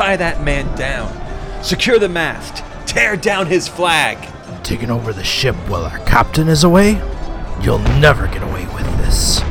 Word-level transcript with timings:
Tie 0.00 0.16
that 0.16 0.42
man 0.42 0.74
down. 0.78 1.12
Secure 1.62 1.98
the 1.98 2.08
mast. 2.08 2.64
Tear 2.88 3.18
down 3.18 3.46
his 3.46 3.68
flag. 3.68 4.16
Taking 4.64 4.90
over 4.90 5.12
the 5.12 5.22
ship 5.22 5.54
while 5.68 5.84
our 5.84 5.98
captain 6.06 6.48
is 6.48 6.64
away? 6.64 6.92
You'll 7.60 7.80
never 8.00 8.26
get 8.26 8.42
away 8.42 8.64
with 8.74 8.86
this. 8.96 9.42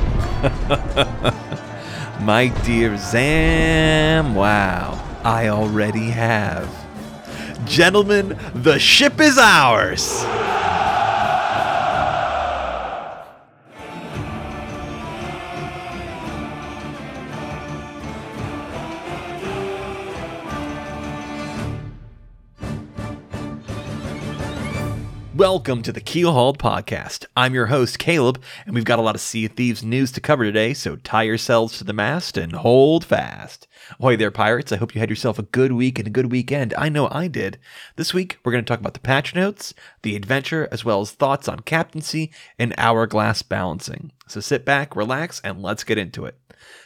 My 2.20 2.48
dear 2.66 2.98
Zam, 2.98 4.34
wow, 4.34 5.00
I 5.24 5.50
already 5.50 6.10
have. 6.10 6.68
Gentlemen, 7.66 8.36
the 8.56 8.80
ship 8.80 9.22
is 9.22 9.38
ours. 9.38 10.24
Welcome 25.52 25.82
to 25.82 25.92
the 25.92 26.00
Keelhauled 26.00 26.60
Podcast. 26.60 27.26
I'm 27.36 27.56
your 27.56 27.66
host, 27.66 27.98
Caleb, 27.98 28.40
and 28.68 28.76
we've 28.76 28.86
got 28.86 29.00
a 29.00 29.02
lot 29.02 29.16
of 29.16 29.22
Sea 29.22 29.46
of 29.46 29.54
Thieves 29.54 29.82
news 29.82 30.12
to 30.12 30.22
cover 30.22 30.44
today, 30.44 30.76
so 30.76 30.96
tie 30.98 31.24
yourselves 31.24 31.76
to 31.80 31.84
the 31.84 31.92
mast 31.92 32.38
and 32.38 32.54
hold 32.54 33.04
fast. 33.04 33.68
Ahoy 34.00 34.16
there, 34.16 34.30
pirates. 34.30 34.72
I 34.72 34.76
hope 34.76 34.94
you 34.94 35.00
had 35.00 35.10
yourself 35.10 35.40
a 35.40 35.44
good 35.44 35.72
week 35.72 35.98
and 35.98 36.08
a 36.08 36.12
good 36.12 36.32
weekend. 36.32 36.76
I 36.78 36.90
know 36.90 37.10
I 37.10 37.28
did. 37.28 37.58
This 37.96 38.14
week, 38.14 38.38
we're 38.46 38.52
going 38.52 38.64
to 38.64 38.70
talk 38.70 38.80
about 38.80 38.94
the 38.94 39.00
patch 39.00 39.34
notes, 39.34 39.74
the 40.04 40.16
adventure, 40.16 40.70
as 40.72 40.86
well 40.86 41.02
as 41.02 41.14
thoughts 41.14 41.48
on 41.48 41.62
captaincy 41.62 42.32
and 42.60 42.76
hourglass 42.78 43.42
balancing. 43.42 44.12
So 44.28 44.42
sit 44.42 44.66
back, 44.66 44.96
relax, 44.96 45.42
and 45.44 45.64
let's 45.64 45.84
get 45.84 45.98
into 45.98 46.26
it. 46.26 46.38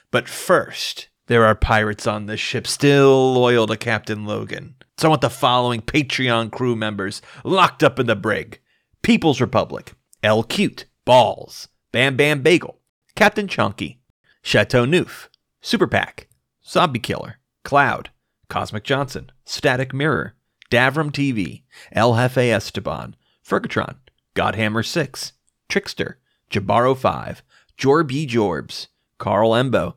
But 0.09 0.30
first, 0.30 1.09
there 1.27 1.44
are 1.44 1.53
pirates 1.53 2.08
on 2.08 2.27
this 2.27 2.39
ship 2.39 2.67
still 2.67 3.34
loyal 3.34 3.67
to 3.67 3.75
Captain 3.75 4.25
Logan. 4.25 4.75
So 4.97 5.07
I 5.07 5.09
want 5.09 5.22
the 5.22 5.30
following 5.30 5.81
Patreon 5.81 6.52
crew 6.52 6.75
members 6.75 7.22
locked 7.44 7.83
up 7.83 7.99
in 7.99 8.05
the 8.05 8.16
brig. 8.16 8.59
People's 9.02 9.41
Republic, 9.41 9.94
L 10.22 10.44
Cute, 10.44 10.85
Balls, 11.03 11.67
Bam 11.91 12.16
Bam 12.16 12.41
Bagel, 12.41 12.80
Captain 13.16 13.47
Chunky, 13.47 14.00
Chateau 14.44 14.85
Neuf, 14.85 15.30
Super 15.61 15.88
Pack, 15.88 16.27
Zombie 16.66 17.00
Killer, 17.00 17.39
Cloud, 17.63 18.11
Cosmic 18.50 18.83
Johnson, 18.83 19.31
Static 19.45 19.94
Mirror, 19.94 20.35
Davram 20.72 21.11
TV, 21.11 21.63
El 21.91 22.16
Jefe 22.16 22.50
Esteban, 22.50 23.16
Fergatron, 23.45 23.95
Godhammer 24.35 24.85
6, 24.85 25.33
Trickster, 25.69 26.19
Jabaro 26.50 26.95
5, 26.95 27.44
Jorby 27.78 28.28
Jorbs, 28.28 28.88
Carl 29.17 29.52
Embo, 29.52 29.95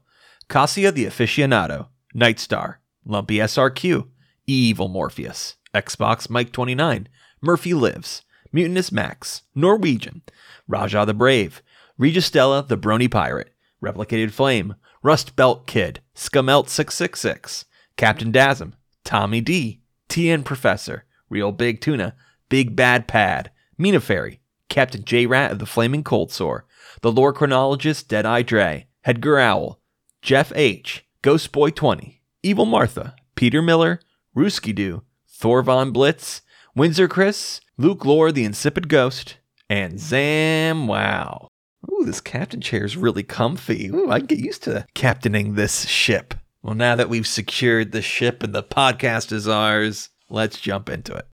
Cassia 0.49 0.91
the 0.91 1.07
Aficionado, 1.07 1.89
Nightstar, 2.15 2.77
Lumpy 3.05 3.37
SRQ, 3.37 4.09
Evil 4.47 4.89
Morpheus, 4.89 5.57
Xbox 5.75 6.31
Mike 6.31 6.53
29, 6.53 7.09
Murphy 7.41 7.75
Lives, 7.75 8.23
Mutinous 8.53 8.93
Max, 8.93 9.43
Norwegian, 9.55 10.23
Raja 10.69 11.05
the 11.05 11.15
Brave, 11.15 11.63
Registella 11.99 12.67
the 12.67 12.79
Brony 12.79 13.11
Pirate, 13.11 13.53
Replicated 13.83 14.31
Flame, 14.31 14.75
Rust 15.03 15.37
Belt 15.37 15.67
Kid, 15.67 16.01
Scumelt 16.15 16.69
666, 16.69 17.65
Captain 17.97 18.33
Dasm, 18.33 18.73
Tommy 19.05 19.41
D, 19.41 19.83
TN 20.09 20.45
Professor, 20.45 21.05
Real 21.29 21.53
Big 21.53 21.81
Tuna, 21.81 22.15
Big 22.49 22.77
Bad 22.77 23.07
Pad, 23.09 23.51
Mina 23.77 24.01
Fairy, 24.01 24.41
Captain 24.69 25.05
J 25.05 25.27
Rat 25.27 25.53
of 25.53 25.59
the 25.59 25.67
Flaming 25.67 26.05
Cold 26.05 26.33
Sore, 26.33 26.67
The 27.03 27.13
Lore 27.13 27.33
Chronologist 27.33 28.09
Deadeye 28.09 28.43
Dre, 28.43 28.87
Hedgar 29.03 29.39
Owl, 29.39 29.81
Jeff 30.23 30.53
H, 30.55 31.07
Ghost 31.23 31.53
Boy 31.53 31.71
20, 31.71 32.23
Evil 32.43 32.65
Martha, 32.65 33.15
Peter 33.35 33.63
Miller, 33.63 34.01
Ruski 34.37 34.75
Doo, 34.75 35.03
Thor 35.27 35.63
Von 35.63 35.93
Blitz, 35.93 36.43
Windsor 36.75 37.09
Chris, 37.09 37.63
Luke 37.79 38.05
Lore 38.05 38.31
the 38.31 38.45
Insipid 38.45 38.87
Ghost, 38.87 39.39
and 39.71 39.99
Zam 39.99 40.87
Wow. 40.87 41.49
Ooh, 41.91 42.05
this 42.05 42.21
captain 42.21 42.61
chair 42.61 42.85
is 42.85 42.99
really 42.99 43.23
comfy. 43.23 43.89
Ooh, 43.89 44.11
I 44.11 44.19
can 44.19 44.27
get 44.27 44.39
used 44.39 44.65
to 44.65 44.85
captaining 44.93 45.55
this 45.55 45.87
ship. 45.89 46.35
Well, 46.63 46.75
now 46.75 46.97
that 46.97 47.09
we've 47.09 47.27
secured 47.27 47.93
the 47.93 48.03
ship 48.03 48.43
and 48.43 48.55
the 48.55 48.63
podcast 48.63 49.33
is 49.33 49.49
ours, 49.49 50.11
let's 50.29 50.61
jump 50.61 50.91
into 50.91 51.15
it. 51.15 51.27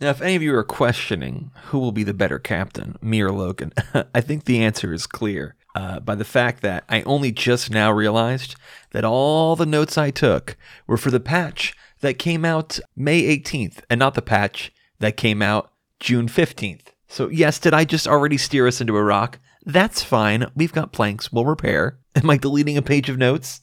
Now, 0.00 0.10
if 0.10 0.22
any 0.22 0.36
of 0.36 0.42
you 0.42 0.54
are 0.54 0.62
questioning 0.62 1.50
who 1.64 1.80
will 1.80 1.90
be 1.90 2.04
the 2.04 2.14
better 2.14 2.38
captain, 2.38 2.96
me 3.02 3.20
or 3.22 3.32
Logan, 3.32 3.72
I 4.14 4.20
think 4.20 4.44
the 4.44 4.62
answer 4.62 4.92
is 4.92 5.08
clear 5.08 5.56
uh, 5.74 6.00
by 6.00 6.14
the 6.14 6.24
fact 6.24 6.62
that 6.62 6.84
I 6.88 7.02
only 7.02 7.32
just 7.32 7.70
now 7.70 7.90
realized 7.90 8.56
that 8.92 9.04
all 9.04 9.56
the 9.56 9.66
notes 9.66 9.98
I 9.98 10.10
took 10.10 10.56
were 10.86 10.96
for 10.96 11.10
the 11.10 11.20
patch 11.20 11.74
that 12.00 12.18
came 12.18 12.44
out 12.44 12.78
May 12.96 13.22
18th 13.36 13.78
and 13.90 13.98
not 13.98 14.14
the 14.14 14.22
patch 14.22 14.72
that 15.00 15.16
came 15.16 15.42
out 15.42 15.72
June 16.00 16.28
15th. 16.28 16.86
So, 17.08 17.28
yes, 17.28 17.58
did 17.58 17.74
I 17.74 17.84
just 17.84 18.06
already 18.06 18.36
steer 18.38 18.66
us 18.66 18.80
into 18.80 18.96
a 18.96 19.02
rock? 19.02 19.38
That's 19.64 20.02
fine. 20.02 20.46
We've 20.54 20.72
got 20.72 20.92
planks. 20.92 21.32
We'll 21.32 21.44
repair. 21.46 21.98
Am 22.14 22.28
I 22.28 22.36
deleting 22.36 22.76
a 22.76 22.82
page 22.82 23.08
of 23.08 23.18
notes? 23.18 23.60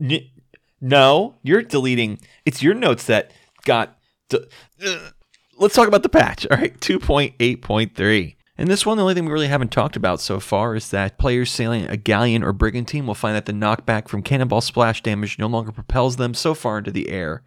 N- 0.00 0.28
no, 0.80 1.36
you're 1.42 1.62
deleting. 1.62 2.20
It's 2.44 2.62
your 2.62 2.74
notes 2.74 3.04
that 3.06 3.32
got. 3.64 3.98
De- 4.28 4.46
uh, 4.84 5.10
let's 5.58 5.74
talk 5.74 5.88
about 5.88 6.02
the 6.02 6.08
patch. 6.08 6.46
All 6.50 6.56
right, 6.56 6.78
2.8.3. 6.80 8.36
And 8.60 8.68
this 8.68 8.84
one, 8.84 8.98
the 8.98 9.02
only 9.02 9.14
thing 9.14 9.24
we 9.24 9.32
really 9.32 9.48
haven't 9.48 9.72
talked 9.72 9.96
about 9.96 10.20
so 10.20 10.38
far 10.38 10.76
is 10.76 10.90
that 10.90 11.16
players 11.16 11.50
sailing 11.50 11.86
a 11.86 11.96
galleon 11.96 12.42
or 12.42 12.52
brigantine 12.52 13.06
will 13.06 13.14
find 13.14 13.34
that 13.34 13.46
the 13.46 13.54
knockback 13.54 14.06
from 14.06 14.22
cannonball 14.22 14.60
splash 14.60 15.02
damage 15.02 15.38
no 15.38 15.46
longer 15.46 15.72
propels 15.72 16.16
them 16.16 16.34
so 16.34 16.52
far 16.52 16.76
into 16.76 16.90
the 16.90 17.08
air, 17.08 17.42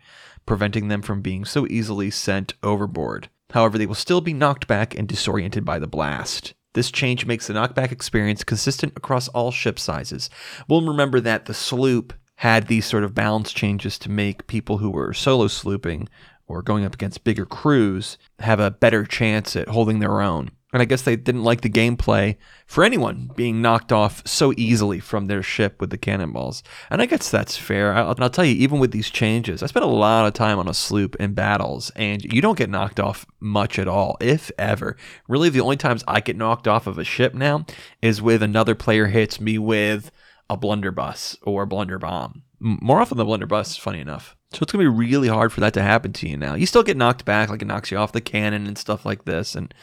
preventing 0.47 0.87
them 0.87 1.03
from 1.03 1.21
being 1.21 1.45
so 1.45 1.67
easily 1.67 2.09
sent 2.09 2.55
overboard. 2.63 3.29
However, 3.51 3.77
they 3.77 3.85
will 3.85 3.93
still 3.93 4.21
be 4.21 4.33
knocked 4.33 4.65
back 4.65 4.97
and 4.97 5.07
disoriented 5.07 5.63
by 5.63 5.77
the 5.77 5.85
blast. 5.85 6.55
This 6.73 6.89
change 6.89 7.27
makes 7.27 7.45
the 7.45 7.53
knockback 7.53 7.91
experience 7.91 8.43
consistent 8.43 8.93
across 8.95 9.27
all 9.27 9.51
ship 9.51 9.77
sizes. 9.77 10.31
We'll 10.67 10.81
remember 10.83 11.19
that 11.19 11.45
the 11.45 11.53
sloop 11.53 12.13
had 12.37 12.65
these 12.65 12.87
sort 12.87 13.03
of 13.03 13.13
balance 13.13 13.53
changes 13.53 13.99
to 13.99 14.09
make 14.09 14.47
people 14.47 14.79
who 14.79 14.89
were 14.89 15.13
solo 15.13 15.45
slooping 15.45 16.07
or 16.47 16.63
going 16.63 16.85
up 16.85 16.95
against 16.95 17.23
bigger 17.23 17.45
crews 17.45 18.17
have 18.39 18.59
a 18.59 18.71
better 18.71 19.05
chance 19.05 19.55
at 19.55 19.67
holding 19.67 19.99
their 19.99 20.19
own. 20.19 20.49
And 20.73 20.81
I 20.81 20.85
guess 20.85 21.03
they 21.03 21.15
didn't 21.15 21.43
like 21.43 21.61
the 21.61 21.69
gameplay 21.69 22.35
for 22.65 22.83
anyone 22.83 23.29
being 23.35 23.61
knocked 23.61 23.91
off 23.91 24.27
so 24.27 24.53
easily 24.57 24.99
from 24.99 25.27
their 25.27 25.43
ship 25.43 25.79
with 25.79 25.91
the 25.91 25.97
cannonballs. 25.97 26.63
And 26.89 27.01
I 27.01 27.05
guess 27.05 27.29
that's 27.29 27.55
fair. 27.55 27.93
I'll, 27.93 28.15
I'll, 28.17 28.29
tell 28.29 28.43
you, 28.43 28.55
even 28.55 28.79
with 28.79 28.91
these 28.91 29.11
changes, 29.11 29.61
I 29.61 29.67
spent 29.67 29.85
a 29.85 29.87
lot 29.87 30.25
of 30.25 30.33
time 30.33 30.57
on 30.57 30.67
a 30.67 30.73
sloop 30.73 31.15
in 31.17 31.35
battles, 31.35 31.91
and 31.95 32.23
you 32.23 32.41
don't 32.41 32.57
get 32.57 32.71
knocked 32.71 32.99
off 32.99 33.25
much 33.39 33.77
at 33.77 33.87
all, 33.87 34.17
if 34.19 34.51
ever. 34.57 34.97
Really, 35.27 35.49
the 35.49 35.61
only 35.61 35.77
times 35.77 36.03
I 36.07 36.19
get 36.19 36.35
knocked 36.35 36.67
off 36.67 36.87
of 36.87 36.97
a 36.97 37.03
ship 37.03 37.35
now 37.35 37.65
is 38.01 38.21
with 38.21 38.41
another 38.41 38.73
player 38.73 39.07
hits 39.07 39.39
me 39.39 39.59
with 39.59 40.11
a 40.49 40.57
blunderbuss 40.57 41.37
or 41.43 41.63
a 41.63 41.67
blunderbomb. 41.67 42.41
More 42.59 43.01
often 43.01 43.17
than 43.17 43.27
blunderbuss, 43.27 43.77
funny 43.77 43.99
enough. 43.99 44.35
So 44.53 44.59
it's 44.61 44.71
gonna 44.71 44.83
be 44.83 44.87
really 44.87 45.27
hard 45.27 45.51
for 45.51 45.61
that 45.61 45.73
to 45.73 45.81
happen 45.81 46.13
to 46.13 46.29
you 46.29 46.37
now. 46.37 46.53
You 46.55 46.65
still 46.65 46.83
get 46.83 46.95
knocked 46.95 47.25
back, 47.25 47.49
like 47.49 47.61
it 47.61 47.67
knocks 47.67 47.91
you 47.91 47.97
off 47.97 48.11
the 48.11 48.21
cannon 48.21 48.67
and 48.67 48.77
stuff 48.77 49.05
like 49.05 49.25
this, 49.25 49.55
and 49.55 49.73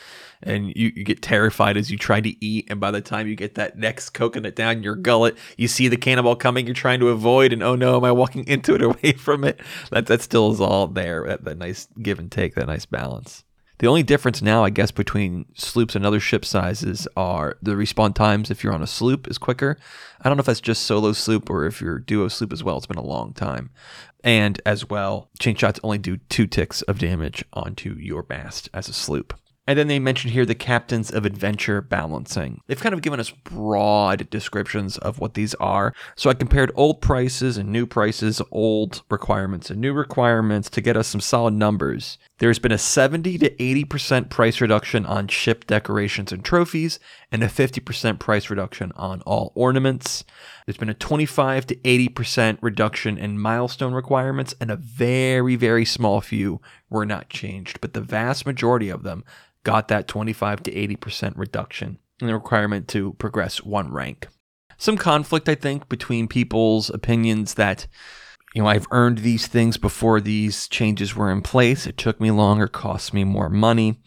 and 0.42 0.68
you, 0.76 0.92
you 0.94 1.04
get 1.04 1.22
terrified 1.22 1.76
as 1.76 1.90
you 1.90 1.98
try 1.98 2.20
to 2.20 2.44
eat, 2.44 2.66
and 2.70 2.80
by 2.80 2.90
the 2.90 3.00
time 3.00 3.26
you 3.26 3.36
get 3.36 3.54
that 3.56 3.78
next 3.78 4.10
coconut 4.10 4.56
down 4.56 4.82
your 4.82 4.96
gullet, 4.96 5.36
you 5.56 5.68
see 5.68 5.88
the 5.88 5.96
cannonball 5.96 6.36
coming, 6.36 6.66
you're 6.66 6.74
trying 6.74 7.00
to 7.00 7.08
avoid, 7.08 7.52
and 7.52 7.62
oh 7.62 7.74
no, 7.74 7.96
am 7.96 8.04
I 8.04 8.12
walking 8.12 8.44
into 8.48 8.74
it 8.74 8.82
away 8.82 9.12
from 9.12 9.44
it? 9.44 9.60
That 9.90 10.06
that 10.06 10.22
still 10.22 10.50
is 10.52 10.60
all 10.60 10.86
there. 10.86 11.26
That, 11.26 11.44
that 11.44 11.58
nice 11.58 11.88
give 12.00 12.18
and 12.18 12.30
take, 12.30 12.54
that 12.54 12.66
nice 12.66 12.86
balance. 12.86 13.44
The 13.80 13.86
only 13.86 14.02
difference 14.02 14.42
now, 14.42 14.62
I 14.62 14.68
guess, 14.68 14.90
between 14.90 15.46
sloops 15.54 15.96
and 15.96 16.04
other 16.04 16.20
ship 16.20 16.44
sizes 16.44 17.08
are 17.16 17.56
the 17.62 17.70
respawn 17.70 18.14
times. 18.14 18.50
If 18.50 18.62
you're 18.62 18.74
on 18.74 18.82
a 18.82 18.86
sloop, 18.86 19.26
is 19.26 19.38
quicker. 19.38 19.78
I 20.20 20.28
don't 20.28 20.36
know 20.36 20.42
if 20.42 20.46
that's 20.46 20.60
just 20.60 20.82
solo 20.82 21.12
sloop 21.12 21.48
or 21.48 21.64
if 21.64 21.80
you're 21.80 21.98
duo 21.98 22.28
sloop 22.28 22.52
as 22.52 22.62
well. 22.62 22.76
It's 22.76 22.84
been 22.84 22.98
a 22.98 23.02
long 23.02 23.32
time. 23.32 23.70
And 24.22 24.60
as 24.66 24.90
well, 24.90 25.30
chain 25.38 25.56
shots 25.56 25.80
only 25.82 25.96
do 25.96 26.18
two 26.28 26.46
ticks 26.46 26.82
of 26.82 26.98
damage 26.98 27.42
onto 27.54 27.94
your 27.94 28.26
mast 28.28 28.68
as 28.74 28.90
a 28.90 28.92
sloop. 28.92 29.32
And 29.66 29.78
then 29.78 29.88
they 29.88 29.98
mentioned 29.98 30.32
here 30.32 30.46
the 30.46 30.54
captains 30.54 31.12
of 31.12 31.24
adventure 31.24 31.80
balancing. 31.80 32.60
They've 32.66 32.80
kind 32.80 32.94
of 32.94 33.02
given 33.02 33.20
us 33.20 33.30
broad 33.30 34.28
descriptions 34.30 34.98
of 34.98 35.18
what 35.18 35.34
these 35.34 35.54
are. 35.54 35.94
So 36.16 36.28
I 36.28 36.34
compared 36.34 36.72
old 36.74 37.00
prices 37.00 37.56
and 37.56 37.70
new 37.70 37.86
prices, 37.86 38.42
old 38.50 39.02
requirements 39.10 39.70
and 39.70 39.80
new 39.80 39.92
requirements 39.92 40.70
to 40.70 40.80
get 40.80 40.96
us 40.96 41.08
some 41.08 41.20
solid 41.20 41.54
numbers. 41.54 42.18
There's 42.40 42.58
been 42.58 42.72
a 42.72 42.78
70 42.78 43.36
to 43.36 43.50
80% 43.50 44.30
price 44.30 44.62
reduction 44.62 45.04
on 45.04 45.28
ship 45.28 45.66
decorations 45.66 46.32
and 46.32 46.42
trophies, 46.42 46.98
and 47.30 47.42
a 47.42 47.48
50% 47.48 48.18
price 48.18 48.48
reduction 48.48 48.92
on 48.96 49.20
all 49.22 49.52
ornaments. 49.54 50.24
There's 50.64 50.78
been 50.78 50.88
a 50.88 50.94
25 50.94 51.66
to 51.66 51.76
80% 51.76 52.56
reduction 52.62 53.18
in 53.18 53.38
milestone 53.38 53.92
requirements, 53.92 54.54
and 54.58 54.70
a 54.70 54.76
very, 54.76 55.54
very 55.54 55.84
small 55.84 56.22
few 56.22 56.62
were 56.88 57.04
not 57.04 57.28
changed, 57.28 57.78
but 57.82 57.92
the 57.92 58.00
vast 58.00 58.46
majority 58.46 58.88
of 58.88 59.02
them 59.02 59.22
got 59.62 59.88
that 59.88 60.08
25 60.08 60.62
to 60.62 60.72
80% 60.72 61.34
reduction 61.36 61.98
in 62.22 62.26
the 62.26 62.34
requirement 62.34 62.88
to 62.88 63.12
progress 63.14 63.62
one 63.62 63.92
rank. 63.92 64.28
some 64.78 64.96
conflict, 64.96 65.46
I 65.46 65.56
think, 65.56 65.90
between 65.90 66.26
people's 66.26 66.88
opinions 66.88 67.52
that, 67.54 67.86
you 68.54 68.62
know, 68.62 68.68
I've 68.68 68.86
earned 68.90 69.18
these 69.18 69.46
things 69.46 69.76
before 69.76 70.20
these 70.20 70.66
changes 70.68 71.14
were 71.14 71.30
in 71.30 71.42
place. 71.42 71.86
It 71.86 71.96
took 71.96 72.20
me 72.20 72.30
longer, 72.30 72.66
cost 72.66 73.14
me 73.14 73.24
more 73.24 73.48
money. 73.48 74.00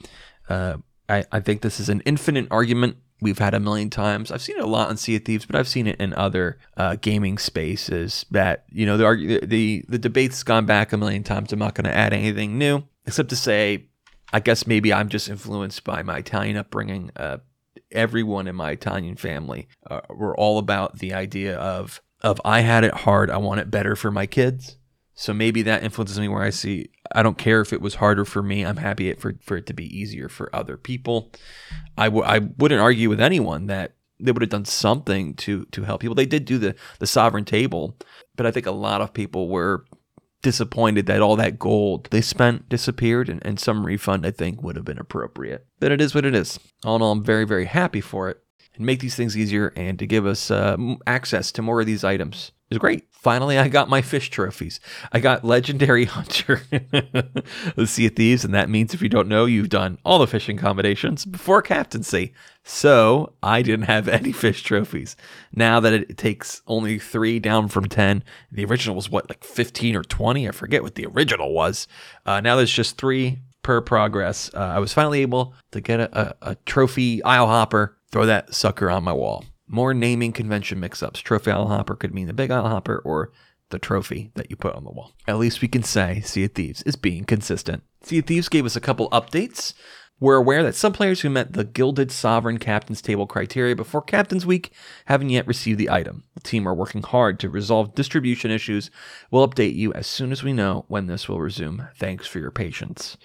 Uh, 0.50 0.78
I, 1.08 1.24
I 1.32 1.40
think 1.40 1.62
this 1.62 1.80
is 1.80 1.90
an 1.90 2.02
infinite 2.02 2.48
argument 2.52 2.98
we've 3.22 3.40
had 3.40 3.54
a 3.54 3.60
million 3.60 3.90
times. 3.90 4.32
I've 4.32 4.42
seen 4.42 4.58
it 4.58 4.64
a 4.64 4.68
lot 4.68 4.90
on 4.90 4.98
Sea 4.98 5.16
of 5.16 5.26
Thieves, 5.26 5.46
but 5.46 5.56
I've 5.56 5.68
seen 5.68 5.88
it 5.88 6.00
in 6.00 6.14
other 6.14 6.60
uh, 6.76 6.98
gaming 7.00 7.38
spaces. 7.38 8.26
That 8.32 8.66
you 8.70 8.86
know 8.86 8.98
the 8.98 9.40
the 9.46 9.86
the 9.88 9.98
debate's 9.98 10.44
gone 10.44 10.66
back 10.66 10.92
a 10.92 10.98
million 10.98 11.24
times. 11.24 11.52
I'm 11.52 11.60
not 11.60 11.74
going 11.74 11.86
to 11.86 11.96
add 11.96 12.14
anything 12.14 12.58
new 12.58 12.84
except 13.06 13.30
to 13.30 13.36
say, 13.36 13.86
I 14.32 14.40
guess 14.40 14.68
maybe 14.68 14.94
I'm 14.94 15.10
just 15.10 15.30
influenced 15.30 15.84
by 15.84 16.04
my 16.04 16.18
Italian 16.18 16.58
upbringing. 16.58 17.12
Uh, 17.16 17.38
everyone 17.92 18.48
in 18.48 18.56
my 18.56 18.72
Italian 18.72 19.16
family 19.16 19.68
uh, 19.90 20.02
were 20.10 20.36
all 20.36 20.58
about 20.58 21.00
the 21.00 21.14
idea 21.14 21.58
of 21.58 22.02
of 22.24 22.40
I 22.46 22.62
had 22.62 22.84
it 22.84 22.94
hard. 22.94 23.30
I 23.30 23.38
want 23.38 23.60
it 23.60 23.72
better 23.72 23.96
for 23.96 24.12
my 24.12 24.26
kids. 24.26 24.78
So 25.16 25.34
maybe 25.34 25.62
that 25.64 25.84
influences 25.84 26.20
me 26.20 26.28
where 26.28 26.42
I 26.42 26.50
see 26.50 26.90
I 27.12 27.22
don't 27.22 27.38
care 27.38 27.62
if 27.62 27.72
it 27.72 27.82
was 27.82 27.96
harder 27.96 28.26
for 28.26 28.42
me. 28.42 28.66
I'm 28.66 28.78
happy 28.78 29.10
it 29.10 29.22
for, 29.22 29.36
for 29.42 29.58
it 29.58 29.68
to 29.68 29.74
be 29.74 29.86
easier 29.96 30.28
for 30.28 30.54
other 30.56 30.78
people. 30.78 31.32
I 31.98 32.06
w- 32.06 32.26
I 32.26 32.40
wouldn't 32.40 32.82
argue 32.82 33.10
with 33.10 33.22
anyone 33.22 33.68
that 33.68 33.94
they 34.20 34.32
would 34.32 34.42
have 34.42 34.50
done 34.50 34.66
something 34.66 35.36
to 35.36 35.66
to 35.66 35.84
help 35.84 36.02
people. 36.02 36.16
They 36.16 36.26
did 36.26 36.46
do 36.46 36.58
the 36.58 36.76
the 37.00 37.08
sovereign 37.08 37.46
table, 37.46 37.98
but 38.36 38.46
I 38.46 38.52
think 38.52 38.66
a 38.66 38.72
lot 38.72 39.02
of 39.02 39.14
people 39.14 39.50
were 39.50 39.86
disappointed 40.42 41.06
that 41.06 41.22
all 41.22 41.36
that 41.38 41.58
gold 41.58 42.10
they 42.12 42.20
spent 42.22 42.68
disappeared 42.68 43.30
and, 43.30 43.46
and 43.46 43.60
some 43.60 43.86
refund 43.86 44.26
I 44.26 44.32
think 44.32 44.62
would 44.62 44.76
have 44.76 44.86
been 44.86 45.00
appropriate. 45.00 45.66
But 45.80 45.92
it 45.92 46.02
is 46.02 46.16
what 46.16 46.26
it 46.26 46.36
is. 46.36 46.60
All 46.84 46.96
in 46.96 47.02
all, 47.02 47.12
I'm 47.12 47.24
very, 47.24 47.46
very 47.46 47.66
happy 47.66 48.02
for 48.02 48.30
it 48.30 48.43
and 48.76 48.86
make 48.86 49.00
these 49.00 49.16
things 49.16 49.38
easier 49.38 49.74
and 49.76 50.00
to 50.00 50.08
give 50.08 50.26
us 50.26 50.50
uh, 50.52 50.78
access 51.06 51.52
to 51.54 51.62
more 51.62 51.82
of 51.82 51.88
these 51.88 52.04
items 52.04 52.52
is 52.74 52.80
great. 52.80 53.06
Finally, 53.12 53.58
I 53.58 53.70
got 53.70 53.88
my 53.88 54.02
fish 54.02 54.30
trophies. 54.30 54.80
I 55.12 55.20
got 55.20 55.46
Legendary 55.46 56.06
Hunter, 56.06 56.64
the 56.72 57.88
Sea 57.88 58.08
of 58.08 58.16
Thieves, 58.16 58.44
and 58.44 58.54
that 58.54 58.70
means 58.70 58.94
if 58.94 59.02
you 59.02 59.10
don't 59.10 59.30
know, 59.30 59.46
you've 59.46 59.70
done 59.70 59.98
all 60.04 60.20
the 60.20 60.28
fishing 60.28 60.58
combinations 60.58 61.24
before 61.24 61.62
captaincy. 61.62 62.34
So 62.64 63.34
I 63.42 63.62
didn't 63.62 63.86
have 63.86 64.08
any 64.08 64.32
fish 64.34 64.64
trophies. 64.64 65.16
Now 65.54 65.80
that 65.80 65.94
it 65.94 66.18
takes 66.18 66.62
only 66.68 67.00
three 67.00 67.40
down 67.40 67.70
from 67.70 67.88
10, 67.88 68.24
the 68.52 68.66
original 68.66 68.96
was 68.96 69.10
what, 69.10 69.30
like 69.30 69.44
15 69.44 69.96
or 69.96 70.04
20? 70.04 70.48
I 70.48 70.52
forget 70.52 70.84
what 70.84 70.96
the 70.96 71.06
original 71.06 71.54
was. 71.54 71.88
Uh, 72.26 72.42
now 72.42 72.56
there's 72.56 72.72
just 72.72 72.98
three 72.98 73.40
per 73.62 73.80
progress. 73.80 74.52
Uh, 74.54 74.60
I 74.60 74.80
was 74.80 74.94
finally 74.94 75.22
able 75.22 75.54
to 75.72 75.80
get 75.80 76.00
a, 76.02 76.20
a, 76.20 76.52
a 76.52 76.56
trophy 76.66 77.24
isle 77.24 77.48
hopper, 77.48 77.98
throw 78.14 78.26
that 78.28 78.54
sucker 78.54 78.90
on 78.90 79.04
my 79.04 79.12
wall. 79.12 79.44
More 79.68 79.94
naming 79.94 80.32
convention 80.32 80.80
mix 80.80 81.02
ups. 81.02 81.20
Trophy 81.20 81.52
Isle 81.52 81.68
Hopper 81.68 81.96
could 81.96 82.14
mean 82.14 82.28
the 82.28 82.34
Big 82.34 82.52
Isle 82.52 82.70
Hopper 82.70 83.00
or 83.00 83.32
the 83.72 83.80
trophy 83.80 84.32
that 84.36 84.52
you 84.52 84.56
put 84.56 84.76
on 84.76 84.84
the 84.84 84.92
wall. 84.92 85.14
At 85.28 85.40
least 85.40 85.62
we 85.62 85.68
can 85.68 85.82
say 85.82 86.22
Sea 86.22 86.46
of 86.46 86.52
Thieves 86.52 86.84
is 86.84 86.96
being 86.96 87.26
consistent. 87.26 87.82
Sea 88.04 88.20
of 88.20 88.26
Thieves 88.26 88.50
gave 88.50 88.66
us 88.68 88.76
a 88.76 88.82
couple 88.82 89.10
updates. 89.10 89.74
We're 90.20 90.36
aware 90.36 90.62
that 90.62 90.76
some 90.76 90.94
players 90.94 91.22
who 91.22 91.30
met 91.32 91.54
the 91.54 91.64
Gilded 91.64 92.12
Sovereign 92.12 92.60
Captain's 92.60 93.02
Table 93.02 93.26
criteria 93.26 93.76
before 93.76 94.04
Captain's 94.04 94.46
Week 94.46 94.72
haven't 95.06 95.32
yet 95.32 95.48
received 95.48 95.80
the 95.80 95.90
item. 95.90 96.24
The 96.36 96.42
team 96.42 96.68
are 96.68 96.76
working 96.76 97.02
hard 97.02 97.40
to 97.40 97.50
resolve 97.50 97.96
distribution 97.96 98.52
issues. 98.52 98.92
We'll 99.32 99.48
update 99.48 99.74
you 99.74 99.92
as 99.94 100.06
soon 100.06 100.32
as 100.32 100.44
we 100.44 100.54
know 100.54 100.86
when 100.88 101.08
this 101.08 101.28
will 101.28 101.42
resume. 101.42 101.88
Thanks 101.98 102.28
for 102.28 102.38
your 102.38 102.52
patience. 102.52 103.18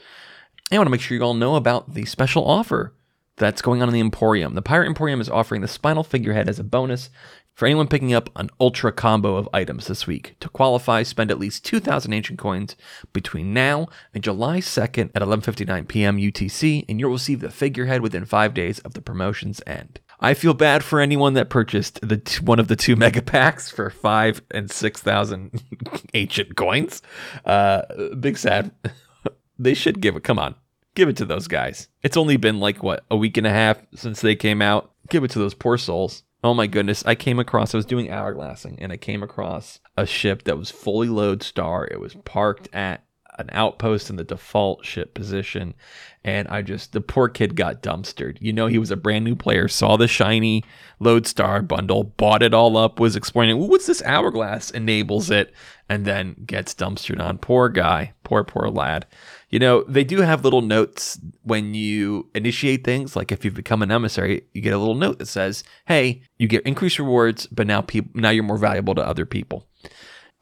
I 0.73 0.79
want 0.79 0.87
to 0.87 0.91
make 0.91 1.03
sure 1.03 1.17
you 1.17 1.23
all 1.23 1.35
know 1.35 1.57
about 1.57 1.93
the 1.93 2.07
special 2.07 2.45
offer 2.45 2.95
that's 3.39 3.63
going 3.63 3.83
on 3.83 3.89
in 3.89 3.95
the 3.95 4.01
Emporium. 4.01 4.55
The 4.55 4.63
Pirate 4.63 4.87
Emporium 4.87 5.21
is 5.21 5.31
offering 5.31 5.61
the 5.63 5.69
Spinal 5.69 6.05
Figurehead 6.05 6.49
as 6.49 6.59
a 6.59 6.65
bonus 6.65 7.11
for 7.59 7.67
anyone 7.67 7.89
picking 7.89 8.15
up 8.15 8.31
an 8.37 8.51
ultra 8.61 8.93
combo 8.93 9.35
of 9.35 9.49
items 9.53 9.89
this 9.89 10.07
week. 10.07 10.37
To 10.39 10.49
qualify, 10.49 11.03
spend 11.03 11.33
at 11.33 11.41
least 11.41 11.65
2,000 11.65 12.13
ancient 12.13 12.39
coins 12.39 12.77
between 13.13 13.53
now 13.53 13.89
and 14.15 14.23
July 14.23 14.59
2nd 14.59 15.11
at 15.13 15.23
11:59 15.23 15.89
p.m. 15.89 16.19
UTC, 16.19 16.85
and 16.89 17.01
you'll 17.01 17.11
receive 17.11 17.41
the 17.41 17.51
figurehead 17.51 18.01
within 18.01 18.25
five 18.25 18.55
days 18.55 18.79
of 18.81 18.95
the 18.95 19.03
promotion's 19.03 19.61
end. 19.67 19.99
I 20.21 20.35
feel 20.35 20.55
bad 20.55 20.85
for 20.85 21.01
anyone 21.01 21.35
that 21.35 21.51
purchased 21.51 22.01
the 22.01 22.19
t- 22.19 22.45
one 22.45 22.61
of 22.61 22.69
the 22.69 22.77
two 22.77 22.95
mega 23.05 23.23
packs 23.23 23.69
for 23.71 23.91
five 23.91 24.41
and 24.53 24.71
six 24.71 25.01
thousand 25.01 25.61
ancient 26.15 26.57
coins. 26.57 27.03
Uh, 27.45 27.83
big 28.21 28.39
sad. 28.39 28.71
they 29.59 29.75
should 29.75 30.01
give 30.01 30.15
it. 30.15 30.23
Come 30.23 30.39
on, 30.39 30.55
Give 30.99 31.09
it 31.09 31.17
to 31.19 31.25
those 31.25 31.47
guys. 31.47 31.87
It's 32.03 32.17
only 32.17 32.37
been 32.37 32.59
like 32.59 32.83
what 32.83 33.05
a 33.09 33.17
week 33.17 33.37
and 33.37 33.47
a 33.47 33.51
half 33.51 33.79
since 33.95 34.21
they 34.21 34.35
came 34.35 34.61
out. 34.61 34.91
Give 35.09 35.23
it 35.23 35.31
to 35.31 35.39
those 35.39 35.55
poor 35.55 35.79
souls. 35.79 36.25
Oh 36.43 36.55
my 36.55 36.67
goodness. 36.67 37.05
I 37.07 37.15
came 37.15 37.39
across, 37.39 37.73
I 37.73 37.79
was 37.79 37.87
doing 37.87 38.09
hourglassing 38.09 38.79
and 38.81 38.91
I 38.91 38.97
came 38.97 39.23
across 39.23 39.79
a 39.97 40.05
ship 40.05 40.43
that 40.43 40.59
was 40.59 40.73
fully 40.73 41.09
lodestar. 41.09 41.87
It 41.89 42.01
was 42.01 42.17
parked 42.25 42.69
at 42.75 43.05
an 43.39 43.49
outpost 43.53 44.11
in 44.11 44.17
the 44.17 44.25
default 44.25 44.85
ship 44.85 45.15
position. 45.15 45.75
And 46.25 46.49
I 46.49 46.63
just, 46.63 46.93
the 46.93 47.01
poor 47.01 47.29
kid 47.29 47.55
got 47.55 47.81
dumpstered. 47.81 48.39
You 48.41 48.53
know, 48.53 48.67
he 48.67 48.79
was 48.79 48.91
a 48.91 48.97
brand 48.97 49.25
new 49.25 49.37
player, 49.37 49.69
saw 49.69 49.97
the 49.97 50.09
shiny 50.09 50.65
Lodestar 50.99 51.63
bundle, 51.63 52.03
bought 52.03 52.43
it 52.43 52.53
all 52.53 52.77
up, 52.77 52.99
was 52.99 53.15
exploring, 53.15 53.57
what's 53.69 53.87
this 53.87 54.03
hourglass? 54.03 54.73
Enables 54.73 55.31
it, 55.31 55.55
and 55.89 56.05
then 56.05 56.35
gets 56.45 56.75
dumpstered 56.75 57.21
on. 57.21 57.39
Poor 57.39 57.69
guy. 57.69 58.15
Poor, 58.25 58.43
poor 58.43 58.69
lad. 58.69 59.07
You 59.51 59.59
know, 59.59 59.83
they 59.85 60.05
do 60.05 60.21
have 60.21 60.45
little 60.45 60.61
notes 60.61 61.19
when 61.43 61.75
you 61.75 62.29
initiate 62.35 62.85
things. 62.85 63.17
Like 63.17 63.33
if 63.33 63.45
you 63.45 63.51
become 63.51 63.83
an 63.83 63.91
emissary, 63.91 64.43
you 64.53 64.61
get 64.61 64.75
a 64.75 64.79
little 64.79 64.95
note 64.95 65.19
that 65.19 65.27
says, 65.29 65.65
"Hey, 65.87 66.23
you 66.37 66.49
get 66.49 66.67
increased 66.67 66.99
rewards, 66.99 67.47
but 67.47 67.67
now 67.67 67.81
people 67.81 68.11
now 68.15 68.31
you're 68.31 68.45
more 68.45 68.59
valuable 68.59 68.95
to 68.95 69.07
other 69.07 69.25
people." 69.25 69.67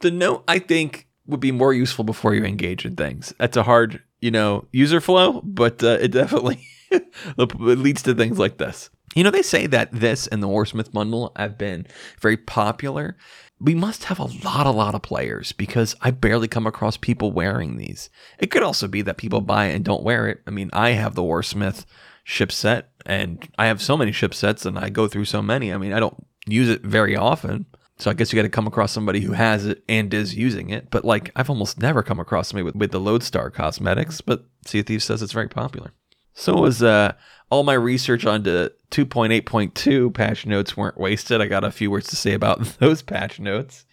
The 0.00 0.10
note 0.10 0.44
I 0.48 0.58
think 0.58 1.06
would 1.26 1.40
be 1.40 1.52
more 1.52 1.72
useful 1.72 2.04
before 2.04 2.34
you 2.34 2.44
engage 2.44 2.84
in 2.84 2.96
things. 2.96 3.32
That's 3.38 3.56
a 3.56 3.62
hard, 3.62 4.02
you 4.20 4.30
know, 4.30 4.66
user 4.72 5.00
flow, 5.00 5.40
but 5.42 5.82
uh, 5.82 5.98
it 6.00 6.08
definitely 6.08 6.66
it 6.90 7.04
leads 7.58 8.02
to 8.02 8.14
things 8.14 8.38
like 8.38 8.58
this. 8.58 8.90
You 9.16 9.24
know, 9.24 9.30
they 9.30 9.42
say 9.42 9.66
that 9.66 9.90
this 9.90 10.28
and 10.28 10.42
the 10.42 10.48
Warsmith 10.48 10.92
bundle 10.92 11.32
have 11.36 11.58
been 11.58 11.86
very 12.20 12.36
popular 12.36 13.16
we 13.58 13.74
must 13.74 14.04
have 14.04 14.18
a 14.18 14.24
lot, 14.44 14.66
a 14.66 14.70
lot 14.70 14.94
of 14.94 15.02
players 15.02 15.52
because 15.52 15.94
I 16.02 16.10
barely 16.10 16.48
come 16.48 16.66
across 16.66 16.96
people 16.96 17.32
wearing 17.32 17.76
these. 17.76 18.10
It 18.38 18.50
could 18.50 18.62
also 18.62 18.86
be 18.86 19.02
that 19.02 19.16
people 19.16 19.40
buy 19.40 19.66
it 19.66 19.74
and 19.74 19.84
don't 19.84 20.02
wear 20.02 20.28
it. 20.28 20.42
I 20.46 20.50
mean, 20.50 20.70
I 20.72 20.90
have 20.90 21.14
the 21.14 21.22
Warsmith 21.22 21.86
ship 22.24 22.52
set 22.52 22.90
and 23.06 23.48
I 23.58 23.66
have 23.66 23.80
so 23.80 23.96
many 23.96 24.12
ship 24.12 24.34
sets 24.34 24.66
and 24.66 24.78
I 24.78 24.90
go 24.90 25.08
through 25.08 25.24
so 25.24 25.40
many. 25.40 25.72
I 25.72 25.78
mean, 25.78 25.92
I 25.94 26.00
don't 26.00 26.26
use 26.46 26.68
it 26.68 26.82
very 26.82 27.16
often. 27.16 27.66
So 27.98 28.10
I 28.10 28.14
guess 28.14 28.30
you 28.30 28.36
got 28.36 28.42
to 28.42 28.50
come 28.50 28.66
across 28.66 28.92
somebody 28.92 29.20
who 29.20 29.32
has 29.32 29.64
it 29.64 29.82
and 29.88 30.12
is 30.12 30.34
using 30.34 30.68
it. 30.68 30.90
But 30.90 31.06
like, 31.06 31.30
I've 31.34 31.48
almost 31.48 31.80
never 31.80 32.02
come 32.02 32.20
across 32.20 32.48
somebody 32.48 32.64
with, 32.64 32.76
with 32.76 32.90
the 32.90 33.00
Lodestar 33.00 33.48
cosmetics, 33.48 34.20
but 34.20 34.44
Sea 34.66 34.82
Thieves 34.82 35.04
says 35.04 35.22
it's 35.22 35.32
very 35.32 35.48
popular. 35.48 35.92
So 36.34 36.56
was 36.56 36.82
uh, 36.82 37.14
all 37.50 37.62
my 37.62 37.74
research 37.74 38.26
onto 38.26 38.68
2.8.2 38.90 40.12
patch 40.12 40.46
notes 40.46 40.76
weren't 40.76 40.98
wasted. 40.98 41.40
I 41.40 41.46
got 41.46 41.64
a 41.64 41.70
few 41.70 41.90
words 41.90 42.08
to 42.08 42.16
say 42.16 42.32
about 42.32 42.64
those 42.78 43.02
patch 43.02 43.38
notes. 43.38 43.84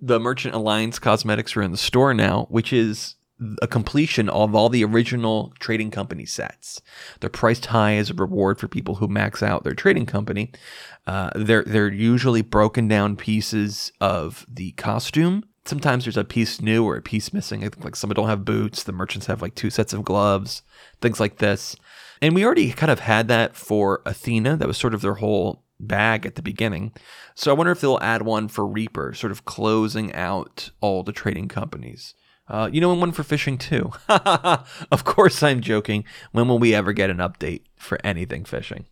The 0.00 0.20
Merchant 0.20 0.54
Alliance 0.54 0.98
cosmetics 0.98 1.56
are 1.56 1.62
in 1.62 1.70
the 1.70 1.76
store 1.76 2.14
now, 2.14 2.46
which 2.50 2.72
is 2.72 3.16
a 3.60 3.66
completion 3.66 4.28
of 4.28 4.54
all 4.54 4.68
the 4.68 4.84
original 4.84 5.52
trading 5.58 5.90
company 5.90 6.24
sets. 6.24 6.80
They're 7.20 7.30
priced 7.30 7.66
high 7.66 7.94
as 7.94 8.10
a 8.10 8.14
reward 8.14 8.58
for 8.58 8.68
people 8.68 8.96
who 8.96 9.08
max 9.08 9.42
out 9.42 9.64
their 9.64 9.74
trading 9.74 10.06
company. 10.06 10.52
Uh, 11.06 11.30
they're 11.34 11.64
they're 11.64 11.92
usually 11.92 12.42
broken 12.42 12.88
down 12.88 13.16
pieces 13.16 13.92
of 14.00 14.46
the 14.48 14.72
costume. 14.72 15.44
Sometimes 15.64 16.04
there's 16.04 16.16
a 16.16 16.24
piece 16.24 16.60
new 16.60 16.84
or 16.84 16.96
a 16.96 17.02
piece 17.02 17.32
missing. 17.32 17.68
Like 17.80 17.96
some 17.96 18.10
don't 18.10 18.28
have 18.28 18.44
boots. 18.44 18.82
The 18.82 18.92
merchants 18.92 19.26
have 19.26 19.42
like 19.42 19.54
two 19.54 19.70
sets 19.70 19.92
of 19.92 20.04
gloves, 20.04 20.62
things 21.00 21.18
like 21.18 21.38
this. 21.38 21.76
And 22.20 22.34
we 22.34 22.44
already 22.44 22.72
kind 22.72 22.92
of 22.92 23.00
had 23.00 23.28
that 23.28 23.56
for 23.56 24.02
Athena. 24.06 24.56
That 24.56 24.68
was 24.68 24.78
sort 24.78 24.94
of 24.94 25.00
their 25.00 25.14
whole 25.14 25.64
bag 25.80 26.24
at 26.24 26.34
the 26.34 26.42
beginning. 26.42 26.92
So 27.34 27.50
I 27.50 27.54
wonder 27.54 27.72
if 27.72 27.80
they'll 27.80 27.98
add 28.00 28.22
one 28.22 28.48
for 28.48 28.66
Reaper, 28.66 29.14
sort 29.14 29.32
of 29.32 29.44
closing 29.44 30.12
out 30.14 30.70
all 30.80 31.02
the 31.02 31.12
trading 31.12 31.48
companies. 31.48 32.14
Uh, 32.46 32.68
you 32.70 32.80
know, 32.80 32.92
and 32.92 33.00
one 33.00 33.12
for 33.12 33.22
fishing 33.22 33.56
too. 33.56 33.90
of 34.08 35.04
course, 35.04 35.42
I'm 35.42 35.60
joking. 35.60 36.04
When 36.32 36.46
will 36.46 36.58
we 36.58 36.74
ever 36.74 36.92
get 36.92 37.10
an 37.10 37.18
update 37.18 37.62
for 37.76 37.98
anything 38.04 38.44
fishing? 38.44 38.86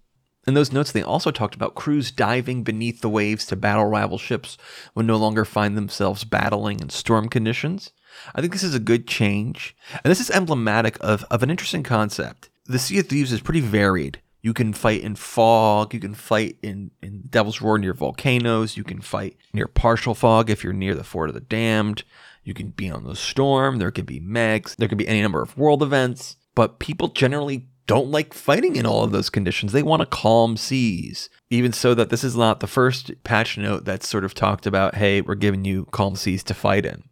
In 0.46 0.54
those 0.54 0.72
notes, 0.72 0.90
they 0.90 1.02
also 1.02 1.30
talked 1.30 1.54
about 1.54 1.76
crews 1.76 2.10
diving 2.10 2.64
beneath 2.64 3.00
the 3.00 3.10
waves 3.10 3.46
to 3.46 3.56
battle 3.56 3.84
rival 3.84 4.18
ships 4.18 4.58
when 4.92 5.06
no 5.06 5.16
longer 5.16 5.44
find 5.44 5.76
themselves 5.76 6.24
battling 6.24 6.80
in 6.80 6.88
storm 6.88 7.28
conditions. 7.28 7.92
I 8.34 8.40
think 8.40 8.52
this 8.52 8.64
is 8.64 8.74
a 8.74 8.80
good 8.80 9.06
change, 9.06 9.76
and 10.02 10.10
this 10.10 10.20
is 10.20 10.30
emblematic 10.30 10.96
of, 11.00 11.24
of 11.30 11.42
an 11.42 11.50
interesting 11.50 11.84
concept 11.84 12.50
the 12.72 12.78
Sea 12.78 12.98
of 12.98 13.06
Thieves 13.06 13.32
is 13.32 13.40
pretty 13.40 13.60
varied. 13.60 14.20
You 14.40 14.52
can 14.52 14.72
fight 14.72 15.02
in 15.02 15.14
fog. 15.14 15.94
You 15.94 16.00
can 16.00 16.14
fight 16.14 16.58
in, 16.62 16.90
in 17.00 17.22
Devil's 17.30 17.60
Roar 17.60 17.78
near 17.78 17.94
volcanoes. 17.94 18.76
You 18.76 18.82
can 18.82 19.00
fight 19.00 19.36
near 19.52 19.68
partial 19.68 20.14
fog 20.14 20.50
if 20.50 20.64
you're 20.64 20.72
near 20.72 20.94
the 20.94 21.04
Fort 21.04 21.28
of 21.28 21.34
the 21.34 21.40
Damned. 21.40 22.02
You 22.42 22.54
can 22.54 22.70
be 22.70 22.90
on 22.90 23.04
the 23.04 23.14
storm. 23.14 23.78
There 23.78 23.92
could 23.92 24.06
be 24.06 24.20
megs. 24.20 24.74
There 24.76 24.88
could 24.88 24.98
be 24.98 25.06
any 25.06 25.22
number 25.22 25.42
of 25.42 25.56
world 25.56 25.82
events. 25.82 26.36
But 26.56 26.80
people 26.80 27.08
generally 27.08 27.68
don't 27.86 28.10
like 28.10 28.34
fighting 28.34 28.74
in 28.76 28.84
all 28.84 29.04
of 29.04 29.12
those 29.12 29.30
conditions. 29.30 29.72
They 29.72 29.82
want 29.82 30.02
a 30.02 30.06
calm 30.06 30.56
seas. 30.56 31.30
Even 31.50 31.72
so, 31.72 31.94
that 31.94 32.10
this 32.10 32.24
is 32.24 32.36
not 32.36 32.60
the 32.60 32.66
first 32.66 33.12
patch 33.22 33.56
note 33.56 33.84
that's 33.84 34.08
sort 34.08 34.24
of 34.24 34.34
talked 34.34 34.66
about, 34.66 34.96
hey, 34.96 35.20
we're 35.20 35.34
giving 35.36 35.64
you 35.64 35.86
calm 35.92 36.16
seas 36.16 36.42
to 36.44 36.54
fight 36.54 36.84
in. 36.84 37.04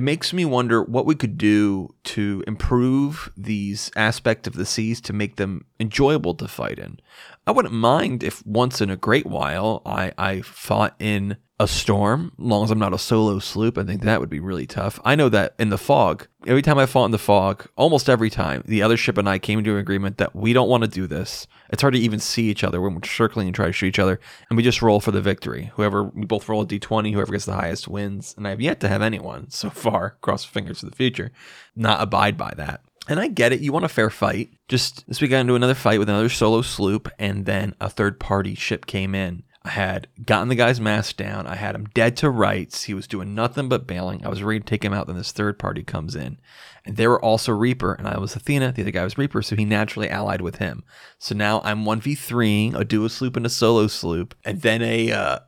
It 0.00 0.04
makes 0.04 0.32
me 0.32 0.46
wonder 0.46 0.82
what 0.82 1.04
we 1.04 1.14
could 1.14 1.36
do 1.36 1.94
to 2.04 2.42
improve 2.46 3.30
these 3.36 3.90
aspects 3.94 4.48
of 4.48 4.54
the 4.54 4.64
seas 4.64 4.98
to 5.02 5.12
make 5.12 5.36
them 5.36 5.66
enjoyable 5.78 6.34
to 6.36 6.48
fight 6.48 6.78
in. 6.78 7.00
I 7.46 7.52
wouldn't 7.52 7.74
mind 7.74 8.22
if 8.22 8.46
once 8.46 8.80
in 8.80 8.90
a 8.90 8.96
great 8.96 9.26
while 9.26 9.82
I, 9.86 10.12
I 10.18 10.40
fought 10.42 10.94
in 10.98 11.36
a 11.60 11.68
storm, 11.68 12.32
long 12.38 12.64
as 12.64 12.70
I'm 12.70 12.78
not 12.78 12.94
a 12.94 12.98
solo 12.98 13.38
sloop. 13.38 13.76
I 13.76 13.84
think 13.84 14.02
that 14.02 14.18
would 14.18 14.30
be 14.30 14.40
really 14.40 14.66
tough. 14.66 14.98
I 15.04 15.14
know 15.14 15.28
that 15.28 15.54
in 15.58 15.68
the 15.68 15.76
fog, 15.76 16.26
every 16.46 16.62
time 16.62 16.78
I 16.78 16.86
fought 16.86 17.04
in 17.04 17.10
the 17.10 17.18
fog, 17.18 17.66
almost 17.76 18.08
every 18.08 18.30
time, 18.30 18.62
the 18.64 18.80
other 18.80 18.96
ship 18.96 19.18
and 19.18 19.28
I 19.28 19.38
came 19.38 19.62
to 19.62 19.72
an 19.72 19.78
agreement 19.78 20.16
that 20.16 20.34
we 20.34 20.54
don't 20.54 20.70
want 20.70 20.84
to 20.84 20.88
do 20.88 21.06
this. 21.06 21.46
It's 21.68 21.82
hard 21.82 21.92
to 21.92 22.00
even 22.00 22.18
see 22.18 22.48
each 22.48 22.64
other 22.64 22.80
when 22.80 22.94
we're 22.94 23.02
circling 23.04 23.46
and 23.46 23.54
try 23.54 23.66
to 23.66 23.72
shoot 23.72 23.88
each 23.88 23.98
other, 23.98 24.20
and 24.48 24.56
we 24.56 24.62
just 24.62 24.80
roll 24.80 25.00
for 25.00 25.10
the 25.10 25.20
victory. 25.20 25.70
Whoever 25.74 26.04
we 26.04 26.24
both 26.24 26.48
roll 26.48 26.62
a 26.62 26.66
d20, 26.66 27.12
whoever 27.12 27.32
gets 27.32 27.44
the 27.44 27.52
highest 27.52 27.88
wins. 27.88 28.34
And 28.38 28.48
I've 28.48 28.62
yet 28.62 28.80
to 28.80 28.88
have 28.88 29.02
anyone 29.02 29.50
so 29.50 29.68
far, 29.68 30.16
cross 30.22 30.44
fingers 30.44 30.80
for 30.80 30.86
the 30.86 30.96
future, 30.96 31.30
not 31.76 32.00
abide 32.00 32.38
by 32.38 32.54
that. 32.56 32.80
And 33.08 33.18
I 33.18 33.28
get 33.28 33.52
it. 33.52 33.60
You 33.60 33.72
want 33.72 33.84
a 33.84 33.88
fair 33.88 34.10
fight. 34.10 34.50
Just 34.68 35.06
this 35.08 35.22
I 35.22 35.26
got 35.26 35.40
into 35.40 35.54
another 35.54 35.74
fight 35.74 35.98
with 35.98 36.08
another 36.08 36.28
solo 36.28 36.62
sloop, 36.62 37.08
and 37.18 37.46
then 37.46 37.74
a 37.80 37.88
third 37.88 38.20
party 38.20 38.54
ship 38.54 38.86
came 38.86 39.14
in 39.14 39.42
I 39.62 39.70
had 39.70 40.08
gotten 40.24 40.48
the 40.48 40.54
guy's 40.54 40.80
mask 40.80 41.16
down. 41.16 41.46
I 41.46 41.54
had 41.54 41.74
him 41.74 41.86
dead 41.92 42.16
to 42.18 42.30
rights. 42.30 42.84
He 42.84 42.94
was 42.94 43.06
doing 43.06 43.34
nothing 43.34 43.68
but 43.68 43.86
bailing. 43.86 44.24
I 44.24 44.30
was 44.30 44.42
ready 44.42 44.60
to 44.60 44.64
take 44.64 44.82
him 44.82 44.94
out. 44.94 45.06
Then 45.06 45.16
this 45.16 45.32
third 45.32 45.58
party 45.58 45.82
comes 45.82 46.16
in. 46.16 46.38
And 46.86 46.96
they 46.96 47.06
were 47.06 47.22
also 47.22 47.52
Reaper, 47.52 47.92
and 47.92 48.08
I 48.08 48.18
was 48.18 48.34
Athena. 48.34 48.72
The 48.72 48.82
other 48.82 48.90
guy 48.90 49.04
was 49.04 49.18
Reaper, 49.18 49.42
so 49.42 49.56
he 49.56 49.66
naturally 49.66 50.08
allied 50.08 50.40
with 50.40 50.56
him. 50.56 50.82
So 51.18 51.34
now 51.34 51.60
I'm 51.62 51.84
1v3ing 51.84 52.74
a 52.74 52.84
duo 52.84 53.08
sloop 53.08 53.36
and 53.36 53.44
a 53.44 53.50
solo 53.50 53.86
sloop, 53.86 54.34
and 54.46 54.62
then 54.62 54.80
a, 54.80 55.12
uh, 55.12 55.38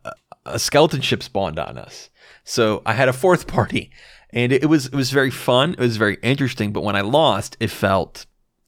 a 0.44 0.58
skeleton 0.58 1.00
ship 1.00 1.22
spawned 1.22 1.58
on 1.58 1.78
us. 1.78 2.10
So 2.44 2.82
I 2.84 2.92
had 2.92 3.08
a 3.08 3.14
fourth 3.14 3.46
party, 3.46 3.90
and 4.32 4.52
it 4.52 4.68
was 4.68 4.86
it 4.86 4.94
was 4.94 5.10
very 5.10 5.30
fun. 5.30 5.72
It 5.72 5.80
was 5.80 5.96
very 5.96 6.18
interesting. 6.22 6.72
But 6.72 6.82
when 6.82 6.96
I 6.96 7.02
lost, 7.02 7.56
it 7.60 7.70
felt 7.70 8.26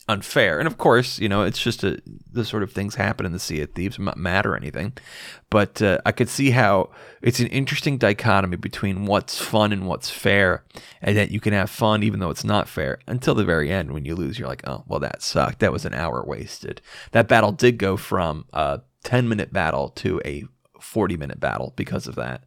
unfair. 0.09 0.59
And 0.59 0.67
of 0.67 0.77
course, 0.77 1.19
you 1.19 1.29
know, 1.29 1.43
it's 1.43 1.61
just 1.63 1.83
a, 1.83 1.99
the 2.31 2.45
sort 2.45 2.63
of 2.63 2.73
things 2.73 2.95
happen 2.97 3.25
in 3.25 3.33
the 3.33 3.39
Sea 3.39 3.63
of 3.63 3.73
Thieves, 3.73 3.99
not 3.99 4.19
mad 4.19 4.45
or 4.45 4.57
anything. 4.57 4.93
But 5.49 5.81
uh, 5.81 5.99
I 6.05 6.13
could 6.13 6.29
see 6.29 6.51
how 6.51 6.91
it's 7.23 7.41
an 7.41 7.47
interesting 7.47 7.97
dichotomy 7.97 8.57
between 8.57 9.07
what's 9.07 9.41
fun 9.41 9.73
and 9.73 9.87
what's 9.87 10.11
fair, 10.11 10.65
and 11.01 11.17
that 11.17 11.31
you 11.31 11.41
can 11.41 11.53
have 11.53 11.71
fun 11.71 12.03
even 12.03 12.21
though 12.21 12.31
it's 12.31 12.45
not 12.45 12.69
fair 12.69 12.99
until 13.07 13.35
the 13.35 13.45
very 13.45 13.71
end 13.71 13.93
when 13.93 14.05
you 14.05 14.15
lose. 14.15 14.39
You're 14.39 14.49
like, 14.49 14.67
oh, 14.67 14.85
well, 14.87 15.01
that 15.01 15.23
sucked. 15.23 15.61
That 15.61 15.73
was 15.73 15.85
an 15.85 15.95
hour 15.95 16.23
wasted. 16.27 16.83
That 17.13 17.29
battle 17.29 17.53
did 17.53 17.79
go 17.79 17.97
from 17.97 18.45
a 18.53 18.81
10 19.05 19.29
minute 19.29 19.53
battle 19.53 19.91
to 19.91 20.21
a 20.25 20.45
40 20.85 21.17
minute 21.17 21.41
battle 21.41 21.73
because 21.77 22.07
of 22.07 22.15
that. 22.15 22.45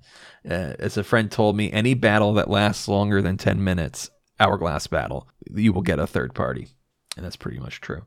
Uh, 0.49 0.73
as 0.79 0.97
a 0.97 1.03
friend 1.03 1.31
told 1.31 1.57
me, 1.57 1.71
any 1.71 1.93
battle 1.93 2.33
that 2.33 2.49
lasts 2.49 2.87
longer 2.87 3.21
than 3.21 3.37
10 3.37 3.63
minutes, 3.63 4.09
hourglass 4.39 4.87
battle, 4.87 5.27
you 5.53 5.73
will 5.73 5.81
get 5.81 5.99
a 5.99 6.07
third 6.07 6.33
party 6.33 6.69
and 7.17 7.25
that's 7.25 7.35
pretty 7.35 7.59
much 7.59 7.81
true. 7.81 8.03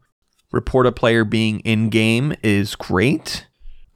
Report 0.52 0.87
a 0.87 0.92
player 0.92 1.25
being 1.25 1.60
in 1.60 1.90
game 1.90 2.34
is 2.42 2.75
great. 2.75 3.46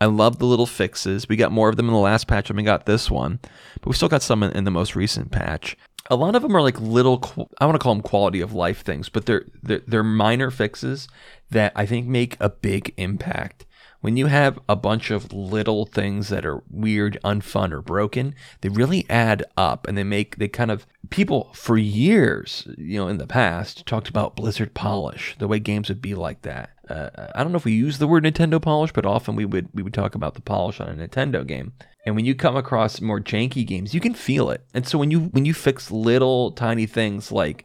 I 0.00 0.06
love 0.06 0.38
the 0.38 0.46
little 0.46 0.66
fixes. 0.66 1.28
We 1.28 1.36
got 1.36 1.52
more 1.52 1.68
of 1.68 1.76
them 1.76 1.86
in 1.86 1.94
the 1.94 2.00
last 2.00 2.26
patch 2.26 2.48
than 2.48 2.56
we 2.56 2.62
got 2.62 2.84
this 2.84 3.10
one, 3.10 3.38
but 3.80 3.86
we 3.86 3.94
still 3.94 4.08
got 4.08 4.22
some 4.22 4.42
in, 4.42 4.64
the 4.64 4.70
most 4.70 4.94
recent 4.94 5.30
patch. 5.30 5.76
A 6.10 6.16
lot 6.16 6.34
of 6.34 6.42
them 6.42 6.54
are 6.54 6.60
like 6.60 6.78
little, 6.80 7.48
I 7.58 7.64
want 7.64 7.76
to 7.76 7.82
call 7.82 7.94
them 7.94 8.02
quality 8.02 8.40
of 8.40 8.52
life 8.52 8.82
things, 8.82 9.08
but 9.08 9.24
they're, 9.24 9.46
they're, 9.62 9.80
they're 9.86 10.02
minor 10.02 10.50
fixes 10.50 11.08
that 11.50 11.72
I 11.74 11.86
think 11.86 12.06
make 12.06 12.36
a 12.40 12.50
big 12.50 12.92
impact. 12.98 13.64
When 14.04 14.18
you 14.18 14.26
have 14.26 14.58
a 14.68 14.76
bunch 14.76 15.10
of 15.10 15.32
little 15.32 15.86
things 15.86 16.28
that 16.28 16.44
are 16.44 16.62
weird, 16.68 17.18
unfun, 17.24 17.72
or 17.72 17.80
broken, 17.80 18.34
they 18.60 18.68
really 18.68 19.06
add 19.08 19.44
up 19.56 19.88
and 19.88 19.96
they 19.96 20.04
make, 20.04 20.36
they 20.36 20.46
kind 20.46 20.70
of, 20.70 20.86
people 21.08 21.48
for 21.54 21.78
years, 21.78 22.68
you 22.76 22.98
know, 22.98 23.08
in 23.08 23.16
the 23.16 23.26
past 23.26 23.86
talked 23.86 24.10
about 24.10 24.36
Blizzard 24.36 24.74
polish, 24.74 25.36
the 25.38 25.48
way 25.48 25.58
games 25.58 25.88
would 25.88 26.02
be 26.02 26.14
like 26.14 26.42
that. 26.42 26.68
Uh, 26.86 27.08
I 27.34 27.42
don't 27.42 27.52
know 27.52 27.56
if 27.56 27.64
we 27.64 27.72
use 27.72 27.96
the 27.96 28.06
word 28.06 28.24
Nintendo 28.24 28.60
polish, 28.60 28.92
but 28.92 29.06
often 29.06 29.36
we 29.36 29.46
would 29.46 29.70
we 29.72 29.82
would 29.82 29.94
talk 29.94 30.14
about 30.14 30.34
the 30.34 30.42
polish 30.42 30.80
on 30.80 30.88
a 30.88 31.08
Nintendo 31.08 31.46
game. 31.46 31.72
And 32.06 32.14
when 32.14 32.26
you 32.26 32.34
come 32.34 32.56
across 32.56 33.00
more 33.00 33.20
janky 33.20 33.66
games, 33.66 33.94
you 33.94 34.00
can 34.00 34.14
feel 34.14 34.50
it. 34.50 34.62
And 34.74 34.86
so 34.86 34.98
when 34.98 35.10
you 35.10 35.20
when 35.20 35.46
you 35.46 35.54
fix 35.54 35.90
little 35.90 36.52
tiny 36.52 36.86
things 36.86 37.32
like 37.32 37.64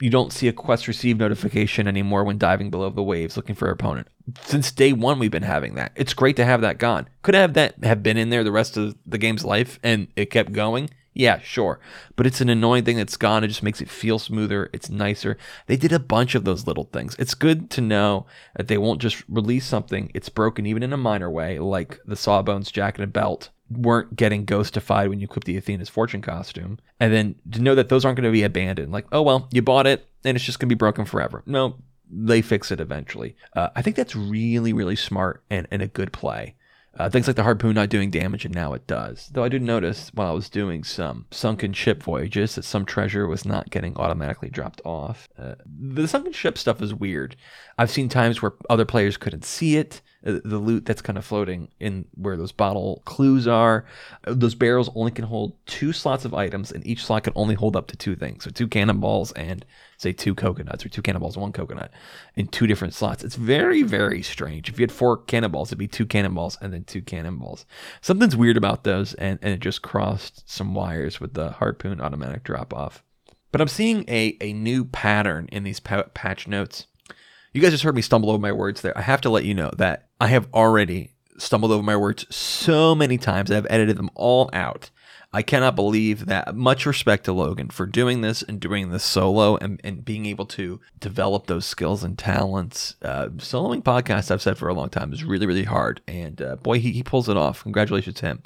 you 0.00 0.10
don't 0.10 0.32
see 0.32 0.48
a 0.48 0.52
quest 0.52 0.88
receive 0.88 1.18
notification 1.18 1.88
anymore 1.88 2.24
when 2.24 2.38
diving 2.38 2.70
below 2.70 2.90
the 2.90 3.02
waves 3.02 3.36
looking 3.36 3.54
for 3.54 3.66
an 3.66 3.72
opponent. 3.72 4.08
Since 4.42 4.72
day 4.72 4.92
one, 4.92 5.18
we've 5.18 5.30
been 5.30 5.42
having 5.42 5.74
that. 5.76 5.92
It's 5.94 6.14
great 6.14 6.36
to 6.36 6.44
have 6.44 6.60
that 6.60 6.78
gone. 6.78 7.08
Could 7.22 7.34
have 7.34 7.54
that 7.54 7.82
have 7.82 8.02
been 8.02 8.18
in 8.18 8.28
there 8.28 8.44
the 8.44 8.52
rest 8.52 8.76
of 8.76 8.94
the 9.06 9.18
game's 9.18 9.44
life 9.44 9.78
and 9.82 10.08
it 10.16 10.30
kept 10.30 10.52
going. 10.52 10.90
Yeah, 11.14 11.40
sure. 11.40 11.80
But 12.14 12.28
it's 12.28 12.40
an 12.40 12.48
annoying 12.48 12.84
thing 12.84 12.96
that's 12.96 13.16
gone. 13.16 13.42
It 13.42 13.48
just 13.48 13.62
makes 13.64 13.80
it 13.80 13.90
feel 13.90 14.20
smoother. 14.20 14.70
It's 14.72 14.88
nicer. 14.88 15.36
They 15.66 15.76
did 15.76 15.92
a 15.92 15.98
bunch 15.98 16.36
of 16.36 16.44
those 16.44 16.66
little 16.66 16.84
things. 16.84 17.16
It's 17.18 17.34
good 17.34 17.70
to 17.70 17.80
know 17.80 18.26
that 18.54 18.68
they 18.68 18.78
won't 18.78 19.00
just 19.00 19.24
release 19.28 19.66
something. 19.66 20.12
It's 20.14 20.28
broken 20.28 20.64
even 20.64 20.84
in 20.84 20.92
a 20.92 20.96
minor 20.96 21.28
way, 21.28 21.58
like 21.58 21.98
the 22.06 22.14
Sawbones 22.14 22.70
jacket 22.70 23.02
and 23.02 23.12
belt 23.12 23.50
weren't 23.70 24.16
getting 24.16 24.46
ghostified 24.46 25.08
when 25.08 25.20
you 25.20 25.24
equipped 25.24 25.46
the 25.46 25.56
Athena's 25.56 25.88
fortune 25.88 26.22
costume. 26.22 26.78
And 27.00 27.12
then 27.12 27.34
to 27.52 27.60
know 27.60 27.74
that 27.74 27.88
those 27.88 28.04
aren't 28.04 28.16
going 28.16 28.24
to 28.24 28.32
be 28.32 28.42
abandoned. 28.42 28.92
Like, 28.92 29.06
oh, 29.12 29.22
well, 29.22 29.48
you 29.52 29.62
bought 29.62 29.86
it 29.86 30.06
and 30.24 30.36
it's 30.36 30.44
just 30.44 30.58
going 30.58 30.68
to 30.68 30.74
be 30.74 30.78
broken 30.78 31.04
forever. 31.04 31.42
No, 31.46 31.76
they 32.10 32.42
fix 32.42 32.70
it 32.70 32.80
eventually. 32.80 33.36
Uh, 33.54 33.68
I 33.76 33.82
think 33.82 33.96
that's 33.96 34.16
really, 34.16 34.72
really 34.72 34.96
smart 34.96 35.42
and, 35.50 35.68
and 35.70 35.82
a 35.82 35.88
good 35.88 36.12
play. 36.12 36.54
Uh, 36.98 37.08
things 37.08 37.28
like 37.28 37.36
the 37.36 37.44
harpoon 37.44 37.74
not 37.74 37.88
doing 37.88 38.10
damage, 38.10 38.44
and 38.44 38.54
now 38.54 38.72
it 38.72 38.86
does. 38.88 39.28
Though 39.32 39.44
I 39.44 39.48
did 39.48 39.62
notice 39.62 40.10
while 40.14 40.28
I 40.28 40.34
was 40.34 40.48
doing 40.48 40.82
some 40.82 41.26
sunken 41.30 41.72
ship 41.72 42.02
voyages 42.02 42.56
that 42.56 42.64
some 42.64 42.84
treasure 42.84 43.28
was 43.28 43.44
not 43.44 43.70
getting 43.70 43.96
automatically 43.96 44.50
dropped 44.50 44.80
off. 44.84 45.28
Uh, 45.38 45.54
the 45.64 46.08
sunken 46.08 46.32
ship 46.32 46.58
stuff 46.58 46.82
is 46.82 46.92
weird. 46.92 47.36
I've 47.78 47.90
seen 47.90 48.08
times 48.08 48.42
where 48.42 48.54
other 48.68 48.84
players 48.84 49.16
couldn't 49.16 49.44
see 49.44 49.76
it. 49.76 50.00
Uh, 50.26 50.40
the 50.44 50.58
loot 50.58 50.84
that's 50.84 51.00
kind 51.00 51.16
of 51.16 51.24
floating 51.24 51.68
in 51.78 52.04
where 52.16 52.36
those 52.36 52.50
bottle 52.50 53.02
clues 53.04 53.46
are. 53.46 53.84
Uh, 54.24 54.34
those 54.34 54.56
barrels 54.56 54.90
only 54.96 55.12
can 55.12 55.24
hold 55.24 55.54
two 55.66 55.92
slots 55.92 56.24
of 56.24 56.34
items, 56.34 56.72
and 56.72 56.84
each 56.84 57.04
slot 57.04 57.22
can 57.24 57.32
only 57.36 57.54
hold 57.54 57.76
up 57.76 57.86
to 57.86 57.96
two 57.96 58.16
things. 58.16 58.42
So 58.42 58.50
two 58.50 58.66
cannonballs 58.66 59.30
and 59.32 59.64
say 59.98 60.12
two 60.12 60.34
coconuts, 60.34 60.86
or 60.86 60.88
two 60.88 61.02
cannonballs 61.02 61.36
and 61.36 61.42
one 61.42 61.52
coconut 61.52 61.92
in 62.34 62.46
two 62.46 62.66
different 62.66 62.94
slots. 62.94 63.22
It's 63.22 63.36
very, 63.36 63.82
very 63.82 64.22
strange. 64.22 64.70
If 64.70 64.78
you 64.78 64.82
had 64.84 64.92
four 64.92 65.18
cannonballs, 65.18 65.68
it'd 65.68 65.78
be 65.78 65.86
two 65.86 66.06
cannonballs 66.06 66.56
and 66.60 66.72
then 66.72 66.84
two 66.84 67.02
cannonballs. 67.02 67.66
Something's 68.00 68.36
weird 68.36 68.56
about 68.56 68.84
those, 68.84 69.12
and, 69.14 69.38
and 69.42 69.52
it 69.52 69.60
just 69.60 69.82
crossed 69.82 70.48
some 70.48 70.74
wires 70.74 71.20
with 71.20 71.34
the 71.34 71.50
harpoon 71.50 72.00
automatic 72.00 72.44
drop 72.44 72.72
off. 72.72 73.02
But 73.52 73.60
I'm 73.60 73.68
seeing 73.68 74.04
a, 74.08 74.36
a 74.40 74.52
new 74.52 74.84
pattern 74.86 75.48
in 75.52 75.64
these 75.64 75.80
patch 75.80 76.48
notes 76.48 76.86
you 77.52 77.62
guys 77.62 77.72
just 77.72 77.84
heard 77.84 77.96
me 77.96 78.02
stumble 78.02 78.30
over 78.30 78.40
my 78.40 78.52
words 78.52 78.82
there. 78.82 78.96
I 78.96 79.02
have 79.02 79.20
to 79.22 79.30
let 79.30 79.44
you 79.44 79.54
know 79.54 79.70
that 79.78 80.08
I 80.20 80.28
have 80.28 80.48
already 80.52 81.14
stumbled 81.38 81.72
over 81.72 81.82
my 81.82 81.96
words 81.96 82.26
so 82.34 82.94
many 82.94 83.18
times. 83.18 83.50
I've 83.50 83.66
edited 83.70 83.96
them 83.96 84.10
all 84.14 84.50
out. 84.52 84.90
I 85.32 85.42
cannot 85.42 85.76
believe 85.76 86.26
that. 86.26 86.54
Much 86.54 86.86
respect 86.86 87.24
to 87.24 87.32
Logan 87.32 87.68
for 87.68 87.84
doing 87.84 88.22
this 88.22 88.42
and 88.42 88.58
doing 88.58 88.90
this 88.90 89.04
solo 89.04 89.56
and, 89.56 89.78
and 89.84 90.04
being 90.04 90.24
able 90.24 90.46
to 90.46 90.80
develop 90.98 91.46
those 91.46 91.66
skills 91.66 92.02
and 92.02 92.18
talents. 92.18 92.96
Uh, 93.02 93.28
soloing 93.36 93.82
podcasts, 93.82 94.30
I've 94.30 94.40
said 94.40 94.56
for 94.56 94.68
a 94.68 94.74
long 94.74 94.88
time, 94.88 95.12
is 95.12 95.24
really, 95.24 95.46
really 95.46 95.64
hard. 95.64 96.00
And 96.08 96.40
uh, 96.40 96.56
boy, 96.56 96.78
he, 96.78 96.92
he 96.92 97.02
pulls 97.02 97.28
it 97.28 97.36
off. 97.36 97.62
Congratulations 97.62 98.16
to 98.16 98.26
him. 98.26 98.42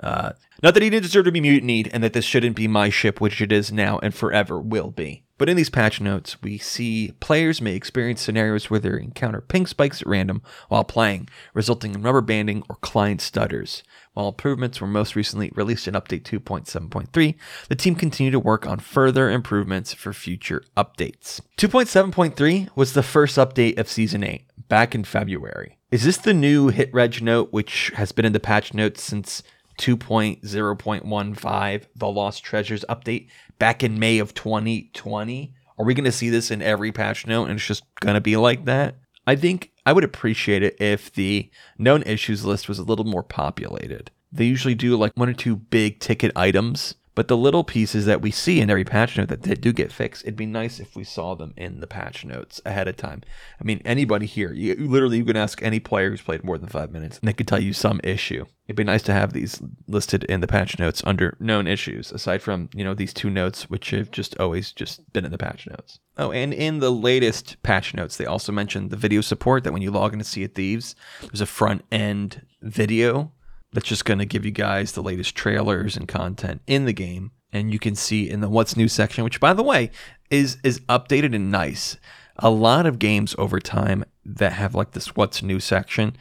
Uh, 0.00 0.32
not 0.62 0.74
that 0.74 0.82
he 0.82 0.90
didn't 0.90 1.04
deserve 1.04 1.24
to 1.24 1.32
be 1.32 1.40
mutinied 1.40 1.90
and 1.92 2.02
that 2.02 2.12
this 2.12 2.24
shouldn't 2.24 2.56
be 2.56 2.68
my 2.68 2.90
ship, 2.90 3.20
which 3.20 3.40
it 3.40 3.52
is 3.52 3.72
now 3.72 3.98
and 4.02 4.14
forever 4.14 4.60
will 4.60 4.90
be. 4.90 5.22
But 5.38 5.50
in 5.50 5.56
these 5.56 5.68
patch 5.68 6.00
notes, 6.00 6.40
we 6.42 6.56
see 6.56 7.12
players 7.20 7.60
may 7.60 7.74
experience 7.74 8.22
scenarios 8.22 8.70
where 8.70 8.80
they 8.80 8.88
encounter 8.88 9.42
ping 9.42 9.66
spikes 9.66 10.00
at 10.00 10.08
random 10.08 10.40
while 10.68 10.84
playing, 10.84 11.28
resulting 11.52 11.94
in 11.94 12.02
rubber 12.02 12.22
banding 12.22 12.62
or 12.70 12.76
client 12.76 13.20
stutters. 13.20 13.82
While 14.14 14.28
improvements 14.28 14.80
were 14.80 14.86
most 14.86 15.14
recently 15.14 15.52
released 15.54 15.86
in 15.86 15.92
Update 15.92 16.22
2.7.3, 16.22 17.34
the 17.68 17.74
team 17.74 17.94
continued 17.96 18.32
to 18.32 18.40
work 18.40 18.66
on 18.66 18.78
further 18.78 19.30
improvements 19.30 19.92
for 19.92 20.14
future 20.14 20.64
updates. 20.74 21.42
2.7.3 21.58 22.70
was 22.74 22.94
the 22.94 23.02
first 23.02 23.36
update 23.36 23.78
of 23.78 23.90
Season 23.90 24.24
8, 24.24 24.46
back 24.68 24.94
in 24.94 25.04
February. 25.04 25.76
Is 25.90 26.04
this 26.04 26.16
the 26.16 26.34
new 26.34 26.68
hit 26.68 26.92
reg 26.94 27.22
note, 27.22 27.52
which 27.52 27.92
has 27.94 28.10
been 28.10 28.24
in 28.24 28.32
the 28.32 28.40
patch 28.40 28.72
notes 28.72 29.02
since 29.02 29.42
2.0.15, 29.78 31.86
the 31.94 32.08
Lost 32.08 32.42
Treasures 32.42 32.84
update 32.88 33.28
back 33.58 33.82
in 33.82 33.98
May 33.98 34.18
of 34.18 34.34
2020? 34.34 35.54
Are 35.78 35.84
we 35.84 35.94
going 35.94 36.04
to 36.04 36.12
see 36.12 36.30
this 36.30 36.50
in 36.50 36.62
every 36.62 36.92
patch 36.92 37.26
note 37.26 37.44
and 37.44 37.58
it's 37.58 37.66
just 37.66 37.84
going 38.00 38.14
to 38.14 38.20
be 38.20 38.36
like 38.36 38.64
that? 38.64 38.96
I 39.26 39.36
think 39.36 39.72
I 39.84 39.92
would 39.92 40.04
appreciate 40.04 40.62
it 40.62 40.80
if 40.80 41.12
the 41.12 41.50
known 41.78 42.02
issues 42.04 42.44
list 42.44 42.68
was 42.68 42.78
a 42.78 42.84
little 42.84 43.04
more 43.04 43.22
populated. 43.22 44.10
They 44.32 44.44
usually 44.44 44.74
do 44.74 44.96
like 44.96 45.12
one 45.14 45.28
or 45.28 45.34
two 45.34 45.56
big 45.56 46.00
ticket 46.00 46.32
items 46.36 46.94
But 47.16 47.28
the 47.28 47.36
little 47.36 47.64
pieces 47.64 48.04
that 48.04 48.20
we 48.20 48.30
see 48.30 48.60
in 48.60 48.68
every 48.68 48.84
patch 48.84 49.16
note 49.16 49.28
that 49.28 49.60
do 49.62 49.72
get 49.72 49.90
fixed, 49.90 50.22
it'd 50.24 50.36
be 50.36 50.44
nice 50.44 50.78
if 50.78 50.94
we 50.94 51.02
saw 51.02 51.34
them 51.34 51.54
in 51.56 51.80
the 51.80 51.86
patch 51.86 52.26
notes 52.26 52.60
ahead 52.66 52.88
of 52.88 52.96
time. 52.98 53.22
I 53.58 53.64
mean, 53.64 53.80
anybody 53.86 54.26
here, 54.26 54.52
you 54.52 54.74
literally 54.74 55.16
you 55.16 55.24
can 55.24 55.34
ask 55.34 55.62
any 55.62 55.80
player 55.80 56.10
who's 56.10 56.20
played 56.20 56.44
more 56.44 56.58
than 56.58 56.68
five 56.68 56.92
minutes, 56.92 57.18
and 57.18 57.26
they 57.26 57.32
could 57.32 57.48
tell 57.48 57.58
you 57.58 57.72
some 57.72 58.02
issue. 58.04 58.44
It'd 58.66 58.76
be 58.76 58.84
nice 58.84 59.02
to 59.04 59.14
have 59.14 59.32
these 59.32 59.62
listed 59.88 60.24
in 60.24 60.42
the 60.42 60.46
patch 60.46 60.78
notes 60.78 61.00
under 61.06 61.38
known 61.40 61.66
issues, 61.66 62.12
aside 62.12 62.42
from 62.42 62.68
you 62.74 62.84
know 62.84 62.92
these 62.92 63.14
two 63.14 63.30
notes, 63.30 63.70
which 63.70 63.90
have 63.90 64.10
just 64.10 64.38
always 64.38 64.70
just 64.70 65.10
been 65.14 65.24
in 65.24 65.32
the 65.32 65.38
patch 65.38 65.66
notes. 65.66 66.00
Oh, 66.18 66.32
and 66.32 66.52
in 66.52 66.80
the 66.80 66.92
latest 66.92 67.62
patch 67.62 67.94
notes, 67.94 68.18
they 68.18 68.26
also 68.26 68.52
mentioned 68.52 68.90
the 68.90 68.96
video 68.96 69.22
support 69.22 69.64
that 69.64 69.72
when 69.72 69.82
you 69.82 69.90
log 69.90 70.12
into 70.12 70.24
Sea 70.26 70.44
of 70.44 70.52
Thieves, 70.52 70.94
there's 71.22 71.40
a 71.40 71.46
front 71.46 71.82
end 71.90 72.42
video 72.60 73.32
that's 73.76 73.88
just 73.88 74.06
going 74.06 74.18
to 74.18 74.24
give 74.24 74.46
you 74.46 74.50
guys 74.50 74.92
the 74.92 75.02
latest 75.02 75.34
trailers 75.34 75.98
and 75.98 76.08
content 76.08 76.62
in 76.66 76.86
the 76.86 76.94
game 76.94 77.30
and 77.52 77.72
you 77.72 77.78
can 77.78 77.94
see 77.94 78.28
in 78.28 78.40
the 78.40 78.48
what's 78.48 78.74
new 78.76 78.88
section 78.88 79.22
which 79.22 79.38
by 79.38 79.52
the 79.52 79.62
way 79.62 79.90
is 80.30 80.58
is 80.62 80.80
updated 80.80 81.34
and 81.34 81.50
nice. 81.50 81.96
A 82.38 82.50
lot 82.50 82.86
of 82.86 82.98
games 82.98 83.34
over 83.38 83.60
time 83.60 84.04
that 84.24 84.52
have 84.52 84.74
like 84.74 84.92
this 84.92 85.14
what's 85.14 85.42
new 85.42 85.60
section 85.60 86.16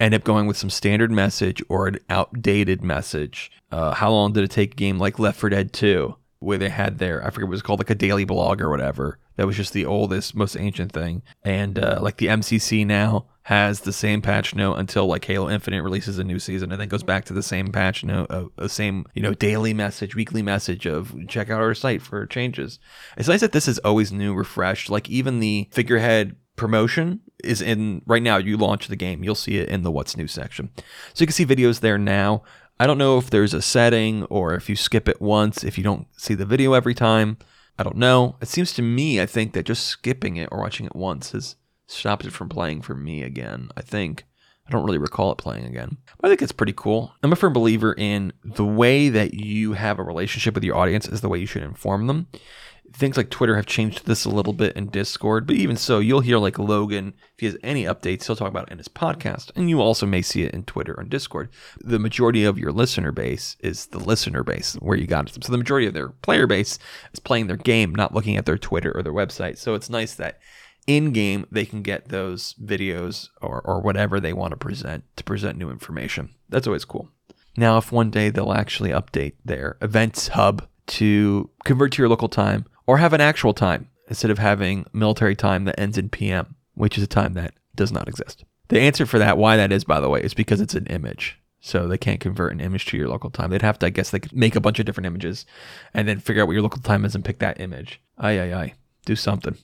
end 0.00 0.14
up 0.14 0.24
going 0.24 0.46
with 0.46 0.56
some 0.56 0.70
standard 0.70 1.10
message 1.10 1.62
or 1.68 1.86
an 1.86 1.98
outdated 2.08 2.82
message. 2.82 3.50
Uh, 3.70 3.94
how 3.94 4.10
long 4.10 4.32
did 4.32 4.44
it 4.44 4.50
take 4.50 4.72
a 4.72 4.76
game 4.76 4.98
like 4.98 5.18
left 5.18 5.38
4 5.40 5.50
dead 5.50 5.72
2 5.72 6.16
where 6.40 6.58
they 6.58 6.68
had 6.68 6.98
their 6.98 7.24
i 7.24 7.30
forget 7.30 7.46
what 7.46 7.52
it 7.52 7.56
was 7.56 7.62
called 7.62 7.78
like 7.78 7.90
a 7.90 7.94
daily 7.94 8.24
blog 8.24 8.60
or 8.60 8.68
whatever 8.68 9.18
that 9.36 9.46
was 9.46 9.56
just 9.56 9.72
the 9.72 9.86
oldest 9.86 10.34
most 10.34 10.56
ancient 10.56 10.90
thing 10.90 11.22
and 11.44 11.78
uh, 11.78 12.00
like 12.02 12.16
the 12.16 12.26
mcc 12.26 12.84
now 12.84 13.26
has 13.44 13.80
the 13.80 13.92
same 13.92 14.22
patch 14.22 14.54
note 14.54 14.74
until 14.74 15.06
like 15.06 15.24
Halo 15.24 15.50
Infinite 15.50 15.82
releases 15.82 16.18
a 16.18 16.24
new 16.24 16.38
season, 16.38 16.70
and 16.70 16.80
then 16.80 16.88
goes 16.88 17.02
back 17.02 17.24
to 17.26 17.32
the 17.32 17.42
same 17.42 17.72
patch 17.72 18.04
note, 18.04 18.30
uh, 18.30 18.44
the 18.56 18.68
same 18.68 19.04
you 19.14 19.22
know 19.22 19.34
daily 19.34 19.74
message, 19.74 20.14
weekly 20.14 20.42
message 20.42 20.86
of 20.86 21.14
check 21.28 21.50
out 21.50 21.60
our 21.60 21.74
site 21.74 22.02
for 22.02 22.26
changes. 22.26 22.78
It's 23.16 23.28
nice 23.28 23.40
that 23.40 23.52
this 23.52 23.68
is 23.68 23.78
always 23.80 24.12
new, 24.12 24.34
refreshed. 24.34 24.90
Like 24.90 25.10
even 25.10 25.40
the 25.40 25.68
figurehead 25.72 26.36
promotion 26.54 27.20
is 27.42 27.60
in 27.60 28.02
right 28.06 28.22
now. 28.22 28.36
You 28.36 28.56
launch 28.56 28.88
the 28.88 28.96
game, 28.96 29.24
you'll 29.24 29.34
see 29.34 29.58
it 29.58 29.68
in 29.68 29.82
the 29.82 29.90
what's 29.90 30.16
new 30.16 30.28
section, 30.28 30.70
so 31.14 31.22
you 31.22 31.26
can 31.26 31.34
see 31.34 31.46
videos 31.46 31.80
there 31.80 31.98
now. 31.98 32.42
I 32.78 32.86
don't 32.86 32.98
know 32.98 33.18
if 33.18 33.30
there's 33.30 33.54
a 33.54 33.62
setting 33.62 34.24
or 34.24 34.54
if 34.54 34.68
you 34.68 34.76
skip 34.76 35.08
it 35.08 35.20
once, 35.20 35.62
if 35.62 35.78
you 35.78 35.84
don't 35.84 36.06
see 36.16 36.34
the 36.34 36.46
video 36.46 36.72
every 36.72 36.94
time. 36.94 37.38
I 37.78 37.84
don't 37.84 37.96
know. 37.96 38.36
It 38.40 38.48
seems 38.48 38.72
to 38.74 38.82
me, 38.82 39.20
I 39.20 39.26
think 39.26 39.52
that 39.52 39.64
just 39.64 39.86
skipping 39.86 40.36
it 40.36 40.48
or 40.52 40.60
watching 40.60 40.86
it 40.86 40.94
once 40.94 41.34
is 41.34 41.56
stops 41.92 42.26
it 42.26 42.32
from 42.32 42.48
playing 42.48 42.82
for 42.82 42.94
me 42.94 43.22
again. 43.22 43.70
I 43.76 43.82
think. 43.82 44.24
I 44.66 44.70
don't 44.70 44.84
really 44.84 44.98
recall 44.98 45.32
it 45.32 45.38
playing 45.38 45.64
again. 45.64 45.96
But 46.20 46.28
I 46.28 46.30
think 46.30 46.42
it's 46.42 46.52
pretty 46.52 46.72
cool. 46.74 47.12
I'm 47.22 47.32
a 47.32 47.36
firm 47.36 47.52
believer 47.52 47.94
in 47.98 48.32
the 48.44 48.64
way 48.64 49.08
that 49.08 49.34
you 49.34 49.72
have 49.72 49.98
a 49.98 50.04
relationship 50.04 50.54
with 50.54 50.62
your 50.62 50.76
audience 50.76 51.08
is 51.08 51.20
the 51.20 51.28
way 51.28 51.40
you 51.40 51.46
should 51.46 51.64
inform 51.64 52.06
them. 52.06 52.28
Things 52.92 53.16
like 53.16 53.30
Twitter 53.30 53.56
have 53.56 53.66
changed 53.66 54.06
this 54.06 54.24
a 54.24 54.30
little 54.30 54.52
bit 54.52 54.76
in 54.76 54.90
Discord, 54.90 55.46
but 55.46 55.56
even 55.56 55.76
so, 55.76 55.98
you'll 55.98 56.20
hear 56.20 56.38
like 56.38 56.58
Logan, 56.58 57.14
if 57.34 57.40
he 57.40 57.46
has 57.46 57.56
any 57.62 57.84
updates, 57.84 58.26
he'll 58.26 58.36
talk 58.36 58.50
about 58.50 58.68
it 58.68 58.72
in 58.72 58.78
his 58.78 58.88
podcast. 58.88 59.50
And 59.56 59.68
you 59.68 59.80
also 59.80 60.06
may 60.06 60.22
see 60.22 60.42
it 60.42 60.54
in 60.54 60.62
Twitter 60.64 60.94
and 60.94 61.08
Discord. 61.08 61.48
The 61.80 61.98
majority 61.98 62.44
of 62.44 62.58
your 62.58 62.70
listener 62.70 63.10
base 63.10 63.56
is 63.60 63.86
the 63.86 63.98
listener 63.98 64.44
base 64.44 64.74
where 64.74 64.96
you 64.96 65.06
got 65.06 65.28
it. 65.28 65.42
So 65.42 65.50
the 65.50 65.58
majority 65.58 65.86
of 65.86 65.94
their 65.94 66.10
player 66.10 66.46
base 66.46 66.78
is 67.12 67.18
playing 67.18 67.46
their 67.46 67.56
game, 67.56 67.94
not 67.94 68.14
looking 68.14 68.36
at 68.36 68.46
their 68.46 68.58
Twitter 68.58 68.92
or 68.94 69.02
their 69.02 69.12
website. 69.12 69.58
So 69.58 69.74
it's 69.74 69.90
nice 69.90 70.14
that 70.16 70.38
in 70.86 71.12
game 71.12 71.46
they 71.50 71.64
can 71.64 71.82
get 71.82 72.08
those 72.08 72.54
videos 72.62 73.28
or, 73.40 73.60
or 73.60 73.80
whatever 73.80 74.20
they 74.20 74.32
want 74.32 74.50
to 74.52 74.56
present 74.56 75.04
to 75.16 75.24
present 75.24 75.58
new 75.58 75.70
information. 75.70 76.30
That's 76.48 76.66
always 76.66 76.84
cool. 76.84 77.08
Now, 77.56 77.78
if 77.78 77.92
one 77.92 78.10
day 78.10 78.30
they'll 78.30 78.52
actually 78.52 78.90
update 78.90 79.34
their 79.44 79.76
events 79.82 80.28
hub 80.28 80.66
to 80.88 81.50
convert 81.64 81.92
to 81.92 82.02
your 82.02 82.08
local 82.08 82.28
time 82.28 82.64
or 82.86 82.98
have 82.98 83.12
an 83.12 83.20
actual 83.20 83.54
time 83.54 83.88
instead 84.08 84.30
of 84.30 84.38
having 84.38 84.86
military 84.92 85.36
time 85.36 85.64
that 85.64 85.78
ends 85.78 85.98
in 85.98 86.08
PM, 86.08 86.56
which 86.74 86.96
is 86.96 87.04
a 87.04 87.08
time 87.08 87.34
that 87.34 87.54
does 87.74 87.92
not 87.92 88.08
exist. 88.08 88.44
The 88.68 88.80
answer 88.80 89.06
for 89.06 89.18
that, 89.18 89.36
why 89.36 89.56
that 89.56 89.72
is, 89.72 89.84
by 89.84 90.00
the 90.00 90.08
way, 90.08 90.22
is 90.22 90.34
because 90.34 90.60
it's 90.60 90.74
an 90.74 90.86
image. 90.86 91.38
So 91.60 91.86
they 91.86 91.98
can't 91.98 92.20
convert 92.20 92.52
an 92.52 92.60
image 92.60 92.86
to 92.86 92.96
your 92.96 93.08
local 93.08 93.30
time. 93.30 93.50
They'd 93.50 93.62
have 93.62 93.78
to, 93.80 93.86
I 93.86 93.90
guess, 93.90 94.10
they 94.10 94.18
could 94.18 94.34
make 94.34 94.56
a 94.56 94.60
bunch 94.60 94.80
of 94.80 94.86
different 94.86 95.06
images 95.06 95.46
and 95.94 96.08
then 96.08 96.18
figure 96.18 96.42
out 96.42 96.48
what 96.48 96.54
your 96.54 96.62
local 96.62 96.82
time 96.82 97.04
is 97.04 97.14
and 97.14 97.24
pick 97.24 97.38
that 97.38 97.60
image. 97.60 98.00
Aye, 98.18 98.40
aye, 98.40 98.54
aye. 98.54 98.74
Do 99.04 99.14
something. 99.14 99.56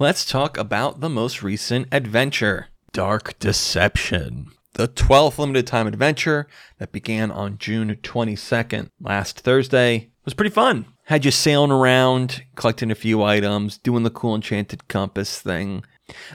Let's 0.00 0.24
talk 0.24 0.56
about 0.56 1.00
the 1.00 1.10
most 1.10 1.42
recent 1.42 1.86
adventure 1.92 2.68
Dark 2.92 3.38
Deception. 3.38 4.46
The 4.72 4.88
12th 4.88 5.36
limited 5.36 5.66
time 5.66 5.86
adventure 5.86 6.48
that 6.78 6.90
began 6.90 7.30
on 7.30 7.58
June 7.58 7.94
22nd, 7.94 8.88
last 8.98 9.40
Thursday, 9.40 10.08
was 10.24 10.32
pretty 10.32 10.54
fun. 10.54 10.86
Had 11.04 11.26
you 11.26 11.30
sailing 11.30 11.70
around, 11.70 12.44
collecting 12.54 12.90
a 12.90 12.94
few 12.94 13.22
items, 13.22 13.76
doing 13.76 14.02
the 14.02 14.10
cool 14.10 14.34
enchanted 14.34 14.88
compass 14.88 15.38
thing. 15.38 15.84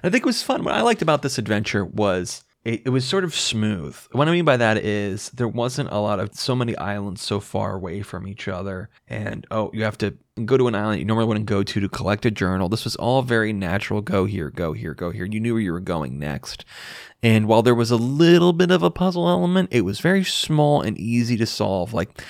I 0.03 0.11
think 0.11 0.23
it 0.23 0.27
was 0.27 0.43
fun. 0.43 0.63
What 0.63 0.75
I 0.75 0.81
liked 0.81 1.01
about 1.01 1.23
this 1.23 1.39
adventure 1.39 1.83
was 1.83 2.43
it, 2.65 2.81
it, 2.85 2.89
was 2.89 3.05
sort 3.05 3.23
of 3.23 3.33
smooth. 3.35 3.95
What 4.11 4.27
I 4.27 4.31
mean 4.31 4.43
by 4.43 4.57
that 4.57 4.77
is 4.77 5.29
there 5.29 5.47
wasn't 5.47 5.91
a 5.91 5.99
lot 5.99 6.19
of 6.19 6.33
so 6.33 6.55
many 6.55 6.75
islands 6.77 7.21
so 7.21 7.39
far 7.39 7.75
away 7.75 8.01
from 8.01 8.27
each 8.27 8.47
other, 8.47 8.89
and 9.07 9.45
oh, 9.51 9.69
you 9.71 9.83
have 9.83 9.99
to 9.99 10.17
go 10.43 10.57
to 10.57 10.67
an 10.67 10.75
island 10.75 10.99
you 10.99 11.05
normally 11.05 11.27
wouldn't 11.27 11.45
go 11.45 11.63
to 11.63 11.79
to 11.79 11.87
collect 11.87 12.25
a 12.25 12.31
journal. 12.31 12.67
This 12.67 12.83
was 12.83 12.95
all 12.95 13.21
very 13.21 13.53
natural. 13.53 14.01
Go 14.01 14.25
here, 14.25 14.49
go 14.49 14.73
here, 14.73 14.93
go 14.93 15.11
here. 15.11 15.25
You 15.25 15.39
knew 15.39 15.53
where 15.53 15.61
you 15.61 15.71
were 15.71 15.79
going 15.79 16.19
next. 16.19 16.65
And 17.23 17.47
while 17.47 17.61
there 17.61 17.75
was 17.75 17.91
a 17.91 17.95
little 17.95 18.51
bit 18.51 18.71
of 18.71 18.83
a 18.83 18.91
puzzle 18.91 19.29
element, 19.29 19.69
it 19.71 19.81
was 19.81 19.99
very 19.99 20.23
small 20.23 20.81
and 20.81 20.97
easy 20.97 21.37
to 21.37 21.45
solve. 21.45 21.93
Like, 21.93 22.21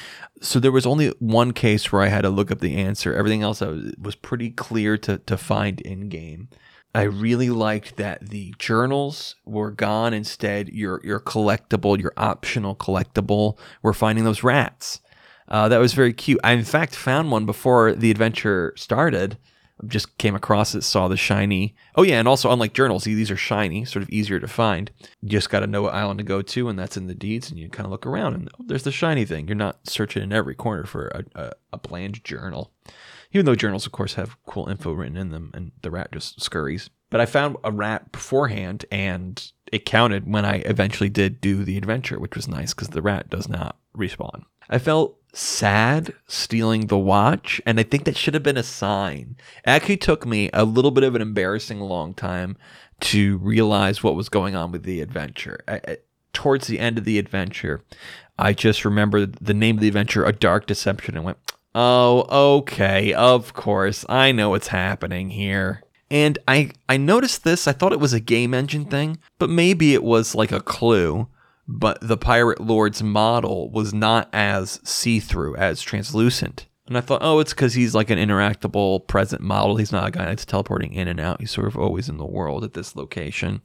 so 0.41 0.60
there 0.60 0.71
was 0.71 0.86
only 0.86 1.10
one 1.19 1.54
case 1.54 1.91
where 1.91 2.02
I 2.02 2.08
had 2.08 2.21
to 2.21 2.30
look 2.30 2.52
up 2.52 2.60
the 2.60 2.76
answer. 2.76 3.13
Everything 3.13 3.41
else 3.41 3.62
was 3.62 4.15
pretty 4.15 4.52
clear 4.52 4.98
to, 5.00 5.17
to 5.17 5.38
find 5.38 5.82
in 5.82 6.10
game. 6.10 6.50
I 6.95 7.03
really 7.03 7.49
liked 7.49 7.97
that 7.97 8.29
the 8.29 8.55
journals 8.58 9.36
were 9.43 9.69
gone. 9.69 10.13
Instead, 10.13 10.69
your 10.69 11.01
your 11.03 11.19
collectible, 11.19 11.99
your 11.99 12.13
optional 12.15 12.73
collectible, 12.73 13.58
we're 13.81 13.91
finding 13.91 14.23
those 14.23 14.43
rats. 14.43 15.01
Uh, 15.49 15.67
that 15.67 15.79
was 15.79 15.93
very 15.93 16.13
cute. 16.13 16.39
I 16.41 16.53
in 16.53 16.63
fact 16.63 16.95
found 16.95 17.31
one 17.31 17.45
before 17.45 17.91
the 17.91 18.12
adventure 18.12 18.73
started. 18.77 19.38
Just 19.86 20.17
came 20.17 20.36
across 20.36 20.73
it, 20.73 20.84
saw 20.84 21.10
the 21.10 21.17
shiny. 21.17 21.75
Oh 21.95 22.03
yeah, 22.03 22.17
and 22.17 22.29
also 22.29 22.49
unlike 22.49 22.73
journals, 22.73 23.03
these 23.03 23.29
are 23.29 23.36
shiny, 23.36 23.84
sort 23.84 24.01
of 24.01 24.10
easier 24.10 24.39
to 24.39 24.47
find. 24.47 24.89
You 25.21 25.27
just 25.27 25.49
got 25.49 25.60
to 25.60 25.67
know 25.67 25.81
what 25.81 25.93
island 25.93 26.19
to 26.19 26.23
go 26.23 26.41
to, 26.41 26.69
and 26.69 26.79
that's 26.79 26.95
in 26.95 27.08
the 27.08 27.13
deeds. 27.13 27.49
And 27.49 27.60
you 27.60 27.67
kind 27.67 27.86
of 27.86 27.91
look 27.91 28.05
around, 28.05 28.36
and 28.36 28.49
oh, 28.58 28.63
there's 28.65 28.84
the 28.84 28.91
shiny 28.93 29.25
thing. 29.25 29.49
You're 29.49 29.55
not 29.55 29.86
searching 29.86 30.23
in 30.23 30.31
every 30.31 30.55
corner 30.55 30.86
for 30.86 31.08
a, 31.08 31.25
a, 31.36 31.51
a 31.73 31.77
bland 31.77 32.23
journal 32.23 32.71
even 33.36 33.45
though 33.45 33.56
journals, 33.56 33.86
of 33.86 33.91
course, 33.91 34.13
have 34.13 34.41
cool 34.45 34.69
info 34.69 34.93
written 34.93 35.17
in 35.17 35.32
them, 35.32 35.52
and 35.54 35.74
the 35.82 35.91
rat 35.91 36.10
just 36.13 36.41
scurries. 36.41 36.89
But 37.10 37.19
I 37.19 37.26
found 37.26 37.58
a 37.65 37.71
rat 37.71 38.13
beforehand, 38.13 38.86
and 38.89 39.52
it 39.74 39.84
counted 39.84 40.32
when 40.32 40.45
I 40.45 40.60
eventually 40.60 41.10
did 41.10 41.41
do 41.41 41.65
the 41.65 41.78
adventure, 41.78 42.17
which 42.17 42.38
was 42.38 42.48
nice 42.48 42.74
because 42.74 42.88
the 42.89 43.02
rat 43.02 43.30
does 43.30 43.50
not 43.50 43.76
respawn. 43.95 44.43
I 44.69 44.78
felt 44.78 45.17
sad 45.34 46.13
stealing 46.28 46.88
the 46.88 46.98
watch, 46.98 47.60
and 47.65 47.78
I 47.78 47.84
think 47.84 48.06
that 48.06 48.15
should 48.15 48.36
have 48.36 48.43
been 48.43 48.56
a 48.56 48.63
sign. 48.63 49.36
It 49.65 49.69
actually 49.69 49.98
took 49.98 50.26
me 50.26 50.50
a 50.54 50.63
little 50.63 50.91
bit 50.91 51.04
of 51.04 51.13
an 51.13 51.21
embarrassing 51.21 51.82
long 51.82 52.13
time 52.13 52.56
to 53.02 53.38
realize 53.39 54.02
what 54.02 54.15
was 54.15 54.30
going 54.30 54.56
on 54.56 54.71
with 54.71 54.84
the 54.84 55.02
adventure. 55.02 55.60
I, 55.67 55.82
I, 55.86 55.98
towards 56.32 56.67
the 56.67 56.80
end 56.80 56.98
of 56.98 57.04
the 57.04 57.19
adventure, 57.19 57.84
I 58.39 58.54
just 58.54 58.86
remembered 58.86 59.34
the 59.41 59.54
name 59.54 59.76
of 59.76 59.82
the 59.82 59.89
adventure, 59.89 60.24
A 60.24 60.32
Dark 60.32 60.67
Deception, 60.67 61.15
and 61.15 61.26
went, 61.26 61.38
Oh, 61.77 62.57
okay, 62.59 63.13
of 63.13 63.53
course. 63.53 64.05
I 64.07 64.31
know 64.31 64.51
what's 64.51 64.69
happening 64.69 65.31
here. 65.31 65.83
And 66.09 66.39
I 66.47 66.71
I 66.88 66.95
noticed 66.95 67.43
this, 67.43 67.67
I 67.67 67.73
thought 67.73 67.91
it 67.91 67.99
was 67.99 68.13
a 68.13 68.21
game 68.21 68.53
engine 68.53 68.85
thing, 68.85 69.17
but 69.39 69.49
maybe 69.49 69.93
it 69.93 70.03
was 70.03 70.35
like 70.35 70.53
a 70.53 70.61
clue. 70.61 71.27
But 71.67 71.97
the 72.01 72.15
Pirate 72.15 72.61
Lord's 72.61 73.03
model 73.03 73.69
was 73.71 73.93
not 73.93 74.29
as 74.31 74.79
see-through, 74.83 75.55
as 75.55 75.81
translucent. 75.81 76.67
And 76.88 76.95
I 76.97 77.01
thought, 77.01 77.23
oh, 77.23 77.39
it's 77.39 77.53
because 77.53 77.73
he's 77.73 77.95
like 77.95 78.11
an 78.11 78.19
interactable 78.19 79.05
present 79.07 79.41
model. 79.41 79.75
He's 79.75 79.91
not 79.91 80.07
a 80.07 80.11
guy 80.11 80.25
that's 80.25 80.45
teleporting 80.45 80.93
in 80.93 81.07
and 81.07 81.19
out. 81.19 81.41
He's 81.41 81.51
sort 81.51 81.67
of 81.67 81.75
always 81.75 82.07
in 82.07 82.17
the 82.17 82.25
world 82.25 82.63
at 82.63 82.73
this 82.73 82.95
location. 82.95 83.61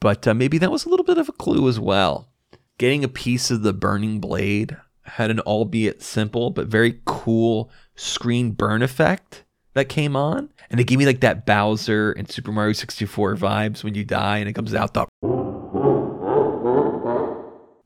But 0.00 0.26
uh, 0.26 0.34
maybe 0.34 0.58
that 0.58 0.72
was 0.72 0.84
a 0.84 0.88
little 0.88 1.04
bit 1.04 1.16
of 1.16 1.28
a 1.28 1.32
clue 1.32 1.68
as 1.68 1.78
well. 1.78 2.28
Getting 2.76 3.04
a 3.04 3.08
piece 3.08 3.52
of 3.52 3.62
the 3.62 3.72
burning 3.72 4.18
blade 4.18 4.76
had 5.08 5.30
an 5.30 5.40
albeit 5.40 6.02
simple 6.02 6.50
but 6.50 6.66
very 6.66 7.00
cool 7.04 7.70
screen 7.96 8.52
burn 8.52 8.82
effect 8.82 9.44
that 9.74 9.88
came 9.88 10.16
on. 10.16 10.50
And 10.70 10.80
it 10.80 10.84
gave 10.84 10.98
me 10.98 11.06
like 11.06 11.20
that 11.20 11.46
Bowser 11.46 12.12
and 12.12 12.30
Super 12.30 12.52
Mario 12.52 12.72
64 12.72 13.36
vibes 13.36 13.82
when 13.82 13.94
you 13.94 14.04
die 14.04 14.38
and 14.38 14.48
it 14.48 14.52
comes 14.52 14.74
out 14.74 14.94
the. 14.94 15.06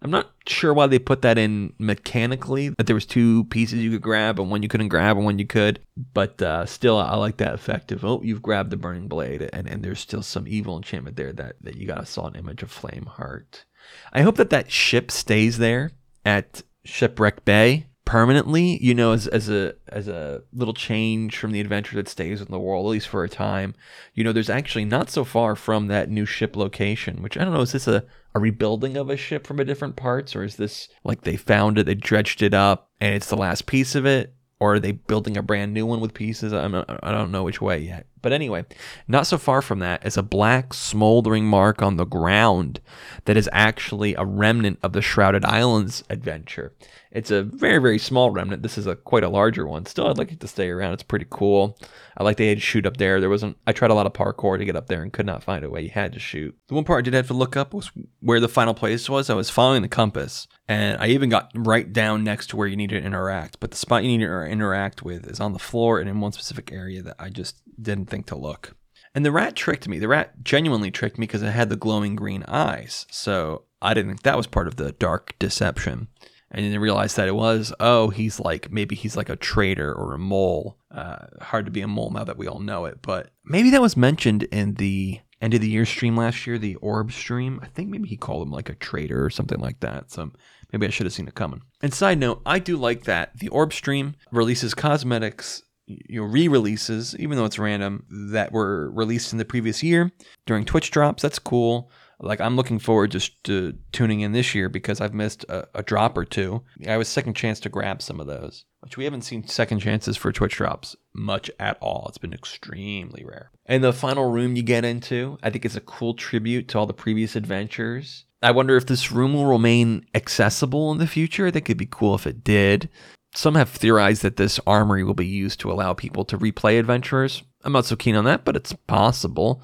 I'm 0.04 0.10
not 0.10 0.32
sure 0.48 0.74
why 0.74 0.88
they 0.88 0.98
put 0.98 1.22
that 1.22 1.38
in 1.38 1.74
mechanically, 1.78 2.70
that 2.70 2.88
there 2.88 2.94
was 2.94 3.06
two 3.06 3.44
pieces 3.44 3.78
you 3.78 3.92
could 3.92 4.02
grab 4.02 4.40
and 4.40 4.50
one 4.50 4.64
you 4.64 4.68
couldn't 4.68 4.88
grab 4.88 5.16
and 5.16 5.24
one 5.24 5.38
you 5.38 5.46
could. 5.46 5.78
But 6.12 6.42
uh, 6.42 6.66
still, 6.66 6.98
I 6.98 7.14
like 7.14 7.36
that 7.36 7.54
effect 7.54 7.92
of, 7.92 8.04
oh, 8.04 8.20
you've 8.24 8.42
grabbed 8.42 8.70
the 8.70 8.76
Burning 8.76 9.06
Blade 9.06 9.48
and, 9.52 9.68
and 9.68 9.84
there's 9.84 10.00
still 10.00 10.22
some 10.22 10.48
evil 10.48 10.76
enchantment 10.76 11.16
there 11.16 11.32
that, 11.34 11.54
that 11.60 11.76
you 11.76 11.86
gotta 11.86 12.04
saw 12.04 12.26
an 12.26 12.34
image 12.34 12.64
of 12.64 12.72
Flameheart. 12.72 13.64
I 14.12 14.22
hope 14.22 14.36
that 14.36 14.50
that 14.50 14.72
ship 14.72 15.12
stays 15.12 15.58
there 15.58 15.92
at 16.24 16.62
Shipwreck 16.84 17.44
Bay 17.44 17.86
permanently, 18.04 18.82
you 18.82 18.94
know, 18.94 19.12
as, 19.12 19.26
as 19.28 19.48
a 19.48 19.74
as 19.88 20.08
a 20.08 20.42
little 20.52 20.74
change 20.74 21.38
from 21.38 21.52
the 21.52 21.60
adventure 21.60 21.96
that 21.96 22.08
stays 22.08 22.40
in 22.40 22.50
the 22.50 22.58
world, 22.58 22.86
at 22.86 22.90
least 22.90 23.08
for 23.08 23.24
a 23.24 23.28
time. 23.28 23.74
You 24.14 24.24
know, 24.24 24.32
there's 24.32 24.50
actually 24.50 24.84
not 24.84 25.08
so 25.08 25.24
far 25.24 25.54
from 25.54 25.86
that 25.86 26.10
new 26.10 26.26
ship 26.26 26.56
location, 26.56 27.22
which 27.22 27.36
I 27.36 27.44
don't 27.44 27.54
know, 27.54 27.60
is 27.60 27.72
this 27.72 27.88
a, 27.88 28.04
a 28.34 28.40
rebuilding 28.40 28.96
of 28.96 29.08
a 29.08 29.16
ship 29.16 29.46
from 29.46 29.60
a 29.60 29.64
different 29.64 29.96
parts, 29.96 30.34
or 30.34 30.42
is 30.42 30.56
this 30.56 30.88
like 31.04 31.22
they 31.22 31.36
found 31.36 31.78
it, 31.78 31.86
they 31.86 31.94
dredged 31.94 32.42
it 32.42 32.54
up, 32.54 32.90
and 33.00 33.14
it's 33.14 33.28
the 33.28 33.36
last 33.36 33.66
piece 33.66 33.94
of 33.94 34.04
it? 34.04 34.34
Or 34.62 34.74
are 34.74 34.78
they 34.78 34.92
building 34.92 35.36
a 35.36 35.42
brand 35.42 35.74
new 35.74 35.84
one 35.84 35.98
with 35.98 36.14
pieces? 36.14 36.52
I'm 36.52 36.76
I 36.76 37.10
don't 37.10 37.32
know 37.32 37.42
which 37.42 37.60
way 37.60 37.80
yet. 37.80 38.06
But 38.20 38.32
anyway, 38.32 38.64
not 39.08 39.26
so 39.26 39.36
far 39.36 39.60
from 39.60 39.80
that 39.80 40.06
is 40.06 40.16
a 40.16 40.22
black 40.22 40.72
smoldering 40.72 41.46
mark 41.46 41.82
on 41.82 41.96
the 41.96 42.04
ground 42.04 42.80
that 43.24 43.36
is 43.36 43.50
actually 43.52 44.14
a 44.14 44.24
remnant 44.24 44.78
of 44.84 44.92
the 44.92 45.02
Shrouded 45.02 45.44
Islands 45.44 46.04
adventure. 46.08 46.76
It's 47.10 47.32
a 47.32 47.42
very, 47.42 47.78
very 47.78 47.98
small 47.98 48.30
remnant. 48.30 48.62
This 48.62 48.78
is 48.78 48.86
a 48.86 48.94
quite 48.94 49.24
a 49.24 49.28
larger 49.28 49.66
one. 49.66 49.84
Still, 49.84 50.06
I'd 50.06 50.16
like 50.16 50.30
it 50.30 50.38
to 50.38 50.46
stay 50.46 50.70
around. 50.70 50.92
It's 50.92 51.02
pretty 51.02 51.26
cool. 51.28 51.76
I 52.16 52.22
like 52.22 52.36
they 52.36 52.46
had 52.46 52.58
to 52.58 52.62
shoot 52.62 52.86
up 52.86 52.98
there. 52.98 53.20
There 53.20 53.28
wasn't. 53.28 53.56
I 53.66 53.72
tried 53.72 53.90
a 53.90 53.94
lot 53.94 54.06
of 54.06 54.12
parkour 54.12 54.58
to 54.58 54.64
get 54.64 54.76
up 54.76 54.86
there 54.86 55.02
and 55.02 55.12
could 55.12 55.26
not 55.26 55.42
find 55.42 55.64
a 55.64 55.70
way. 55.70 55.82
You 55.82 55.90
had 55.90 56.12
to 56.12 56.20
shoot. 56.20 56.56
The 56.68 56.74
one 56.74 56.84
part 56.84 56.98
I 56.98 57.02
did 57.02 57.14
have 57.14 57.26
to 57.26 57.34
look 57.34 57.56
up 57.56 57.74
was 57.74 57.90
where 58.20 58.38
the 58.38 58.48
final 58.48 58.74
place 58.74 59.10
was. 59.10 59.28
I 59.28 59.34
was 59.34 59.50
following 59.50 59.82
the 59.82 59.88
compass, 59.88 60.46
and 60.72 61.00
I 61.00 61.08
even 61.08 61.28
got 61.28 61.50
right 61.54 61.92
down 61.92 62.24
next 62.24 62.48
to 62.48 62.56
where 62.56 62.66
you 62.66 62.76
need 62.76 62.90
to 62.90 63.00
interact. 63.00 63.60
But 63.60 63.70
the 63.70 63.76
spot 63.76 64.04
you 64.04 64.08
need 64.16 64.24
to 64.24 64.44
interact 64.44 65.02
with 65.02 65.26
is 65.26 65.40
on 65.40 65.52
the 65.52 65.58
floor 65.58 66.00
and 66.00 66.08
in 66.08 66.20
one 66.20 66.32
specific 66.32 66.72
area 66.72 67.02
that 67.02 67.16
I 67.18 67.28
just 67.28 67.60
didn't 67.80 68.06
think 68.06 68.26
to 68.26 68.36
look. 68.36 68.74
And 69.14 69.24
the 69.24 69.32
rat 69.32 69.54
tricked 69.54 69.86
me. 69.86 69.98
The 69.98 70.08
rat 70.08 70.42
genuinely 70.42 70.90
tricked 70.90 71.18
me 71.18 71.26
because 71.26 71.42
it 71.42 71.50
had 71.50 71.68
the 71.68 71.76
glowing 71.76 72.16
green 72.16 72.44
eyes. 72.48 73.06
So 73.10 73.64
I 73.82 73.92
didn't 73.92 74.10
think 74.10 74.22
that 74.22 74.36
was 74.36 74.46
part 74.46 74.66
of 74.66 74.76
the 74.76 74.92
dark 74.92 75.34
deception 75.38 76.08
and 76.52 76.70
then 76.70 76.78
realized 76.78 77.16
that 77.16 77.28
it 77.28 77.34
was 77.34 77.72
oh 77.80 78.10
he's 78.10 78.38
like 78.38 78.70
maybe 78.70 78.94
he's 78.94 79.16
like 79.16 79.30
a 79.30 79.36
traitor 79.36 79.92
or 79.92 80.14
a 80.14 80.18
mole 80.18 80.78
uh, 80.90 81.26
hard 81.40 81.64
to 81.64 81.72
be 81.72 81.80
a 81.80 81.88
mole 81.88 82.10
now 82.10 82.24
that 82.24 82.36
we 82.36 82.46
all 82.46 82.60
know 82.60 82.84
it 82.84 83.00
but 83.02 83.30
maybe 83.44 83.70
that 83.70 83.80
was 83.80 83.96
mentioned 83.96 84.44
in 84.44 84.74
the 84.74 85.18
end 85.40 85.54
of 85.54 85.60
the 85.60 85.68
year 85.68 85.86
stream 85.86 86.16
last 86.16 86.46
year 86.46 86.58
the 86.58 86.76
orb 86.76 87.10
stream 87.10 87.58
i 87.62 87.66
think 87.66 87.88
maybe 87.88 88.08
he 88.08 88.16
called 88.16 88.46
him 88.46 88.52
like 88.52 88.68
a 88.68 88.74
traitor 88.74 89.24
or 89.24 89.30
something 89.30 89.60
like 89.60 89.80
that 89.80 90.10
so 90.10 90.30
maybe 90.72 90.86
i 90.86 90.90
should 90.90 91.06
have 91.06 91.12
seen 91.12 91.28
it 91.28 91.34
coming 91.34 91.62
and 91.80 91.92
side 91.92 92.18
note 92.18 92.40
i 92.46 92.58
do 92.58 92.76
like 92.76 93.04
that 93.04 93.36
the 93.38 93.48
orb 93.48 93.72
stream 93.72 94.14
releases 94.30 94.74
cosmetics 94.74 95.62
you 95.86 96.20
know 96.20 96.26
re-releases 96.26 97.16
even 97.18 97.36
though 97.36 97.44
it's 97.44 97.58
random 97.58 98.04
that 98.30 98.52
were 98.52 98.90
released 98.92 99.32
in 99.32 99.38
the 99.38 99.44
previous 99.44 99.82
year 99.82 100.10
during 100.46 100.64
twitch 100.64 100.90
drops 100.90 101.22
that's 101.22 101.38
cool 101.38 101.90
like 102.22 102.40
I'm 102.40 102.56
looking 102.56 102.78
forward 102.78 103.10
just 103.10 103.42
to 103.44 103.76
tuning 103.90 104.20
in 104.20 104.32
this 104.32 104.54
year 104.54 104.68
because 104.68 105.00
I've 105.00 105.12
missed 105.12 105.44
a, 105.48 105.66
a, 105.74 105.82
drop 105.82 106.16
or 106.16 106.24
two. 106.24 106.62
I 106.86 106.96
was 106.96 107.08
second 107.08 107.34
chance 107.34 107.58
to 107.60 107.68
grab 107.68 108.00
some 108.00 108.20
of 108.20 108.26
those, 108.26 108.64
which 108.80 108.96
we 108.96 109.04
haven't 109.04 109.22
seen 109.22 109.46
second 109.46 109.80
chances 109.80 110.16
for 110.16 110.32
Twitch 110.32 110.56
drops 110.56 110.96
much 111.14 111.50
at 111.58 111.76
all. 111.80 112.06
It's 112.08 112.18
been 112.18 112.32
extremely 112.32 113.24
rare. 113.24 113.50
And 113.66 113.82
the 113.82 113.92
final 113.92 114.30
room 114.30 114.56
you 114.56 114.62
get 114.62 114.84
into, 114.84 115.36
I 115.42 115.50
think 115.50 115.64
it's 115.64 115.76
a 115.76 115.80
cool 115.80 116.14
tribute 116.14 116.68
to 116.68 116.78
all 116.78 116.86
the 116.86 116.94
previous 116.94 117.36
adventures. 117.36 118.24
I 118.42 118.50
wonder 118.50 118.76
if 118.76 118.86
this 118.86 119.12
room 119.12 119.34
will 119.34 119.46
remain 119.46 120.04
accessible 120.14 120.90
in 120.92 120.98
the 120.98 121.06
future. 121.06 121.50
Think 121.50 121.66
it'd 121.66 121.78
be 121.78 121.86
cool 121.86 122.14
if 122.14 122.26
it 122.26 122.42
did. 122.42 122.88
Some 123.34 123.54
have 123.54 123.70
theorized 123.70 124.22
that 124.22 124.36
this 124.36 124.60
armory 124.66 125.04
will 125.04 125.14
be 125.14 125.26
used 125.26 125.60
to 125.60 125.72
allow 125.72 125.94
people 125.94 126.24
to 126.26 126.36
replay 126.36 126.78
adventures. 126.78 127.42
I'm 127.64 127.72
not 127.72 127.86
so 127.86 127.96
keen 127.96 128.16
on 128.16 128.24
that, 128.24 128.44
but 128.44 128.56
it's 128.56 128.72
possible. 128.72 129.62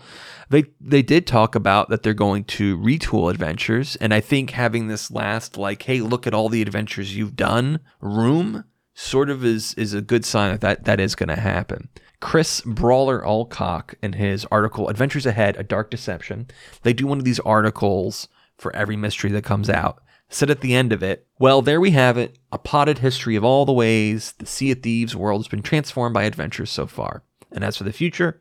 They 0.49 0.65
they 0.81 1.03
did 1.03 1.27
talk 1.27 1.55
about 1.55 1.91
that 1.91 2.03
they're 2.03 2.15
going 2.15 2.45
to 2.45 2.79
retool 2.79 3.31
adventures, 3.31 3.97
and 3.97 4.15
I 4.15 4.21
think 4.21 4.51
having 4.51 4.87
this 4.87 5.11
last 5.11 5.59
like, 5.59 5.83
hey, 5.83 6.01
look 6.01 6.27
at 6.27 6.33
all 6.33 6.49
the 6.49 6.63
adventures 6.63 7.17
you've 7.17 7.37
done 7.37 7.81
room 8.01 8.65
sort 8.95 9.29
of 9.29 9.45
is 9.45 9.75
is 9.75 9.93
a 9.93 10.01
good 10.01 10.25
sign 10.25 10.53
that 10.53 10.61
that, 10.61 10.85
that 10.85 11.01
is 11.01 11.15
going 11.15 11.29
to 11.29 11.41
happen. 11.41 11.89
Chris 12.21 12.61
Brawler 12.63 13.21
Allcock 13.23 13.95
in 14.03 14.15
his 14.15 14.47
article 14.51 14.89
Adventures 14.89 15.27
Ahead: 15.27 15.57
A 15.57 15.63
Dark 15.63 15.91
Deception, 15.91 16.47
they 16.85 16.93
do 16.93 17.07
one 17.07 17.19
of 17.19 17.25
these 17.25 17.41
articles 17.41 18.29
for 18.59 18.75
every 18.77 18.97
mystery 18.97 19.31
that 19.31 19.45
comes 19.45 19.71
out 19.71 20.03
said 20.29 20.51
at 20.51 20.61
the 20.61 20.75
end 20.75 20.93
of 20.93 21.03
it, 21.03 21.27
Well, 21.39 21.63
there 21.63 21.81
we 21.81 21.93
have 21.93 22.19
it, 22.19 22.39
a 22.53 22.59
potted 22.59 22.99
history 22.99 23.37
of 23.37 23.45
all 23.45 23.65
the 23.65 23.73
ways 23.73 24.33
the 24.39 24.47
Sea 24.47 24.73
of 24.73 24.83
Thieves 24.83 25.17
world 25.17 25.41
has 25.41 25.49
been 25.49 25.63
transformed 25.63 26.15
by 26.15 26.25
adventures 26.25 26.71
so 26.71 26.87
far. 26.87 27.23
And 27.53 27.65
as 27.65 27.77
for 27.77 27.85
the 27.85 27.93
future, 27.93 28.41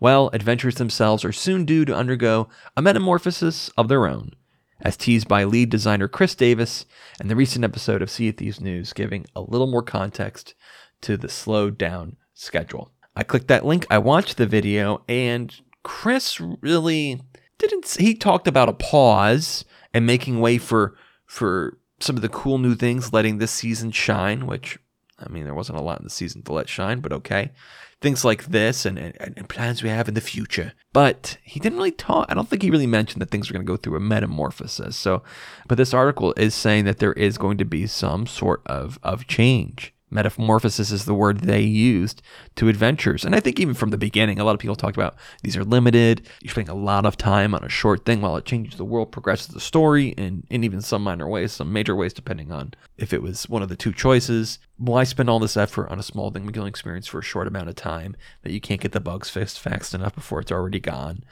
well, 0.00 0.30
adventures 0.32 0.76
themselves 0.76 1.24
are 1.24 1.32
soon 1.32 1.64
due 1.64 1.84
to 1.84 1.94
undergo 1.94 2.48
a 2.76 2.82
metamorphosis 2.82 3.68
of 3.70 3.88
their 3.88 4.06
own, 4.06 4.32
as 4.80 4.96
teased 4.96 5.28
by 5.28 5.44
lead 5.44 5.70
designer 5.70 6.08
Chris 6.08 6.34
Davis 6.34 6.86
and 7.20 7.28
the 7.28 7.36
recent 7.36 7.64
episode 7.64 8.02
of 8.02 8.10
Sea 8.10 8.28
of 8.28 8.36
Thieves 8.36 8.60
News, 8.60 8.92
giving 8.92 9.26
a 9.34 9.40
little 9.40 9.66
more 9.66 9.82
context 9.82 10.54
to 11.00 11.16
the 11.16 11.28
slowed 11.28 11.76
down 11.78 12.16
schedule. 12.32 12.92
I 13.16 13.22
clicked 13.22 13.48
that 13.48 13.64
link, 13.64 13.86
I 13.90 13.98
watched 13.98 14.36
the 14.36 14.46
video, 14.46 15.02
and 15.08 15.54
Chris 15.82 16.40
really 16.40 17.20
didn't. 17.66 17.96
He 17.98 18.14
talked 18.14 18.46
about 18.46 18.68
a 18.68 18.72
pause 18.72 19.64
and 19.92 20.06
making 20.06 20.40
way 20.40 20.58
for 20.58 20.96
for 21.26 21.78
some 22.00 22.16
of 22.16 22.22
the 22.22 22.28
cool 22.28 22.58
new 22.58 22.74
things, 22.74 23.12
letting 23.12 23.38
this 23.38 23.50
season 23.50 23.90
shine, 23.90 24.46
which, 24.46 24.78
I 25.18 25.28
mean, 25.28 25.44
there 25.44 25.54
wasn't 25.54 25.78
a 25.78 25.82
lot 25.82 25.98
in 25.98 26.04
the 26.04 26.10
season 26.10 26.42
to 26.42 26.52
let 26.52 26.68
shine, 26.68 27.00
but 27.00 27.12
okay. 27.12 27.52
Things 28.00 28.24
like 28.24 28.46
this 28.46 28.84
and, 28.84 28.98
and, 28.98 29.14
and 29.18 29.48
plans 29.48 29.82
we 29.82 29.88
have 29.88 30.08
in 30.08 30.14
the 30.14 30.20
future. 30.20 30.72
But 30.92 31.38
he 31.42 31.58
didn't 31.58 31.78
really 31.78 31.92
talk, 31.92 32.26
I 32.28 32.34
don't 32.34 32.48
think 32.48 32.62
he 32.62 32.70
really 32.70 32.86
mentioned 32.86 33.22
that 33.22 33.30
things 33.30 33.48
are 33.48 33.54
going 33.54 33.64
to 33.64 33.72
go 33.72 33.78
through 33.78 33.96
a 33.96 34.00
metamorphosis. 34.00 34.96
So, 34.96 35.22
but 35.66 35.78
this 35.78 35.94
article 35.94 36.34
is 36.36 36.54
saying 36.54 36.84
that 36.84 36.98
there 36.98 37.14
is 37.14 37.38
going 37.38 37.56
to 37.58 37.64
be 37.64 37.86
some 37.86 38.26
sort 38.26 38.60
of, 38.66 38.98
of 39.02 39.26
change. 39.26 39.93
Metamorphosis 40.10 40.90
is 40.90 41.04
the 41.04 41.14
word 41.14 41.40
they 41.40 41.60
used 41.60 42.22
to 42.56 42.68
adventures. 42.68 43.24
And 43.24 43.34
I 43.34 43.40
think 43.40 43.58
even 43.58 43.74
from 43.74 43.90
the 43.90 43.98
beginning, 43.98 44.38
a 44.38 44.44
lot 44.44 44.54
of 44.54 44.60
people 44.60 44.76
talked 44.76 44.96
about 44.96 45.16
these 45.42 45.56
are 45.56 45.64
limited. 45.64 46.28
You're 46.40 46.52
spending 46.52 46.74
a 46.74 46.78
lot 46.78 47.06
of 47.06 47.16
time 47.16 47.54
on 47.54 47.64
a 47.64 47.68
short 47.68 48.04
thing 48.04 48.20
while 48.20 48.36
it 48.36 48.44
changes 48.44 48.76
the 48.76 48.84
world, 48.84 49.12
progresses 49.12 49.48
the 49.48 49.60
story 49.60 50.08
in, 50.08 50.46
in 50.50 50.62
even 50.62 50.82
some 50.82 51.02
minor 51.02 51.28
ways, 51.28 51.52
some 51.52 51.72
major 51.72 51.96
ways, 51.96 52.12
depending 52.12 52.52
on 52.52 52.74
if 52.96 53.12
it 53.12 53.22
was 53.22 53.48
one 53.48 53.62
of 53.62 53.68
the 53.68 53.76
two 53.76 53.92
choices. 53.92 54.58
Why 54.76 55.04
spend 55.04 55.30
all 55.30 55.38
this 55.38 55.56
effort 55.56 55.88
on 55.90 55.98
a 55.98 56.02
small 56.02 56.30
thing 56.30 56.46
we 56.46 56.66
experience 56.66 57.06
for 57.06 57.18
a 57.18 57.22
short 57.22 57.48
amount 57.48 57.68
of 57.68 57.74
time 57.74 58.16
that 58.42 58.52
you 58.52 58.60
can't 58.60 58.80
get 58.80 58.92
the 58.92 59.00
bugs 59.00 59.30
fixed 59.30 59.58
fast 59.58 59.94
enough 59.94 60.14
before 60.14 60.40
it's 60.40 60.52
already 60.52 60.80
gone? 60.80 61.24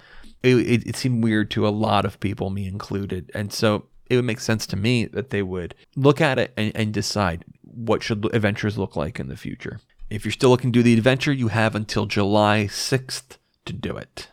It, 0.42 0.56
it, 0.56 0.86
it 0.88 0.96
seemed 0.96 1.22
weird 1.22 1.50
to 1.52 1.68
a 1.68 1.70
lot 1.70 2.04
of 2.04 2.18
people, 2.18 2.50
me 2.50 2.66
included. 2.66 3.30
And 3.34 3.52
so 3.52 3.86
it 4.12 4.16
would 4.16 4.24
make 4.24 4.40
sense 4.40 4.66
to 4.66 4.76
me 4.76 5.06
that 5.06 5.30
they 5.30 5.42
would 5.42 5.74
look 5.96 6.20
at 6.20 6.38
it 6.38 6.52
and, 6.56 6.72
and 6.74 6.92
decide 6.92 7.44
what 7.74 8.02
should 8.02 8.24
adventures 8.34 8.78
look 8.78 8.96
like 8.96 9.18
in 9.18 9.28
the 9.28 9.36
future. 9.36 9.80
If 10.10 10.24
you're 10.24 10.32
still 10.32 10.50
looking 10.50 10.72
to 10.72 10.78
do 10.78 10.82
the 10.82 10.94
adventure, 10.94 11.32
you 11.32 11.48
have 11.48 11.74
until 11.74 12.06
July 12.06 12.66
6th 12.68 13.38
to 13.64 13.72
do 13.72 13.96
it. 13.96 14.28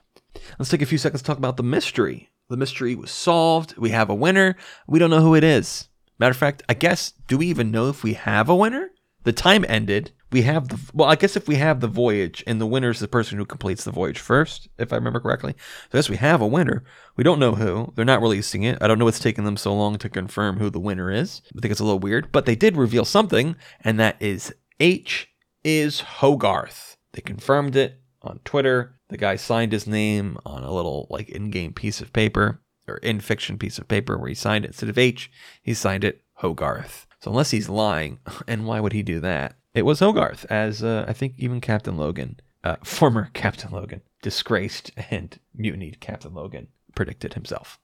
Let's 0.57 0.69
take 0.69 0.81
a 0.81 0.85
few 0.85 0.97
seconds 0.97 1.21
to 1.21 1.27
talk 1.27 1.37
about 1.37 1.57
the 1.57 1.63
mystery. 1.63 2.29
The 2.49 2.57
mystery 2.57 2.95
was 2.95 3.11
solved. 3.11 3.77
We 3.77 3.91
have 3.91 4.09
a 4.09 4.15
winner. 4.15 4.55
We 4.87 4.99
don't 4.99 5.09
know 5.09 5.21
who 5.21 5.35
it 5.35 5.43
is. 5.43 5.87
Matter 6.17 6.31
of 6.31 6.37
fact, 6.37 6.63
I 6.67 6.73
guess, 6.73 7.13
do 7.27 7.37
we 7.37 7.47
even 7.47 7.71
know 7.71 7.87
if 7.89 8.03
we 8.03 8.13
have 8.13 8.49
a 8.49 8.55
winner? 8.55 8.91
The 9.23 9.33
time 9.33 9.65
ended 9.67 10.11
we 10.31 10.43
have 10.43 10.67
the 10.67 10.79
well, 10.93 11.09
I 11.09 11.15
guess 11.15 11.35
if 11.35 11.47
we 11.47 11.55
have 11.55 11.79
the 11.79 11.87
voyage 11.87 12.43
and 12.45 12.61
the 12.61 12.67
winner 12.67 12.91
is 12.91 12.99
the 12.99 13.07
person 13.07 13.37
who 13.37 13.45
completes 13.45 13.83
the 13.83 13.91
voyage 13.91 14.19
first, 14.19 14.67
if 14.77 14.93
I 14.93 14.97
remember 14.97 15.19
correctly. 15.19 15.55
So 15.91 15.97
yes, 15.97 16.09
we 16.09 16.17
have 16.17 16.41
a 16.41 16.47
winner. 16.47 16.83
We 17.15 17.23
don't 17.23 17.39
know 17.39 17.55
who. 17.55 17.91
They're 17.95 18.05
not 18.05 18.21
releasing 18.21 18.63
it. 18.63 18.77
I 18.81 18.87
don't 18.87 18.99
know 18.99 19.05
what's 19.05 19.19
taking 19.19 19.45
them 19.45 19.57
so 19.57 19.73
long 19.73 19.97
to 19.97 20.09
confirm 20.09 20.59
who 20.59 20.69
the 20.69 20.79
winner 20.79 21.11
is. 21.11 21.41
I 21.55 21.59
think 21.59 21.71
it's 21.71 21.79
a 21.79 21.83
little 21.83 21.99
weird, 21.99 22.31
but 22.31 22.45
they 22.45 22.55
did 22.55 22.77
reveal 22.77 23.05
something, 23.05 23.55
and 23.83 23.99
that 23.99 24.21
is 24.21 24.53
H 24.79 25.29
is 25.63 26.01
Hogarth. 26.01 26.97
They 27.13 27.21
confirmed 27.21 27.75
it 27.75 28.01
on 28.21 28.39
Twitter. 28.45 28.99
The 29.09 29.17
guy 29.17 29.35
signed 29.35 29.71
his 29.71 29.87
name 29.87 30.37
on 30.45 30.63
a 30.63 30.71
little 30.71 31.07
like 31.09 31.29
in-game 31.29 31.73
piece 31.73 32.01
of 32.01 32.13
paper 32.13 32.61
or 32.87 32.97
in 32.97 33.19
fiction 33.19 33.57
piece 33.57 33.79
of 33.79 33.87
paper 33.87 34.17
where 34.17 34.29
he 34.29 34.35
signed 34.35 34.65
it 34.65 34.69
instead 34.69 34.89
of 34.89 34.97
H, 34.97 35.31
he 35.61 35.73
signed 35.73 36.03
it 36.03 36.23
Hogarth. 36.35 37.07
So 37.21 37.31
unless 37.31 37.51
he's 37.51 37.67
lying, 37.67 38.19
and 38.47 38.65
why 38.65 38.79
would 38.79 38.93
he 38.93 39.03
do 39.03 39.19
that? 39.19 39.55
It 39.73 39.83
was 39.83 39.99
Hogarth, 39.99 40.45
as 40.49 40.81
uh, 40.83 41.05
I 41.07 41.13
think 41.13 41.35
even 41.37 41.61
Captain 41.61 41.97
Logan, 41.97 42.39
uh, 42.63 42.77
former 42.83 43.29
Captain 43.33 43.71
Logan, 43.71 44.01
disgraced 44.21 44.91
and 45.11 45.37
mutinied 45.53 45.99
Captain 45.99 46.33
Logan, 46.33 46.67
predicted 46.95 47.33
himself. 47.33 47.79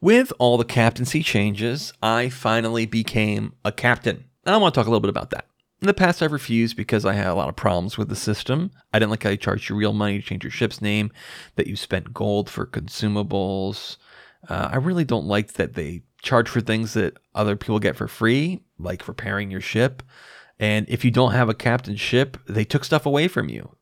With 0.00 0.32
all 0.38 0.56
the 0.56 0.64
captaincy 0.64 1.22
changes, 1.22 1.92
I 2.02 2.30
finally 2.30 2.86
became 2.86 3.52
a 3.64 3.72
captain. 3.72 4.24
I 4.46 4.56
want 4.56 4.74
to 4.74 4.80
talk 4.80 4.86
a 4.86 4.90
little 4.90 5.00
bit 5.00 5.10
about 5.10 5.30
that. 5.30 5.44
In 5.82 5.86
the 5.86 5.94
past, 5.94 6.22
I've 6.22 6.32
refused 6.32 6.76
because 6.76 7.04
I 7.04 7.14
had 7.14 7.26
a 7.26 7.34
lot 7.34 7.48
of 7.48 7.56
problems 7.56 7.98
with 7.98 8.08
the 8.08 8.16
system. 8.16 8.70
I 8.92 8.98
didn't 8.98 9.10
like 9.10 9.22
how 9.22 9.30
you 9.30 9.36
charged 9.36 9.68
you 9.68 9.76
real 9.76 9.92
money 9.92 10.20
to 10.20 10.24
change 10.24 10.44
your 10.44 10.50
ship's 10.50 10.80
name, 10.80 11.10
that 11.56 11.66
you 11.66 11.76
spent 11.76 12.14
gold 12.14 12.48
for 12.48 12.66
consumables. 12.66 13.96
Uh, 14.48 14.70
I 14.72 14.76
really 14.76 15.04
don't 15.04 15.26
like 15.26 15.54
that 15.54 15.74
they 15.74 16.02
charge 16.22 16.48
for 16.48 16.60
things 16.60 16.94
that 16.94 17.18
other 17.34 17.56
people 17.56 17.78
get 17.78 17.96
for 17.96 18.08
free, 18.08 18.60
like 18.78 19.06
repairing 19.08 19.50
your 19.50 19.60
ship. 19.60 20.02
And 20.60 20.86
if 20.90 21.06
you 21.06 21.10
don't 21.10 21.32
have 21.32 21.48
a 21.48 21.54
captain 21.54 21.96
ship, 21.96 22.36
they 22.46 22.64
took 22.66 22.84
stuff 22.84 23.06
away 23.06 23.28
from 23.28 23.48
you. 23.48 23.76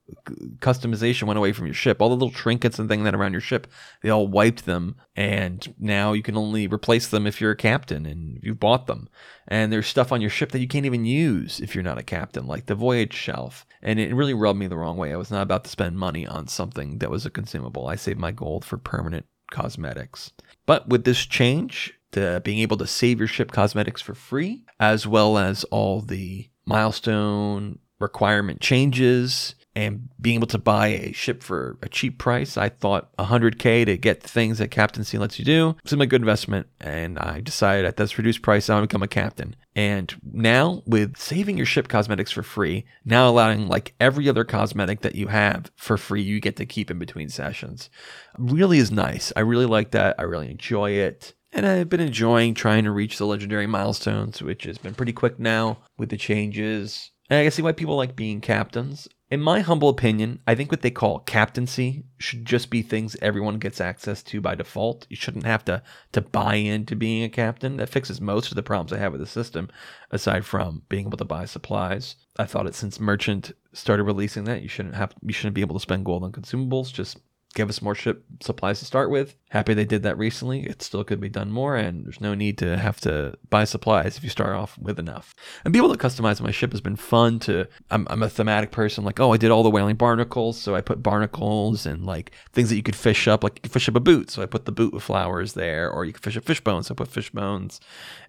Customization 0.61 1.25
went 1.25 1.37
away 1.37 1.53
from 1.53 1.67
your 1.67 1.75
ship. 1.75 2.01
All 2.01 2.09
the 2.09 2.15
little 2.15 2.31
trinkets 2.31 2.79
and 2.79 2.89
things 2.89 3.03
that 3.03 3.17
around 3.17 3.33
your 3.33 3.41
ship, 3.41 3.67
they 4.01 4.11
all 4.11 4.29
wiped 4.29 4.65
them. 4.65 4.95
And 5.17 5.75
now 5.77 6.13
you 6.13 6.23
can 6.23 6.37
only 6.37 6.69
replace 6.69 7.09
them 7.09 7.27
if 7.27 7.41
you're 7.41 7.51
a 7.51 7.57
captain 7.57 8.07
and 8.07 8.39
you've 8.45 8.61
bought 8.61 8.87
them. 8.87 9.09
And 9.49 9.73
there's 9.73 9.89
stuff 9.89 10.13
on 10.13 10.21
your 10.21 10.31
ship 10.31 10.53
that 10.53 10.61
you 10.61 10.69
can't 10.69 10.87
even 10.87 11.05
use 11.05 11.59
if 11.59 11.75
you're 11.75 11.83
not 11.83 11.99
a 11.99 12.05
captain, 12.05 12.47
like 12.47 12.67
the 12.67 12.77
voyage 12.77 13.13
shelf. 13.13 13.67
And 13.83 13.99
it 13.99 14.15
really 14.15 14.35
rubbed 14.35 14.61
me 14.61 14.69
the 14.69 14.77
wrong 14.79 14.97
way. 14.97 15.13
I 15.13 15.17
was 15.17 15.33
not 15.33 15.43
about 15.43 15.65
to 15.65 15.71
spend 15.71 15.99
money 15.99 16.29
on 16.29 16.47
something 16.47 16.99
that 16.99 17.11
was 17.11 17.27
a 17.27 17.31
consumable. 17.31 17.89
I 17.89 17.97
saved 17.97 18.21
my 18.21 18.31
gold 18.31 18.65
for 18.65 18.77
permanent 18.79 19.27
cosmetics. 19.51 20.33
But 20.67 20.89
with 20.89 21.05
this 21.05 21.25
change, 21.27 21.95
to 22.13 22.41
being 22.45 22.59
able 22.61 22.77
to 22.79 22.87
save 22.87 23.19
your 23.19 23.29
ship 23.29 23.53
cosmetics 23.53 24.01
for 24.01 24.15
free, 24.15 24.63
as 24.81 25.07
well 25.07 25.39
as 25.39 25.65
all 25.65 26.01
the 26.01 26.49
milestone 26.65 27.79
requirement 27.99 28.61
changes 28.61 29.55
and 29.79 30.09
being 30.21 30.35
able 30.35 30.49
to 30.49 30.59
buy 30.59 30.89
a 30.89 31.13
ship 31.13 31.41
for 31.41 31.79
a 31.83 31.89
cheap 31.89 32.19
price. 32.19 32.57
I 32.57 32.69
thought 32.69 33.17
100k 33.17 33.87
to 33.87 33.97
get 33.97 34.21
things 34.21 34.59
that 34.59 34.73
captaincy 34.73 35.19
lets 35.19 35.39
you 35.39 35.45
do 35.45 35.77
seemed 35.85 36.01
like 36.01 36.09
a 36.09 36.11
good 36.11 36.23
investment, 36.23 36.67
and 36.81 37.17
I 37.17 37.41
decided 37.41 37.85
at 37.85 37.97
this 37.97 38.19
reduced 38.19 38.43
price 38.43 38.69
I 38.69 38.75
want 38.75 38.83
to 38.83 38.89
become 38.89 39.05
a 39.05 39.09
captain. 39.09 39.55
And 39.77 40.13
now 40.33 40.83
with 40.85 41.17
saving 41.17 41.59
your 41.59 41.67
ship 41.67 41.87
cosmetics 41.87 42.33
for 42.33 42.43
free, 42.43 42.87
now 43.05 43.29
allowing 43.29 43.69
like 43.69 43.95
every 44.01 44.29
other 44.29 44.45
cosmetic 44.45 45.03
that 45.03 45.15
you 45.15 45.29
have 45.29 45.71
for 45.77 45.97
free, 45.97 46.23
you 46.23 46.41
get 46.41 46.57
to 46.57 46.67
keep 46.67 46.91
in 46.91 46.99
between 46.99 47.29
sessions, 47.29 47.89
really 48.37 48.79
is 48.79 48.91
nice. 48.91 49.33
I 49.37 49.41
really 49.41 49.67
like 49.67 49.93
that. 49.93 50.17
I 50.19 50.23
really 50.23 50.51
enjoy 50.51 50.91
it. 50.91 51.35
And 51.53 51.65
I've 51.65 51.89
been 51.89 52.01
enjoying 52.01 52.55
trying 52.55 52.83
to 52.83 52.91
reach 52.91 53.17
the 53.17 53.27
legendary 53.27 53.69
milestones, 53.69 54.43
which 54.43 54.65
has 54.65 54.77
been 54.77 54.95
pretty 54.95 55.13
quick 55.13 55.39
now 55.39 55.79
with 55.97 56.09
the 56.09 56.17
changes. 56.17 57.13
And 57.31 57.39
I 57.39 57.45
can 57.45 57.53
see 57.53 57.63
why 57.63 57.73
people 57.73 57.97
like 57.97 58.17
being 58.17 58.41
captains. 58.41 59.07
In 59.31 59.43
my 59.43 59.61
humble 59.61 59.91
opinion, 59.91 60.41
I 60.47 60.55
think 60.55 60.71
what 60.71 60.81
they 60.81 60.91
call 60.91 61.19
captaincy 61.19 62.05
should 62.17 62.47
just 62.47 62.71
be 62.71 62.81
things 62.81 63.15
everyone 63.21 63.59
gets 63.59 63.79
access 63.79 64.23
to 64.23 64.41
by 64.41 64.55
default. 64.55 65.07
You 65.11 65.17
shouldn't 65.17 65.45
have 65.45 65.67
to 65.67 65.83
to 66.13 66.23
buy 66.23 66.55
into 66.55 66.97
being 66.97 67.23
a 67.23 67.29
captain. 67.29 67.77
That 67.77 67.91
fixes 67.91 68.23
most 68.23 68.51
of 68.51 68.57
the 68.57 68.63
problems 68.63 68.91
I 68.91 68.99
have 68.99 69.13
with 69.13 69.21
the 69.21 69.27
system, 69.27 69.69
aside 70.11 70.47
from 70.47 70.83
being 70.89 71.09
able 71.09 71.19
to 71.19 71.27
buy 71.27 71.45
supplies. 71.45 72.17
I 72.39 72.47
thought 72.47 72.67
it 72.67 72.75
since 72.75 72.99
Merchant 72.99 73.53
started 73.75 74.05
releasing 74.05 74.45
that, 74.45 74.63
you 74.63 74.69
shouldn't 74.69 74.95
have 74.95 75.15
you 75.23 75.35
shouldn't 75.35 75.55
be 75.55 75.61
able 75.61 75.77
to 75.77 75.83
spend 75.83 76.07
gold 76.07 76.25
on 76.25 76.33
consumables. 76.33 76.91
Just 76.91 77.19
give 77.55 77.69
us 77.69 77.83
more 77.83 77.95
ship 77.95 78.25
supplies 78.41 78.79
to 78.79 78.85
start 78.85 79.11
with. 79.11 79.35
Happy 79.51 79.73
they 79.73 79.85
did 79.85 80.03
that 80.03 80.19
recently. 80.19 80.67
It 80.67 80.83
still 80.83 81.03
could 81.03 81.21
be 81.21 81.31
done 81.31 81.51
more, 81.51 81.77
and 81.77 82.05
there's 82.05 82.21
no 82.21 82.35
need 82.35 82.59
to 82.59 82.77
have 82.77 83.01
to 83.01 83.37
buy 83.49 83.65
supplies 83.65 84.17
if 84.17 84.23
you 84.23 84.29
start 84.29 84.55
off 84.55 84.77
with 84.79 84.99
enough. 84.99 85.35
And 85.65 85.73
being 85.73 85.85
able 85.85 85.95
to 85.95 86.01
customize 86.01 86.41
my 86.41 86.51
ship 86.51 86.73
has 86.73 86.83
been 86.83 86.97
fun. 86.97 87.39
To 87.41 87.67
I'm, 87.91 88.07
I'm 88.11 88.23
a 88.23 88.29
thematic 88.29 88.71
person, 88.71 89.05
like 89.05 89.19
oh, 89.19 89.33
I 89.33 89.39
did 89.39 89.51
all 89.51 89.63
the 89.63 89.71
wailing 89.71 89.97
barnacles, 89.97 90.61
so 90.61 90.75
I 90.75 90.83
put 90.83 91.03
barnacles 91.03 91.87
and 91.87 92.05
like 92.05 92.33
things 92.53 92.69
that 92.69 92.77
you 92.77 92.83
could 92.83 92.97
fish 92.97 93.27
up, 93.27 93.43
like 93.43 93.57
you 93.57 93.63
could 93.63 93.73
fish 93.73 93.89
up 93.89 93.97
a 93.97 94.01
boot, 94.01 94.31
so 94.31 94.43
I 94.43 94.47
put 94.47 94.67
the 94.67 94.73
boot 94.73 94.93
with 94.93 95.03
flowers 95.03 95.55
there, 95.55 95.91
or 95.91 96.05
you 96.05 96.13
could 96.13 96.23
fish 96.23 96.37
up 96.37 96.45
fish 96.45 96.61
bones, 96.61 96.89
so 96.89 96.95
I 96.95 96.97
put 96.97 97.09
fish 97.09 97.31
bones, 97.31 97.81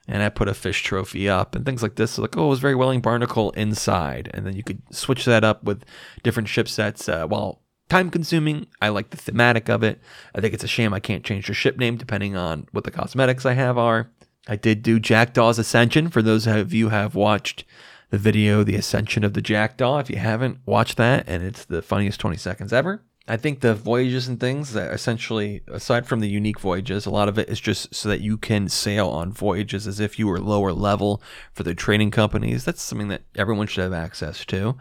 and 0.08 0.24
I 0.24 0.30
put 0.30 0.48
a 0.48 0.54
fish 0.54 0.82
trophy 0.82 1.28
up 1.28 1.56
and 1.56 1.66
things 1.66 1.84
like 1.84 1.96
this. 1.96 2.12
So 2.12 2.22
like 2.22 2.38
oh, 2.38 2.46
it 2.46 2.50
was 2.50 2.60
very 2.60 2.76
wailing 2.76 3.02
barnacle 3.02 3.52
inside, 3.52 4.32
and 4.34 4.46
then 4.46 4.56
you 4.56 4.64
could 4.64 4.82
switch 4.96 5.26
that 5.26 5.44
up 5.44 5.64
with 5.64 5.84
different 6.24 6.48
ship 6.48 6.70
sets. 6.70 7.10
Uh, 7.10 7.28
well 7.30 7.62
time 7.90 8.10
consuming. 8.10 8.68
I 8.82 8.90
like 8.90 9.10
the 9.10 9.18
thematic 9.18 9.70
of 9.70 9.84
it. 9.84 10.00
I 10.34 10.42
think 10.42 10.54
it's 10.54 10.64
a 10.64 10.68
shame 10.68 10.94
I 10.94 11.00
can't 11.00 11.26
change 11.26 11.48
the 11.48 11.54
ship 11.54 11.78
name 11.78 11.98
depending 11.98 12.36
on 12.36 12.68
what 12.72 12.84
the 12.84 12.92
cosmetics 12.92 13.46
I 13.46 13.54
have 13.54 13.78
are. 13.78 14.10
I 14.48 14.56
did 14.56 14.82
do 14.82 15.00
Jackdaw's 15.00 15.60
Ascension 15.60 16.10
for 16.10 16.22
those 16.22 16.48
of 16.48 16.74
you 16.74 16.90
who 16.90 16.96
have 16.96 17.16
watched 17.16 17.66
the 18.10 18.18
video, 18.18 18.64
The 18.64 18.76
Ascension 18.76 19.24
of 19.24 19.34
the 19.34 19.42
Jackdaw. 19.42 20.00
If 20.00 20.10
you 20.10 20.16
haven't, 20.16 20.60
watch 20.66 20.96
that, 20.96 21.26
and 21.28 21.44
it's 21.44 21.66
the 21.66 21.82
funniest 21.82 22.20
20 22.20 22.38
seconds 22.38 22.74
ever. 22.74 23.04
I 23.28 23.38
think 23.38 23.60
the 23.60 23.76
voyages 23.76 24.28
and 24.28 24.40
things 24.40 24.74
that 24.74 24.92
essentially, 24.92 25.62
aside 25.68 26.08
from 26.08 26.20
the 26.20 26.28
unique 26.28 26.60
voyages, 26.60 27.06
a 27.06 27.12
lot 27.12 27.30
of 27.30 27.38
it 27.38 27.48
is 27.48 27.60
just 27.60 27.94
so 27.94 28.10
that 28.10 28.22
you 28.22 28.38
can 28.38 28.68
sail 28.70 29.08
on 29.08 29.32
voyages 29.32 29.86
as 29.86 30.00
if 30.00 30.18
you 30.18 30.26
were 30.26 30.40
lower 30.40 30.74
level 30.74 31.22
for 31.54 31.62
the 31.62 31.76
trading 31.76 32.10
companies. 32.10 32.66
That's 32.66 32.82
something 32.82 33.10
that 33.10 33.22
everyone 33.36 33.68
should 33.68 33.84
have 33.84 33.94
access 33.94 34.44
to 34.46 34.78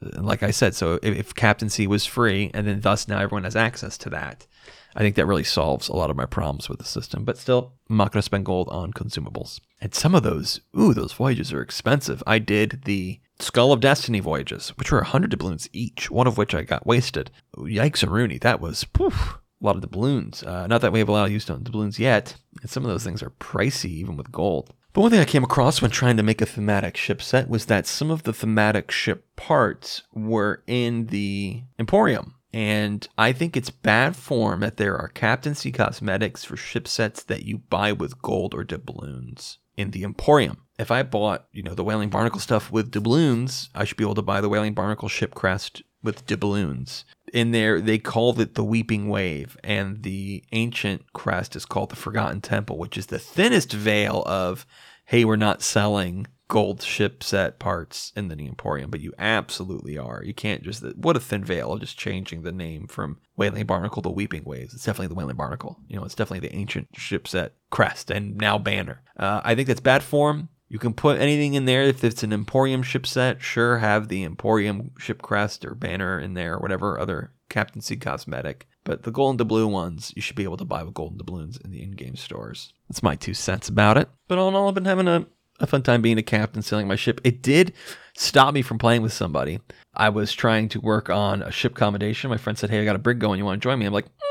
like 0.00 0.42
I 0.42 0.50
said, 0.50 0.74
so 0.74 0.98
if, 1.02 1.16
if 1.16 1.34
captaincy 1.34 1.86
was 1.86 2.06
free, 2.06 2.50
and 2.54 2.66
then 2.66 2.80
thus 2.80 3.08
now 3.08 3.20
everyone 3.20 3.44
has 3.44 3.56
access 3.56 3.98
to 3.98 4.10
that, 4.10 4.46
I 4.94 5.00
think 5.00 5.14
that 5.16 5.26
really 5.26 5.44
solves 5.44 5.88
a 5.88 5.94
lot 5.94 6.10
of 6.10 6.16
my 6.16 6.26
problems 6.26 6.68
with 6.68 6.78
the 6.78 6.84
system. 6.84 7.24
But 7.24 7.38
still, 7.38 7.72
I'm 7.88 7.96
not 7.96 8.12
going 8.12 8.20
to 8.20 8.24
spend 8.24 8.44
gold 8.44 8.68
on 8.70 8.92
consumables. 8.92 9.60
And 9.80 9.94
some 9.94 10.14
of 10.14 10.22
those, 10.22 10.60
ooh, 10.78 10.94
those 10.94 11.12
voyages 11.12 11.52
are 11.52 11.62
expensive. 11.62 12.22
I 12.26 12.38
did 12.38 12.82
the 12.84 13.20
Skull 13.38 13.72
of 13.72 13.80
Destiny 13.80 14.20
voyages, 14.20 14.70
which 14.70 14.90
were 14.90 14.98
100 14.98 15.30
doubloons 15.30 15.68
each, 15.72 16.10
one 16.10 16.26
of 16.26 16.36
which 16.36 16.54
I 16.54 16.62
got 16.62 16.86
wasted. 16.86 17.30
Yikes, 17.56 18.08
Rooney, 18.08 18.38
that 18.38 18.60
was 18.60 18.84
poof, 18.84 19.38
a 19.62 19.64
lot 19.64 19.76
of 19.76 19.82
doubloons. 19.82 20.42
Uh, 20.42 20.66
not 20.66 20.80
that 20.80 20.92
we 20.92 20.98
have 20.98 21.08
a 21.08 21.12
lot 21.12 21.26
of 21.26 21.32
use 21.32 21.48
on 21.48 21.62
doubloons 21.62 21.98
yet. 21.98 22.36
And 22.60 22.70
some 22.70 22.84
of 22.84 22.90
those 22.90 23.04
things 23.04 23.22
are 23.22 23.30
pricey, 23.30 23.90
even 23.90 24.16
with 24.16 24.32
gold. 24.32 24.74
But 24.92 25.02
one 25.02 25.10
thing 25.12 25.20
I 25.20 25.24
came 25.24 25.44
across 25.44 25.80
when 25.80 25.90
trying 25.90 26.16
to 26.16 26.22
make 26.22 26.40
a 26.40 26.46
thematic 26.46 26.96
ship 26.96 27.22
set 27.22 27.48
was 27.48 27.66
that 27.66 27.86
some 27.86 28.10
of 28.10 28.24
the 28.24 28.32
thematic 28.32 28.90
ship 28.90 29.24
parts 29.36 30.02
were 30.12 30.62
in 30.66 31.06
the 31.06 31.62
Emporium. 31.78 32.34
And 32.52 33.06
I 33.16 33.32
think 33.32 33.56
it's 33.56 33.70
bad 33.70 34.16
form 34.16 34.60
that 34.60 34.76
there 34.76 34.98
are 34.98 35.06
captaincy 35.06 35.70
cosmetics 35.70 36.44
for 36.44 36.56
ship 36.56 36.88
sets 36.88 37.22
that 37.24 37.44
you 37.44 37.58
buy 37.58 37.92
with 37.92 38.20
gold 38.20 38.54
or 38.54 38.64
doubloons 38.64 39.58
in 39.76 39.92
the 39.92 40.02
Emporium. 40.02 40.62
If 40.76 40.90
I 40.90 41.04
bought, 41.04 41.46
you 41.52 41.62
know, 41.62 41.74
the 41.74 41.84
Wailing 41.84 42.10
Barnacle 42.10 42.40
stuff 42.40 42.72
with 42.72 42.90
doubloons, 42.90 43.68
I 43.74 43.84
should 43.84 43.96
be 43.96 44.04
able 44.04 44.16
to 44.16 44.22
buy 44.22 44.40
the 44.40 44.48
Wailing 44.48 44.74
Barnacle 44.74 45.08
ship 45.08 45.34
crest 45.34 45.82
with 46.02 46.26
doubloons. 46.26 47.04
In 47.32 47.52
there, 47.52 47.80
they 47.80 47.98
called 47.98 48.40
it 48.40 48.54
the 48.54 48.64
Weeping 48.64 49.08
Wave, 49.08 49.56
and 49.62 50.02
the 50.02 50.44
ancient 50.52 51.12
crest 51.12 51.54
is 51.54 51.64
called 51.64 51.90
the 51.90 51.96
Forgotten 51.96 52.40
Temple, 52.40 52.78
which 52.78 52.98
is 52.98 53.06
the 53.06 53.18
thinnest 53.18 53.72
veil 53.72 54.22
of, 54.26 54.66
hey, 55.06 55.24
we're 55.24 55.36
not 55.36 55.62
selling 55.62 56.26
gold 56.48 56.82
ship 56.82 57.22
set 57.22 57.60
parts 57.60 58.12
in 58.16 58.26
the 58.26 58.34
Emporium, 58.34 58.90
but 58.90 59.00
you 59.00 59.14
absolutely 59.18 59.96
are. 59.96 60.20
You 60.24 60.34
can't 60.34 60.64
just, 60.64 60.82
what 60.96 61.16
a 61.16 61.20
thin 61.20 61.44
veil 61.44 61.72
of 61.72 61.80
just 61.80 61.96
changing 61.96 62.42
the 62.42 62.50
name 62.50 62.88
from 62.88 63.18
Wailing 63.36 63.66
Barnacle 63.66 64.02
to 64.02 64.10
Weeping 64.10 64.42
Waves. 64.44 64.74
It's 64.74 64.84
definitely 64.84 65.06
the 65.06 65.14
Wailing 65.14 65.36
Barnacle. 65.36 65.78
You 65.86 65.96
know, 65.96 66.04
it's 66.04 66.16
definitely 66.16 66.48
the 66.48 66.56
ancient 66.56 66.88
ship 66.96 67.28
set 67.28 67.54
crest 67.70 68.10
and 68.10 68.36
now 68.36 68.58
banner. 68.58 69.02
Uh, 69.16 69.40
I 69.44 69.54
think 69.54 69.68
that's 69.68 69.80
bad 69.80 70.02
form. 70.02 70.48
You 70.70 70.78
can 70.78 70.94
put 70.94 71.18
anything 71.18 71.54
in 71.54 71.64
there. 71.64 71.82
If 71.82 72.04
it's 72.04 72.22
an 72.22 72.32
Emporium 72.32 72.84
ship 72.84 73.04
set, 73.04 73.42
sure, 73.42 73.78
have 73.78 74.06
the 74.06 74.22
Emporium 74.22 74.92
ship 74.98 75.20
crest 75.20 75.64
or 75.64 75.74
banner 75.74 76.18
in 76.18 76.34
there, 76.34 76.54
or 76.54 76.58
whatever 76.60 76.98
other 76.98 77.32
captaincy 77.48 77.96
cosmetic. 77.96 78.68
But 78.84 79.02
the 79.02 79.10
gold 79.10 79.40
and 79.40 79.48
blue 79.48 79.66
ones, 79.66 80.12
you 80.14 80.22
should 80.22 80.36
be 80.36 80.44
able 80.44 80.56
to 80.58 80.64
buy 80.64 80.84
with 80.84 80.94
gold 80.94 81.10
and 81.10 81.18
doubloons 81.18 81.58
in 81.58 81.72
the 81.72 81.82
in-game 81.82 82.14
stores. 82.14 82.72
That's 82.88 83.02
my 83.02 83.16
two 83.16 83.34
cents 83.34 83.68
about 83.68 83.98
it. 83.98 84.08
But 84.28 84.38
all 84.38 84.48
in 84.48 84.54
all, 84.54 84.68
I've 84.68 84.74
been 84.74 84.84
having 84.84 85.08
a, 85.08 85.26
a 85.58 85.66
fun 85.66 85.82
time 85.82 86.02
being 86.02 86.18
a 86.18 86.22
captain, 86.22 86.62
sailing 86.62 86.86
my 86.86 86.94
ship. 86.94 87.20
It 87.24 87.42
did 87.42 87.74
stop 88.14 88.54
me 88.54 88.62
from 88.62 88.78
playing 88.78 89.02
with 89.02 89.12
somebody. 89.12 89.58
I 89.92 90.08
was 90.08 90.32
trying 90.32 90.68
to 90.68 90.80
work 90.80 91.10
on 91.10 91.42
a 91.42 91.50
ship 91.50 91.72
accommodation. 91.72 92.30
My 92.30 92.36
friend 92.36 92.56
said, 92.56 92.70
"Hey, 92.70 92.80
I 92.80 92.84
got 92.84 92.94
a 92.94 93.00
brig 93.00 93.18
going. 93.18 93.38
You 93.38 93.44
want 93.44 93.60
to 93.60 93.68
join 93.68 93.78
me?" 93.78 93.86
I'm 93.86 93.92
like. 93.92 94.06
Mm 94.06 94.29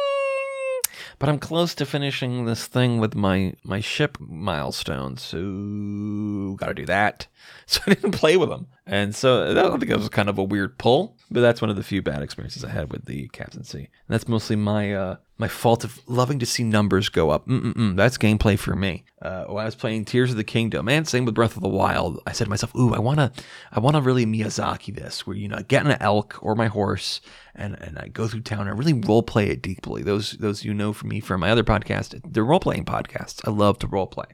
but 1.19 1.29
I'm 1.29 1.37
close 1.37 1.75
to 1.75 1.85
finishing 1.85 2.45
this 2.45 2.65
thing 2.65 2.99
with 2.99 3.13
my 3.13 3.53
my 3.63 3.81
ship 3.81 4.17
milestone, 4.19 5.17
so 5.17 6.55
gotta 6.57 6.73
do 6.73 6.85
that. 6.85 7.27
So 7.67 7.81
I 7.85 7.93
didn't 7.93 8.13
play 8.13 8.35
with 8.35 8.49
them, 8.49 8.65
and 8.87 9.15
so 9.15 9.53
that 9.53 9.63
I 9.63 9.69
think 9.77 9.91
it 9.91 9.97
was 9.97 10.09
kind 10.09 10.27
of 10.27 10.39
a 10.39 10.43
weird 10.43 10.79
pull. 10.79 11.18
But 11.31 11.41
that's 11.41 11.61
one 11.61 11.69
of 11.69 11.75
the 11.75 11.83
few 11.83 12.01
bad 12.01 12.23
experiences 12.23 12.63
I 12.63 12.69
had 12.69 12.91
with 12.91 13.05
the 13.05 13.27
captaincy, 13.29 13.79
and 13.79 14.07
that's 14.07 14.27
mostly 14.27 14.55
my 14.55 14.93
uh, 14.93 15.15
my 15.37 15.47
fault 15.47 15.83
of 15.83 16.01
loving 16.07 16.39
to 16.39 16.45
see 16.45 16.63
numbers 16.63 17.07
go 17.07 17.29
up. 17.29 17.47
Mm-mm-mm, 17.47 17.95
that's 17.95 18.17
gameplay 18.17 18.57
for 18.57 18.75
me. 18.75 19.05
Uh, 19.21 19.45
when 19.45 19.61
I 19.61 19.65
was 19.65 19.75
playing 19.75 20.05
Tears 20.05 20.31
of 20.31 20.37
the 20.37 20.43
Kingdom, 20.43 20.89
and 20.89 21.07
same 21.07 21.25
with 21.25 21.35
Breath 21.35 21.55
of 21.55 21.61
the 21.61 21.69
Wild, 21.69 22.19
I 22.25 22.31
said 22.31 22.45
to 22.45 22.49
myself, 22.49 22.75
"Ooh, 22.75 22.95
I 22.95 22.99
wanna, 22.99 23.31
I 23.71 23.79
wanna 23.79 24.01
really 24.01 24.25
Miyazaki 24.25 24.95
this, 24.95 25.27
where 25.27 25.35
you 25.35 25.47
know, 25.47 25.57
I 25.57 25.61
get 25.61 25.85
an 25.85 25.97
elk 25.99 26.39
or 26.41 26.55
my 26.55 26.65
horse, 26.65 27.21
and 27.53 27.75
and 27.79 27.99
I 27.99 28.07
go 28.07 28.27
through 28.27 28.41
town 28.41 28.61
and 28.61 28.69
I 28.69 28.73
really 28.73 28.93
role 28.93 29.21
play 29.21 29.49
it 29.49 29.61
deeply. 29.61 30.01
Those 30.01 30.31
those 30.31 30.65
you 30.65 30.73
know 30.73 30.93
from 30.93 31.09
me 31.09 31.19
from 31.19 31.41
my 31.41 31.51
other 31.51 31.63
podcast, 31.63 32.19
they're 32.27 32.43
role 32.43 32.59
playing 32.59 32.85
podcasts. 32.85 33.47
I 33.47 33.51
love 33.51 33.77
to 33.79 33.87
role 33.87 34.07
play, 34.07 34.25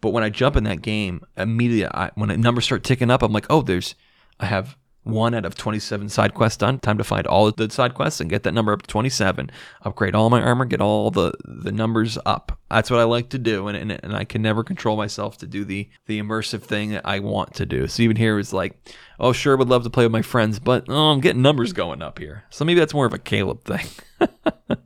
but 0.00 0.10
when 0.10 0.24
I 0.24 0.28
jump 0.28 0.56
in 0.56 0.64
that 0.64 0.82
game, 0.82 1.22
immediately 1.36 1.94
I, 1.94 2.10
when 2.16 2.30
the 2.30 2.36
numbers 2.36 2.64
start 2.64 2.82
ticking 2.82 3.12
up, 3.12 3.22
I'm 3.22 3.32
like, 3.32 3.46
oh, 3.48 3.62
there's 3.62 3.94
I 4.40 4.46
have 4.46 4.76
one 5.04 5.34
out 5.34 5.44
of 5.44 5.56
27 5.56 6.08
side 6.08 6.34
quests 6.34 6.58
done. 6.58 6.78
Time 6.78 6.98
to 6.98 7.04
find 7.04 7.26
all 7.26 7.50
the 7.50 7.70
side 7.70 7.94
quests 7.94 8.20
and 8.20 8.30
get 8.30 8.44
that 8.44 8.52
number 8.52 8.72
up 8.72 8.82
to 8.82 8.88
27. 8.88 9.50
Upgrade 9.82 10.14
all 10.14 10.30
my 10.30 10.40
armor, 10.40 10.64
get 10.64 10.80
all 10.80 11.10
the, 11.10 11.32
the 11.44 11.72
numbers 11.72 12.18
up. 12.24 12.58
That's 12.70 12.90
what 12.90 13.00
I 13.00 13.04
like 13.04 13.28
to 13.30 13.38
do, 13.38 13.68
and, 13.68 13.76
and, 13.76 14.00
and 14.02 14.16
I 14.16 14.24
can 14.24 14.42
never 14.42 14.64
control 14.64 14.96
myself 14.96 15.36
to 15.38 15.46
do 15.46 15.64
the, 15.64 15.90
the 16.06 16.20
immersive 16.20 16.62
thing 16.62 16.90
that 16.90 17.04
I 17.04 17.18
want 17.18 17.54
to 17.54 17.66
do. 17.66 17.86
So 17.88 18.02
even 18.02 18.16
here 18.16 18.38
it's 18.38 18.52
like, 18.52 18.78
oh, 19.18 19.32
sure, 19.32 19.56
would 19.56 19.68
love 19.68 19.84
to 19.84 19.90
play 19.90 20.04
with 20.04 20.12
my 20.12 20.22
friends, 20.22 20.58
but 20.58 20.84
oh, 20.88 21.10
I'm 21.10 21.20
getting 21.20 21.42
numbers 21.42 21.72
going 21.72 22.00
up 22.00 22.18
here. 22.18 22.44
So 22.50 22.64
maybe 22.64 22.80
that's 22.80 22.94
more 22.94 23.06
of 23.06 23.14
a 23.14 23.18
Caleb 23.18 23.64
thing. 23.64 23.86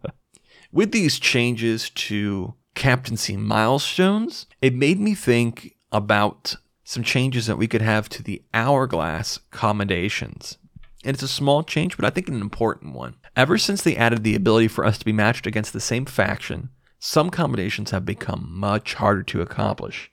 with 0.73 0.93
these 0.93 1.19
changes 1.19 1.91
to 1.91 2.55
captaincy 2.75 3.37
milestones, 3.37 4.47
it 4.61 4.75
made 4.75 4.99
me 4.99 5.15
think 5.15 5.77
about 5.93 6.57
some 6.89 7.03
changes 7.03 7.47
that 7.47 7.59
we 7.59 7.67
could 7.67 7.83
have 7.83 8.09
to 8.09 8.23
the 8.23 8.41
hourglass 8.55 9.41
commendations. 9.51 10.57
And 11.05 11.15
it's 11.15 11.23
a 11.23 11.29
small 11.29 11.65
change, 11.65 11.97
but 11.97 12.05
I 12.05 12.11
think 12.11 12.29
an 12.29 12.41
important 12.41 12.95
one. 12.95 13.17
Ever 13.35 13.59
since 13.59 13.83
they 13.83 13.97
added 13.97 14.23
the 14.23 14.37
ability 14.37 14.69
for 14.69 14.85
us 14.85 14.97
to 14.99 15.05
be 15.05 15.13
matched 15.13 15.49
against 15.49 15.73
the 15.73 15.81
same 15.81 16.05
faction, 16.05 16.69
some 17.01 17.31
combinations 17.31 17.91
have 17.91 18.07
become 18.07 18.47
much 18.49 18.95
harder 18.95 19.25
to 19.25 19.43
accomplish. 19.43 20.13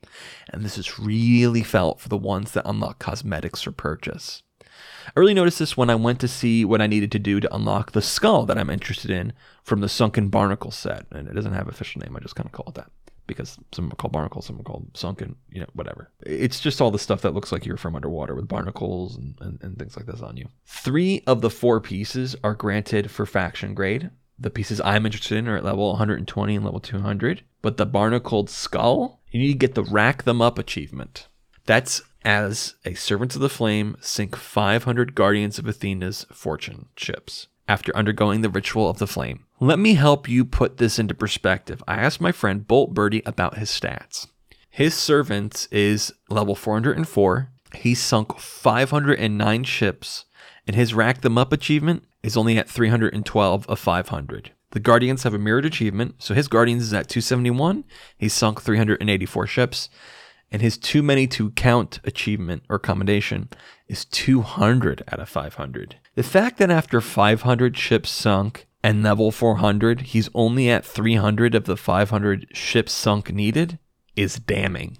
And 0.49 0.65
this 0.65 0.79
is 0.79 0.97
really 0.97 1.61
felt 1.61 2.01
for 2.01 2.09
the 2.09 2.17
ones 2.17 2.53
that 2.53 2.67
unlock 2.67 2.97
cosmetics 2.97 3.61
for 3.61 3.71
purchase. 3.71 4.41
I 5.15 5.19
really 5.19 5.35
noticed 5.35 5.59
this 5.59 5.77
when 5.77 5.91
I 5.91 5.95
went 5.95 6.19
to 6.21 6.27
see 6.27 6.65
what 6.65 6.81
I 6.81 6.87
needed 6.87 7.11
to 7.11 7.19
do 7.19 7.39
to 7.39 7.55
unlock 7.55 7.91
the 7.91 8.01
skull 8.01 8.47
that 8.47 8.57
I'm 8.57 8.71
interested 8.71 9.11
in 9.11 9.33
from 9.61 9.81
the 9.81 9.89
Sunken 9.89 10.29
Barnacle 10.29 10.71
set. 10.71 11.05
And 11.11 11.27
it 11.27 11.35
doesn't 11.35 11.53
have 11.53 11.67
an 11.67 11.73
official 11.73 12.01
name, 12.01 12.15
I 12.17 12.19
just 12.19 12.35
kind 12.35 12.47
of 12.47 12.51
call 12.51 12.65
it 12.69 12.75
that 12.75 12.89
because 13.27 13.57
some 13.71 13.91
are 13.91 13.95
called 13.95 14.13
barnacles, 14.13 14.45
some 14.45 14.59
are 14.59 14.63
called 14.63 14.89
sunken, 14.95 15.35
you 15.49 15.61
know, 15.61 15.67
whatever. 15.73 16.11
It's 16.21 16.59
just 16.59 16.81
all 16.81 16.91
the 16.91 16.99
stuff 16.99 17.21
that 17.21 17.33
looks 17.33 17.51
like 17.51 17.65
you're 17.65 17.77
from 17.77 17.95
underwater 17.95 18.35
with 18.35 18.47
barnacles 18.47 19.15
and, 19.15 19.35
and, 19.41 19.59
and 19.61 19.77
things 19.77 19.95
like 19.95 20.05
this 20.05 20.21
on 20.21 20.37
you. 20.37 20.47
Three 20.65 21.23
of 21.25 21.41
the 21.41 21.49
four 21.49 21.79
pieces 21.79 22.35
are 22.43 22.55
granted 22.55 23.11
for 23.11 23.25
faction 23.25 23.73
grade. 23.73 24.09
The 24.37 24.49
pieces 24.49 24.81
I'm 24.81 25.05
interested 25.05 25.37
in 25.37 25.47
are 25.47 25.57
at 25.57 25.63
level 25.63 25.89
120 25.89 26.55
and 26.55 26.65
level 26.65 26.79
200, 26.79 27.43
but 27.61 27.77
the 27.77 27.85
barnacled 27.85 28.49
skull, 28.49 29.21
you 29.31 29.39
need 29.39 29.53
to 29.53 29.57
get 29.57 29.75
the 29.75 29.83
rack 29.83 30.23
them 30.23 30.41
up 30.41 30.57
achievement. 30.57 31.27
That's 31.65 32.01
as 32.25 32.75
a 32.85 32.93
Servant 32.93 33.35
of 33.35 33.41
the 33.41 33.49
Flame 33.49 33.95
sink 34.01 34.35
500 34.35 35.15
Guardians 35.15 35.59
of 35.59 35.67
Athena's 35.67 36.25
fortune 36.31 36.87
ships 36.95 37.47
after 37.67 37.95
undergoing 37.95 38.41
the 38.41 38.49
ritual 38.49 38.89
of 38.89 38.99
the 38.99 39.07
flame. 39.07 39.45
Let 39.63 39.79
me 39.79 39.93
help 39.93 40.27
you 40.27 40.43
put 40.43 40.75
this 40.75 40.99
into 40.99 41.13
perspective. 41.13 41.81
I 41.87 41.95
asked 41.95 42.19
my 42.19 42.33
friend 42.33 42.67
Bolt 42.67 42.93
Birdie 42.93 43.23
about 43.25 43.57
his 43.57 43.69
stats. 43.69 44.27
His 44.69 44.93
servant 44.93 45.69
is 45.71 46.11
level 46.29 46.53
404. 46.53 47.49
He 47.73 47.95
sunk 47.95 48.37
509 48.37 49.63
ships, 49.63 50.25
and 50.67 50.75
his 50.75 50.93
rack 50.93 51.21
them 51.21 51.37
up 51.37 51.53
achievement 51.53 52.03
is 52.21 52.35
only 52.35 52.57
at 52.57 52.69
312 52.69 53.65
of 53.67 53.79
500. 53.79 54.51
The 54.71 54.81
Guardians 54.81 55.23
have 55.23 55.33
a 55.33 55.39
mirrored 55.39 55.63
achievement, 55.63 56.15
so 56.17 56.33
his 56.33 56.49
Guardians 56.49 56.83
is 56.83 56.93
at 56.93 57.07
271. 57.07 57.85
He's 58.17 58.33
sunk 58.33 58.61
384 58.61 59.47
ships, 59.47 59.87
and 60.51 60.61
his 60.61 60.77
too 60.77 61.01
many 61.01 61.25
to 61.27 61.51
count 61.51 62.01
achievement 62.03 62.63
or 62.67 62.79
commendation 62.79 63.47
is 63.87 64.03
200 64.03 65.03
out 65.09 65.21
of 65.21 65.29
500. 65.29 65.95
The 66.15 66.23
fact 66.23 66.57
that 66.57 66.69
after 66.69 66.99
500 66.99 67.77
ships 67.77 68.09
sunk 68.09 68.67
and 68.83 69.01
level 69.01 69.31
400, 69.31 70.01
he's 70.01 70.29
only 70.35 70.69
at 70.69 70.85
300 70.85 71.55
of 71.55 71.65
the 71.65 71.77
500 71.77 72.47
ships 72.51 72.91
sunk 72.91 73.31
needed 73.31 73.79
is 74.15 74.35
damning. 74.35 74.97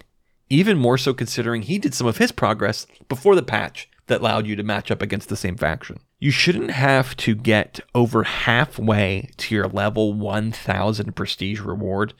Even 0.48 0.78
more 0.78 0.98
so 0.98 1.12
considering 1.12 1.62
he 1.62 1.78
did 1.78 1.94
some 1.94 2.06
of 2.06 2.18
his 2.18 2.32
progress 2.32 2.86
before 3.08 3.34
the 3.34 3.42
patch 3.42 3.88
that 4.06 4.20
allowed 4.20 4.46
you 4.46 4.56
to 4.56 4.62
match 4.62 4.90
up 4.90 5.02
against 5.02 5.28
the 5.28 5.36
same 5.36 5.56
faction. 5.56 5.98
You 6.18 6.30
shouldn't 6.30 6.70
have 6.70 7.16
to 7.18 7.34
get 7.34 7.80
over 7.94 8.22
halfway 8.22 9.30
to 9.38 9.54
your 9.54 9.68
level 9.68 10.14
1000 10.14 11.14
prestige 11.14 11.60
reward 11.60 12.14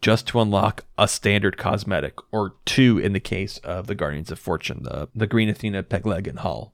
just 0.00 0.28
to 0.28 0.40
unlock 0.40 0.84
a 0.96 1.08
standard 1.08 1.56
cosmetic, 1.56 2.14
or 2.32 2.54
two 2.64 2.98
in 2.98 3.12
the 3.12 3.20
case 3.20 3.58
of 3.58 3.88
the 3.88 3.96
Guardians 3.96 4.30
of 4.30 4.38
Fortune, 4.38 4.84
the, 4.84 5.08
the 5.14 5.26
Green 5.26 5.48
Athena, 5.48 5.82
Pegleg, 5.82 6.28
and 6.28 6.38
Hull. 6.38 6.72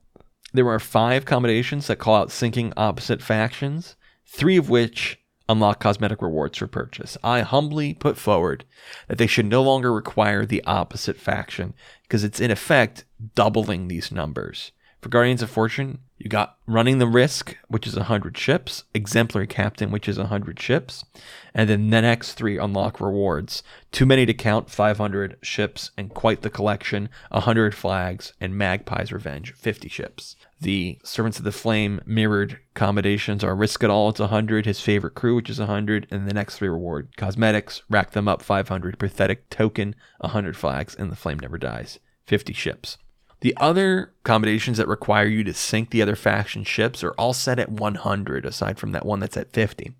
There 0.53 0.69
are 0.69 0.79
five 0.79 1.25
combinations 1.25 1.87
that 1.87 1.97
call 1.97 2.15
out 2.15 2.31
sinking 2.31 2.71
opposite 2.77 3.21
factions, 3.23 3.95
three 4.25 4.57
of 4.57 4.69
which 4.69 5.19
unlock 5.47 5.79
cosmetic 5.79 6.21
rewards 6.21 6.57
for 6.57 6.67
purchase. 6.67 7.17
I 7.23 7.41
humbly 7.41 7.93
put 7.93 8.17
forward 8.17 8.65
that 9.07 9.17
they 9.17 9.27
should 9.27 9.45
no 9.45 9.61
longer 9.61 9.93
require 9.93 10.45
the 10.45 10.63
opposite 10.65 11.17
faction 11.17 11.73
because 12.03 12.23
it's 12.23 12.39
in 12.39 12.51
effect 12.51 13.05
doubling 13.35 13.87
these 13.87 14.11
numbers. 14.11 14.71
For 15.01 15.09
Guardians 15.09 15.43
of 15.43 15.51
Fortune, 15.51 15.99
you 16.17 16.29
got 16.29 16.57
Running 16.65 16.97
the 16.97 17.05
Risk, 17.05 17.55
which 17.67 17.85
is 17.85 17.95
100 17.95 18.35
ships, 18.35 18.85
Exemplary 18.95 19.45
Captain, 19.45 19.91
which 19.91 20.07
is 20.07 20.17
100 20.17 20.59
ships, 20.59 21.05
and 21.53 21.69
then 21.69 21.91
the 21.91 22.01
next 22.01 22.33
three 22.33 22.57
unlock 22.57 22.99
rewards. 22.99 23.61
Too 23.91 24.07
many 24.07 24.25
to 24.25 24.33
count, 24.33 24.71
500 24.71 25.37
ships, 25.43 25.91
and 25.95 26.11
quite 26.11 26.41
the 26.41 26.49
collection, 26.49 27.09
100 27.29 27.75
flags, 27.75 28.33
and 28.41 28.55
Magpie's 28.55 29.11
Revenge, 29.11 29.53
50 29.53 29.89
ships. 29.89 30.35
The 30.61 30.99
Servants 31.03 31.37
of 31.37 31.43
the 31.43 31.51
Flame 31.51 32.01
mirrored 32.05 32.59
accommodations 32.75 33.43
are 33.43 33.55
Risk 33.55 33.83
It 33.83 33.89
All, 33.89 34.09
it's 34.09 34.19
100, 34.19 34.65
his 34.65 34.79
favorite 34.79 35.13
crew, 35.13 35.35
which 35.35 35.49
is 35.49 35.59
100, 35.59 36.07
and 36.09 36.27
the 36.27 36.33
next 36.33 36.57
three 36.57 36.69
reward 36.69 37.09
cosmetics, 37.17 37.81
Rack 37.89 38.11
Them 38.11 38.27
Up, 38.27 38.41
500, 38.41 38.97
Pathetic 38.97 39.49
Token, 39.49 39.95
100 40.19 40.55
flags, 40.55 40.95
and 40.95 41.11
the 41.11 41.15
Flame 41.15 41.39
Never 41.39 41.57
Dies, 41.57 41.99
50 42.25 42.53
ships. 42.53 42.97
The 43.41 43.55
other 43.57 44.13
combinations 44.23 44.77
that 44.77 44.87
require 44.87 45.27
you 45.27 45.43
to 45.43 45.53
sink 45.53 45.89
the 45.89 46.01
other 46.01 46.15
faction 46.15 46.63
ships 46.63 47.03
are 47.03 47.11
all 47.11 47.33
set 47.33 47.59
at 47.59 47.69
100, 47.69 48.45
aside 48.45 48.79
from 48.79 48.91
that 48.93 49.05
one 49.05 49.19
that's 49.19 49.37
at 49.37 49.51
50. 49.51 49.93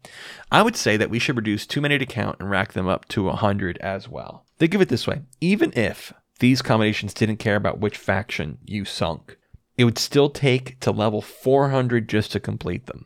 I 0.51 0.61
would 0.61 0.75
say 0.75 0.97
that 0.97 1.09
we 1.09 1.19
should 1.19 1.35
reduce 1.35 1.67
too 1.67 1.81
many 1.81 1.97
to 1.97 2.05
count 2.05 2.37
and 2.39 2.49
rack 2.49 2.73
them 2.73 2.87
up 2.87 3.07
to 3.09 3.25
100 3.25 3.77
as 3.79 4.07
well. 4.07 4.45
Think 4.57 4.73
of 4.73 4.81
it 4.81 4.89
this 4.89 5.05
way 5.05 5.21
even 5.41 5.73
if 5.75 6.13
these 6.39 6.61
combinations 6.61 7.13
didn't 7.13 7.37
care 7.37 7.55
about 7.55 7.79
which 7.79 7.97
faction 7.97 8.57
you 8.65 8.83
sunk, 8.83 9.37
it 9.77 9.85
would 9.85 9.97
still 9.97 10.29
take 10.29 10.79
to 10.79 10.91
level 10.91 11.21
400 11.21 12.07
just 12.07 12.31
to 12.31 12.39
complete 12.39 12.85
them. 12.85 13.05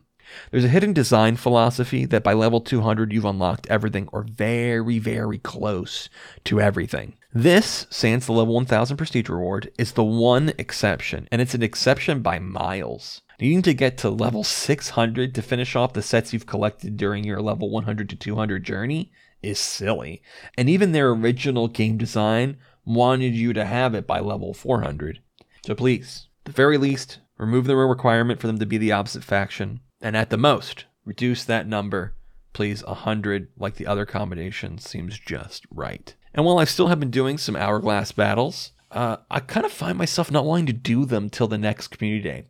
There's 0.51 0.65
a 0.65 0.69
hidden 0.69 0.93
design 0.93 1.38
philosophy 1.38 2.05
that 2.05 2.23
by 2.23 2.34
level 2.34 2.62
200 2.62 3.12
you've 3.12 3.25
unlocked 3.25 3.67
everything 3.67 4.08
or 4.12 4.23
very, 4.23 4.99
very 4.99 5.39
close 5.39 6.10
to 6.45 6.62
everything. 6.62 7.15
This, 7.34 7.88
sans 7.89 8.25
the 8.25 8.34
level 8.34 8.53
1000 8.55 8.97
prestige 8.97 9.29
reward, 9.29 9.71
is 9.77 9.93
the 9.93 10.03
one 10.03 10.51
exception, 10.58 11.27
and 11.32 11.41
it's 11.41 11.53
an 11.53 11.63
exception 11.63 12.21
by 12.21 12.39
miles. 12.39 13.21
Needing 13.39 13.62
to 13.63 13.73
get 13.73 13.97
to 13.99 14.10
level 14.10 14.43
600 14.43 15.34
to 15.34 15.41
finish 15.41 15.75
off 15.75 15.93
the 15.93 16.01
sets 16.01 16.34
you've 16.34 16.45
collected 16.45 16.97
during 16.97 17.23
your 17.23 17.41
level 17.41 17.69
100 17.69 18.10
to 18.10 18.15
200 18.15 18.63
journey 18.63 19.12
is 19.41 19.60
silly. 19.60 20.21
And 20.58 20.69
even 20.69 20.91
their 20.91 21.12
original 21.12 21.67
game 21.67 21.97
design 21.97 22.58
wanted 22.84 23.34
you 23.34 23.53
to 23.53 23.65
have 23.65 23.95
it 23.95 24.05
by 24.05 24.19
level 24.19 24.53
400. 24.53 25.21
So 25.65 25.75
please, 25.75 26.27
the 26.49 26.55
very 26.55 26.77
least, 26.77 27.19
remove 27.38 27.65
the 27.65 27.75
requirement 27.75 28.39
for 28.39 28.47
them 28.47 28.59
to 28.59 28.65
be 28.65 28.77
the 28.77 28.91
opposite 28.91 29.23
faction, 29.23 29.81
and 30.01 30.17
at 30.17 30.29
the 30.29 30.38
most, 30.38 30.85
reduce 31.05 31.43
that 31.43 31.67
number. 31.67 32.15
Please, 32.53 32.83
100, 32.83 33.49
like 33.57 33.75
the 33.75 33.85
other 33.85 34.05
combinations, 34.05 34.89
seems 34.89 35.19
just 35.19 35.65
right. 35.69 36.15
And 36.33 36.45
while 36.45 36.57
I 36.57 36.65
still 36.65 36.88
have 36.88 36.99
been 36.99 37.12
doing 37.12 37.38
some 37.38 37.55
hourglass 37.55 38.12
battles, 38.12 38.71
uh, 38.91 39.17
I 39.29 39.39
kind 39.39 39.65
of 39.65 39.71
find 39.71 39.97
myself 39.97 40.31
not 40.31 40.45
wanting 40.45 40.65
to 40.65 40.73
do 40.73 41.05
them 41.05 41.29
till 41.29 41.47
the 41.47 41.57
next 41.57 41.89
community 41.89 42.23
day 42.23 42.45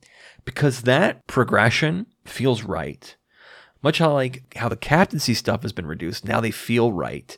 because 0.45 0.83
that 0.83 1.27
progression 1.27 2.07
feels 2.23 2.63
right. 2.63 3.15
Much 3.81 3.99
how 3.99 4.13
like 4.13 4.53
how 4.55 4.69
the 4.69 4.77
captaincy 4.77 5.33
stuff 5.33 5.63
has 5.63 5.73
been 5.73 5.85
reduced, 5.85 6.25
now 6.25 6.39
they 6.39 6.51
feel 6.51 6.93
right. 6.93 7.37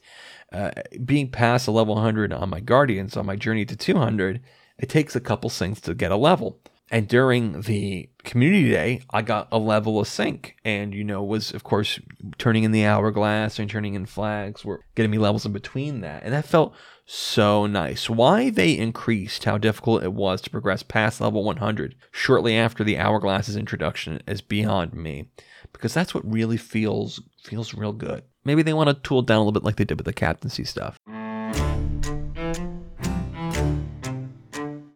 Uh, 0.51 0.71
being 1.03 1.29
past 1.29 1.67
a 1.67 1.71
level 1.71 1.95
100 1.95 2.31
on 2.31 2.49
my 2.49 2.59
guardians 2.59 3.17
on 3.17 3.25
my 3.25 3.35
journey 3.35 3.65
to 3.65 3.75
200, 3.75 4.41
it 4.81 4.89
takes 4.89 5.15
a 5.15 5.21
couple 5.21 5.49
sinks 5.49 5.79
to 5.81 5.93
get 5.93 6.11
a 6.11 6.17
level. 6.17 6.59
And 6.93 7.07
during 7.07 7.61
the 7.61 8.09
community 8.25 8.69
day, 8.69 9.01
I 9.11 9.21
got 9.21 9.47
a 9.49 9.57
level 9.57 10.01
of 10.01 10.09
sink 10.09 10.57
and, 10.65 10.93
you 10.93 11.05
know, 11.05 11.23
was 11.23 11.53
of 11.53 11.63
course 11.63 11.99
turning 12.37 12.65
in 12.65 12.73
the 12.73 12.85
hourglass 12.85 13.59
and 13.59 13.69
turning 13.69 13.93
in 13.93 14.05
flags 14.05 14.65
were 14.65 14.81
getting 14.95 15.09
me 15.09 15.17
levels 15.17 15.45
in 15.45 15.53
between 15.53 16.01
that. 16.01 16.23
And 16.23 16.33
that 16.33 16.43
felt 16.43 16.75
so 17.05 17.65
nice. 17.65 18.09
Why 18.09 18.49
they 18.49 18.77
increased 18.77 19.45
how 19.45 19.57
difficult 19.57 20.03
it 20.03 20.11
was 20.11 20.41
to 20.41 20.49
progress 20.49 20.83
past 20.83 21.21
level 21.21 21.45
100 21.45 21.95
shortly 22.11 22.57
after 22.57 22.83
the 22.83 22.97
hourglass's 22.97 23.55
introduction 23.55 24.21
is 24.27 24.41
beyond 24.41 24.93
me 24.93 25.29
because 25.71 25.93
that's 25.93 26.13
what 26.13 26.29
really 26.29 26.57
feels 26.57 27.21
feels 27.41 27.73
real 27.73 27.93
good. 27.93 28.23
Maybe 28.43 28.63
they 28.63 28.73
want 28.73 28.89
to 28.89 28.95
tool 28.95 29.21
down 29.21 29.37
a 29.37 29.39
little 29.39 29.51
bit 29.53 29.63
like 29.63 29.77
they 29.77 29.85
did 29.85 29.97
with 29.97 30.05
the 30.05 30.13
captaincy 30.13 30.65
stuff. 30.65 30.97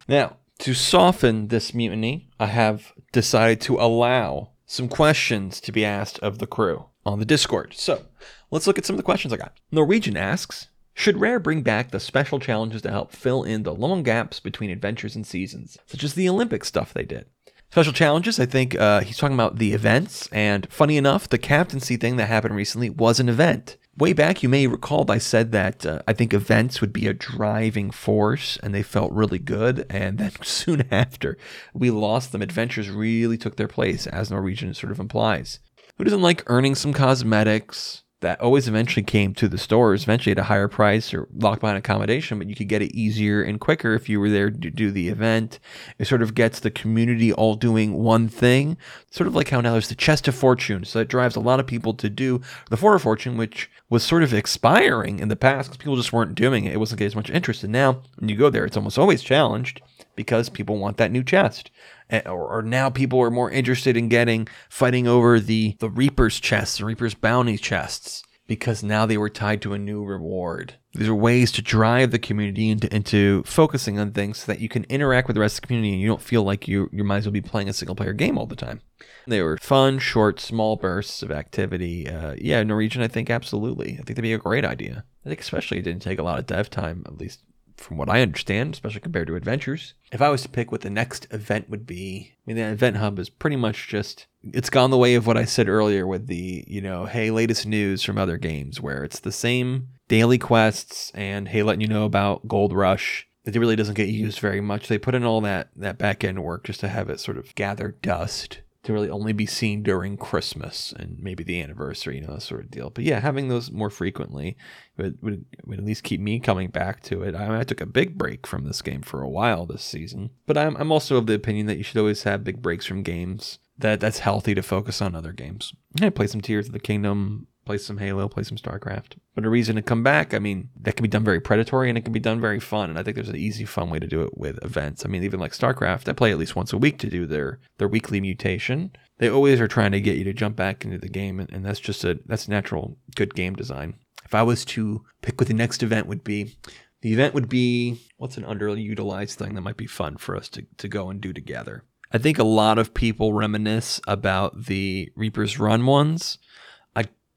Now, 0.08 0.38
to 0.60 0.74
soften 0.74 1.48
this 1.48 1.74
mutiny, 1.74 2.30
I 2.40 2.48
have 2.48 2.94
decided 3.12 3.62
to 3.62 3.78
allow 3.78 4.52
some 4.66 4.88
questions 4.88 5.60
to 5.62 5.72
be 5.72 5.86
asked 5.86 6.20
of 6.20 6.40
the 6.40 6.48
crew 6.48 6.86
on 7.06 7.20
the 7.20 7.26
Discord. 7.26 7.74
So 7.76 8.06
let's 8.52 8.68
look 8.68 8.78
at 8.78 8.86
some 8.86 8.96
of 8.96 8.98
the 8.98 9.04
questions 9.04 9.34
I 9.34 9.38
got. 9.38 9.58
Norwegian 9.72 10.18
asks 10.18 10.68
Should 10.94 11.20
Rare 11.20 11.40
bring 11.40 11.62
back 11.62 11.92
the 11.92 12.00
special 12.00 12.40
challenges 12.40 12.82
to 12.84 12.92
help 12.92 13.12
fill 13.12 13.44
in 13.44 13.64
the 13.64 13.74
long 13.74 14.04
gaps 14.04 14.40
between 14.40 14.70
adventures 14.70 15.16
and 15.16 15.26
seasons, 15.26 15.78
such 15.86 16.04
as 16.04 16.14
the 16.14 16.30
Olympic 16.30 16.66
stuff 16.66 16.94
they 16.94 17.04
did? 17.04 17.26
Special 17.72 17.94
challenges, 17.94 18.40
I 18.40 18.46
think 18.46 18.76
uh, 18.76 19.02
he's 19.02 19.18
talking 19.18 19.34
about 19.34 19.58
the 19.58 19.74
events. 19.74 20.30
And 20.32 20.72
funny 20.72 20.98
enough, 20.98 21.28
the 21.28 21.38
captaincy 21.38 21.98
thing 21.98 22.16
that 22.18 22.28
happened 22.28 22.56
recently 22.56 22.90
was 22.90 23.20
an 23.20 23.28
event. 23.28 23.78
Way 23.98 24.12
back, 24.12 24.44
you 24.44 24.50
may 24.50 24.68
recall 24.68 25.10
I 25.10 25.20
said 25.20 25.54
that 25.54 25.86
uh, 25.86 26.02
I 26.06 26.12
think 26.12 26.34
events 26.34 26.82
would 26.82 26.92
be 26.92 27.08
a 27.08 27.14
driving 27.14 27.92
force 27.92 28.58
and 28.62 28.76
they 28.76 28.84
felt 28.84 29.14
really 29.14 29.40
good. 29.40 29.86
And 29.90 30.18
then 30.18 30.32
soon 30.44 30.86
after, 30.92 31.38
we 31.74 31.92
lost 31.92 32.34
them. 32.34 32.42
Adventures 32.42 32.90
really 32.90 33.38
took 33.38 33.56
their 33.56 33.70
place, 33.70 34.06
as 34.06 34.30
Norwegian 34.30 34.74
sort 34.74 34.92
of 34.92 35.00
implies. 35.00 35.60
Who 35.98 36.04
doesn't 36.04 36.22
like 36.22 36.44
earning 36.48 36.76
some 36.76 36.92
cosmetics? 36.92 38.04
That 38.26 38.42
always 38.42 38.68
eventually 38.68 39.04
came 39.04 39.36
to 39.36 39.48
the 39.48 39.58
stores, 39.58 40.02
eventually 40.02 40.32
at 40.32 40.40
a 40.40 40.44
higher 40.44 40.68
price 40.68 41.14
or 41.14 41.28
locked 41.32 41.62
behind 41.62 41.78
accommodation, 41.78 42.40
but 42.40 42.50
you 42.50 42.56
could 42.56 42.68
get 42.68 42.82
it 42.82 42.96
easier 42.96 43.44
and 43.44 43.60
quicker 43.60 43.94
if 43.94 44.10
you 44.10 44.20
were 44.20 44.32
there 44.32 44.50
to 44.50 44.72
do 44.72 44.90
the 44.90 45.10
event. 45.10 45.60
It 46.00 46.08
sort 46.08 46.24
of 46.24 46.34
gets 46.34 46.60
the 46.60 46.72
community 46.72 47.32
all 47.32 47.54
doing 47.54 47.94
one 47.94 48.28
thing, 48.28 48.78
sort 49.12 49.28
of 49.28 49.36
like 49.36 49.50
how 49.50 49.62
now 49.62 49.74
there's 49.74 49.90
the 49.90 49.96
Chest 49.96 50.28
of 50.28 50.34
Fortune. 50.34 50.86
So 50.86 51.00
it 51.00 51.08
drives 51.08 51.36
a 51.36 51.40
lot 51.40 51.60
of 51.60 51.68
people 51.68 51.94
to 51.94 52.10
do 52.10 52.42
the 52.72 52.78
Fort 52.78 52.96
of 52.96 53.04
Fortune, 53.04 53.38
which 53.38 53.70
was 53.92 54.04
sort 54.04 54.24
of 54.24 54.34
expiring 54.34 55.20
in 55.20 55.28
the 55.28 55.36
past 55.36 55.70
because 55.70 55.78
people 55.78 55.96
just 55.96 56.12
weren't 56.12 56.34
doing 56.34 56.66
it. 56.66 56.74
It 56.74 56.80
wasn't 56.80 56.98
getting 56.98 57.12
as 57.12 57.16
much 57.16 57.30
interest. 57.30 57.64
And 57.64 57.72
now 57.72 58.02
when 58.16 58.28
you 58.28 58.36
go 58.36 58.50
there, 58.50 58.66
it's 58.66 58.76
almost 58.76 58.98
always 58.98 59.22
challenged 59.22 59.82
because 60.16 60.50
people 60.50 60.80
want 60.80 60.98
that 60.98 61.12
new 61.12 61.24
chest. 61.24 61.70
Or, 62.12 62.58
or, 62.58 62.62
now 62.62 62.90
people 62.90 63.20
are 63.22 63.32
more 63.32 63.50
interested 63.50 63.98
in 63.98 64.10
getting 64.10 64.48
fighting 64.70 65.08
over 65.08 65.40
the 65.40 65.76
the 65.80 65.90
Reaper's 65.90 66.40
chests, 66.40 66.78
the 66.78 66.86
Reaper's 66.86 67.16
bounty 67.16 67.58
chests, 67.58 68.24
because 68.48 68.84
now 68.84 69.06
they 69.06 69.18
were 69.18 69.30
tied 69.30 69.62
to 69.64 69.74
a 69.74 69.80
new 69.80 70.04
reward. 70.04 70.76
These 70.94 71.10
are 71.10 71.16
ways 71.16 71.52
to 71.54 71.62
drive 71.62 72.12
the 72.12 72.20
community 72.20 72.70
into, 72.70 72.94
into 72.96 73.44
focusing 73.44 74.00
on 74.00 74.12
things 74.12 74.40
so 74.40 74.52
that 74.52 74.62
you 74.62 74.70
can 74.70 74.86
interact 74.86 75.28
with 75.28 75.36
the 75.36 75.42
rest 75.42 75.58
of 75.58 75.62
the 75.62 75.68
community 75.68 75.94
and 75.94 76.02
you 76.02 76.08
don't 76.08 76.22
feel 76.22 76.44
like 76.44 76.68
you 76.68 76.90
you 76.94 77.04
might 77.04 77.18
as 77.18 77.26
well 77.26 77.34
be 77.34 77.42
playing 77.42 77.70
a 77.70 77.74
single 77.74 77.96
player 77.96 78.14
game 78.14 78.38
all 78.38 78.46
the 78.46 78.56
time. 78.56 78.82
They 79.28 79.42
were 79.42 79.58
fun, 79.58 80.00
short, 80.00 80.40
small 80.40 80.76
bursts 80.76 81.24
of 81.24 81.32
activity. 81.32 82.08
Uh, 82.08 82.36
yeah, 82.38 82.62
Norwegian, 82.64 83.02
I 83.02 83.08
think 83.08 83.30
absolutely. 83.30 83.94
I 83.94 83.96
think 83.96 84.10
that'd 84.10 84.22
be 84.22 84.34
a 84.34 84.38
great 84.38 84.64
idea. 84.64 85.04
I 85.26 85.30
think 85.30 85.42
especially 85.42 85.80
it 85.80 85.84
didn't 85.84 86.04
take 86.04 86.20
a 86.20 86.24
lot 86.24 86.38
of 86.38 86.46
dev 86.46 86.70
time, 86.70 87.04
at 87.08 87.18
least 87.18 87.42
from 87.78 87.98
what 87.98 88.10
I 88.10 88.22
understand, 88.22 88.74
especially 88.74 89.02
compared 89.02 89.28
to 89.28 89.36
adventures. 89.36 89.94
If 90.12 90.22
I 90.22 90.30
was 90.30 90.42
to 90.44 90.50
pick 90.50 90.72
what 90.72 90.82
the 90.82 90.90
next 90.90 91.28
event 91.32 91.70
would 91.70 91.86
be, 91.86 92.34
I 92.34 92.42
mean, 92.46 92.58
the 92.58 92.72
event 92.72 92.98
hub 92.98 93.20
is 93.20 93.30
pretty 93.30 93.56
much 93.56 93.88
just, 93.88 94.28
it's 94.44 94.70
gone 94.70 94.92
the 94.92 94.98
way 94.98 95.16
of 95.16 95.28
what 95.28 95.38
I 95.38 95.46
said 95.46 95.68
earlier 95.68 96.08
with 96.08 96.28
the, 96.28 96.64
you 96.68 96.82
know, 96.82 97.06
hey, 97.06 97.32
latest 97.32 97.66
news 97.66 98.04
from 98.04 98.18
other 98.18 98.38
games, 98.38 98.82
where 98.82 99.04
it's 99.04 99.20
the 99.20 99.32
same 99.32 99.90
daily 100.08 100.38
quests 100.38 101.12
and, 101.14 101.48
hey, 101.48 101.64
letting 101.64 101.82
you 101.82 101.88
know 101.88 102.06
about 102.06 102.48
Gold 102.48 102.74
Rush. 102.74 103.28
It 103.44 103.56
really 103.56 103.76
doesn't 103.76 103.94
get 103.94 104.10
used 104.10 104.40
very 104.40 104.62
much. 104.62 104.88
They 104.88 104.98
put 104.98 105.14
in 105.14 105.24
all 105.24 105.42
that, 105.42 105.70
that 105.76 105.98
back 105.98 106.24
end 106.24 106.44
work 106.44 106.64
just 106.64 106.80
to 106.80 106.88
have 106.88 107.10
it 107.10 107.20
sort 107.20 107.38
of 107.38 107.54
gather 107.56 107.96
dust 108.02 108.62
to 108.86 108.94
really 108.94 109.10
only 109.10 109.34
be 109.34 109.48
seen 109.48 109.82
during 109.82 110.16
Christmas 110.16 110.94
and 110.98 111.18
maybe 111.20 111.44
the 111.44 111.62
anniversary, 111.62 112.18
you 112.18 112.22
know, 112.22 112.36
that 112.36 112.42
sort 112.42 112.64
of 112.64 112.72
deal. 112.72 112.92
But 112.92 113.04
yeah, 113.04 113.20
having 113.20 113.48
those 113.48 113.72
more 113.72 113.90
frequently 113.90 114.58
would, 114.98 115.18
would, 115.22 115.46
would 115.66 115.80
at 115.80 115.86
least 115.86 116.04
keep 116.04 116.22
me 116.22 116.40
coming 116.40 116.70
back 116.70 117.02
to 117.04 117.24
it. 117.24 117.34
I, 117.36 117.60
I, 117.60 117.64
took 117.64 117.82
a 117.82 117.88
big 117.88 118.16
break 118.16 118.46
from 118.46 118.64
this 118.64 118.84
game 118.84 119.02
for 119.02 119.22
a 119.22 119.30
while 119.30 119.66
this 119.66 119.84
season, 119.84 120.30
but 120.46 120.56
I'm, 120.56 120.78
I'm 120.78 120.92
also 120.92 121.18
of 121.18 121.26
the 121.26 121.34
opinion 121.34 121.66
that 121.66 121.78
you 121.78 121.84
should 121.84 121.98
always 121.98 122.24
have 122.24 122.44
big 122.44 122.62
breaks 122.62 122.86
from 122.86 123.02
games. 123.02 123.60
That 123.78 124.00
that's 124.00 124.20
healthy 124.20 124.56
to 124.56 124.62
focus 124.62 125.02
on 125.02 125.16
other 125.16 125.34
games. 125.34 125.74
I 126.00 126.10
play 126.10 126.28
some 126.28 126.40
Tears 126.40 126.68
of 126.68 126.72
the 126.72 126.80
Kingdom, 126.80 127.48
play 127.66 127.78
some 127.78 127.98
Halo, 127.98 128.28
play 128.28 128.44
some 128.44 128.58
StarCraft. 128.58 129.18
But 129.34 129.46
a 129.46 129.50
reason 129.50 129.76
to 129.76 129.82
come 129.82 130.04
back, 130.04 130.34
I 130.34 130.40
mean, 130.40 130.70
that 130.80 130.96
can 130.96 131.04
be 131.04 131.10
done 131.10 131.24
very 131.24 131.42
predatory 131.42 131.90
and 131.90 131.98
it 131.98 132.02
can 132.02 132.14
be 132.14 132.20
done 132.20 132.40
very 132.40 132.60
fun. 132.60 132.90
And 132.90 133.00
I 133.00 133.04
think 133.04 133.16
there's 133.16 133.30
an 133.30 133.36
easy, 133.36 133.66
fun 133.66 133.90
way 133.90 134.00
to 134.00 134.08
do 134.08 134.22
it 134.22 134.38
with 134.38 134.64
events. 134.64 135.06
I 135.06 135.10
mean, 135.10 135.24
even 135.24 135.40
like 135.40 135.52
StarCraft, 135.52 136.08
I 136.08 136.14
play 136.14 136.32
at 136.32 136.38
least 136.38 136.56
once 136.56 136.72
a 136.72 136.78
week 136.78 137.00
to 137.00 137.10
do 137.10 137.26
their 137.26 137.60
their 137.78 137.88
weekly 137.88 138.22
mutation. 138.22 138.92
They 139.18 139.30
always 139.30 139.60
are 139.60 139.68
trying 139.68 139.92
to 139.94 140.02
get 140.02 140.18
you 140.18 140.24
to 140.26 140.34
jump 140.34 140.56
back 140.56 140.86
into 140.86 140.98
the 140.98 141.10
game, 141.10 141.40
and, 141.40 141.52
and 141.52 141.66
that's 141.66 141.80
just 141.80 142.04
a 142.04 142.20
that's 142.26 142.48
natural 142.48 142.98
good 143.16 143.34
game 143.34 143.56
design. 143.56 143.96
If 144.26 144.36
I 144.36 144.44
was 144.44 144.66
to 144.66 145.04
pick 145.22 145.40
what 145.40 145.48
the 145.48 145.54
next 145.54 145.84
event 145.84 146.08
would 146.08 146.24
be, 146.24 146.58
the 147.02 147.14
event 147.14 147.34
would 147.34 147.48
be 147.50 148.00
what's 148.18 148.38
an 148.38 148.44
underutilized 148.44 149.36
thing 149.36 149.54
that 149.56 149.62
might 149.62 149.78
be 149.78 149.86
fun 149.86 150.18
for 150.18 150.36
us 150.36 150.50
to, 150.50 150.66
to 150.78 150.88
go 150.88 151.10
and 151.10 151.22
do 151.22 151.34
together. 151.34 151.84
I 152.12 152.18
think 152.18 152.40
a 152.40 152.44
lot 152.44 152.78
of 152.78 152.94
people 152.94 153.34
reminisce 153.34 154.00
about 154.08 154.66
the 154.66 155.12
Reaper's 155.16 155.60
Run 155.60 155.86
ones 155.86 156.38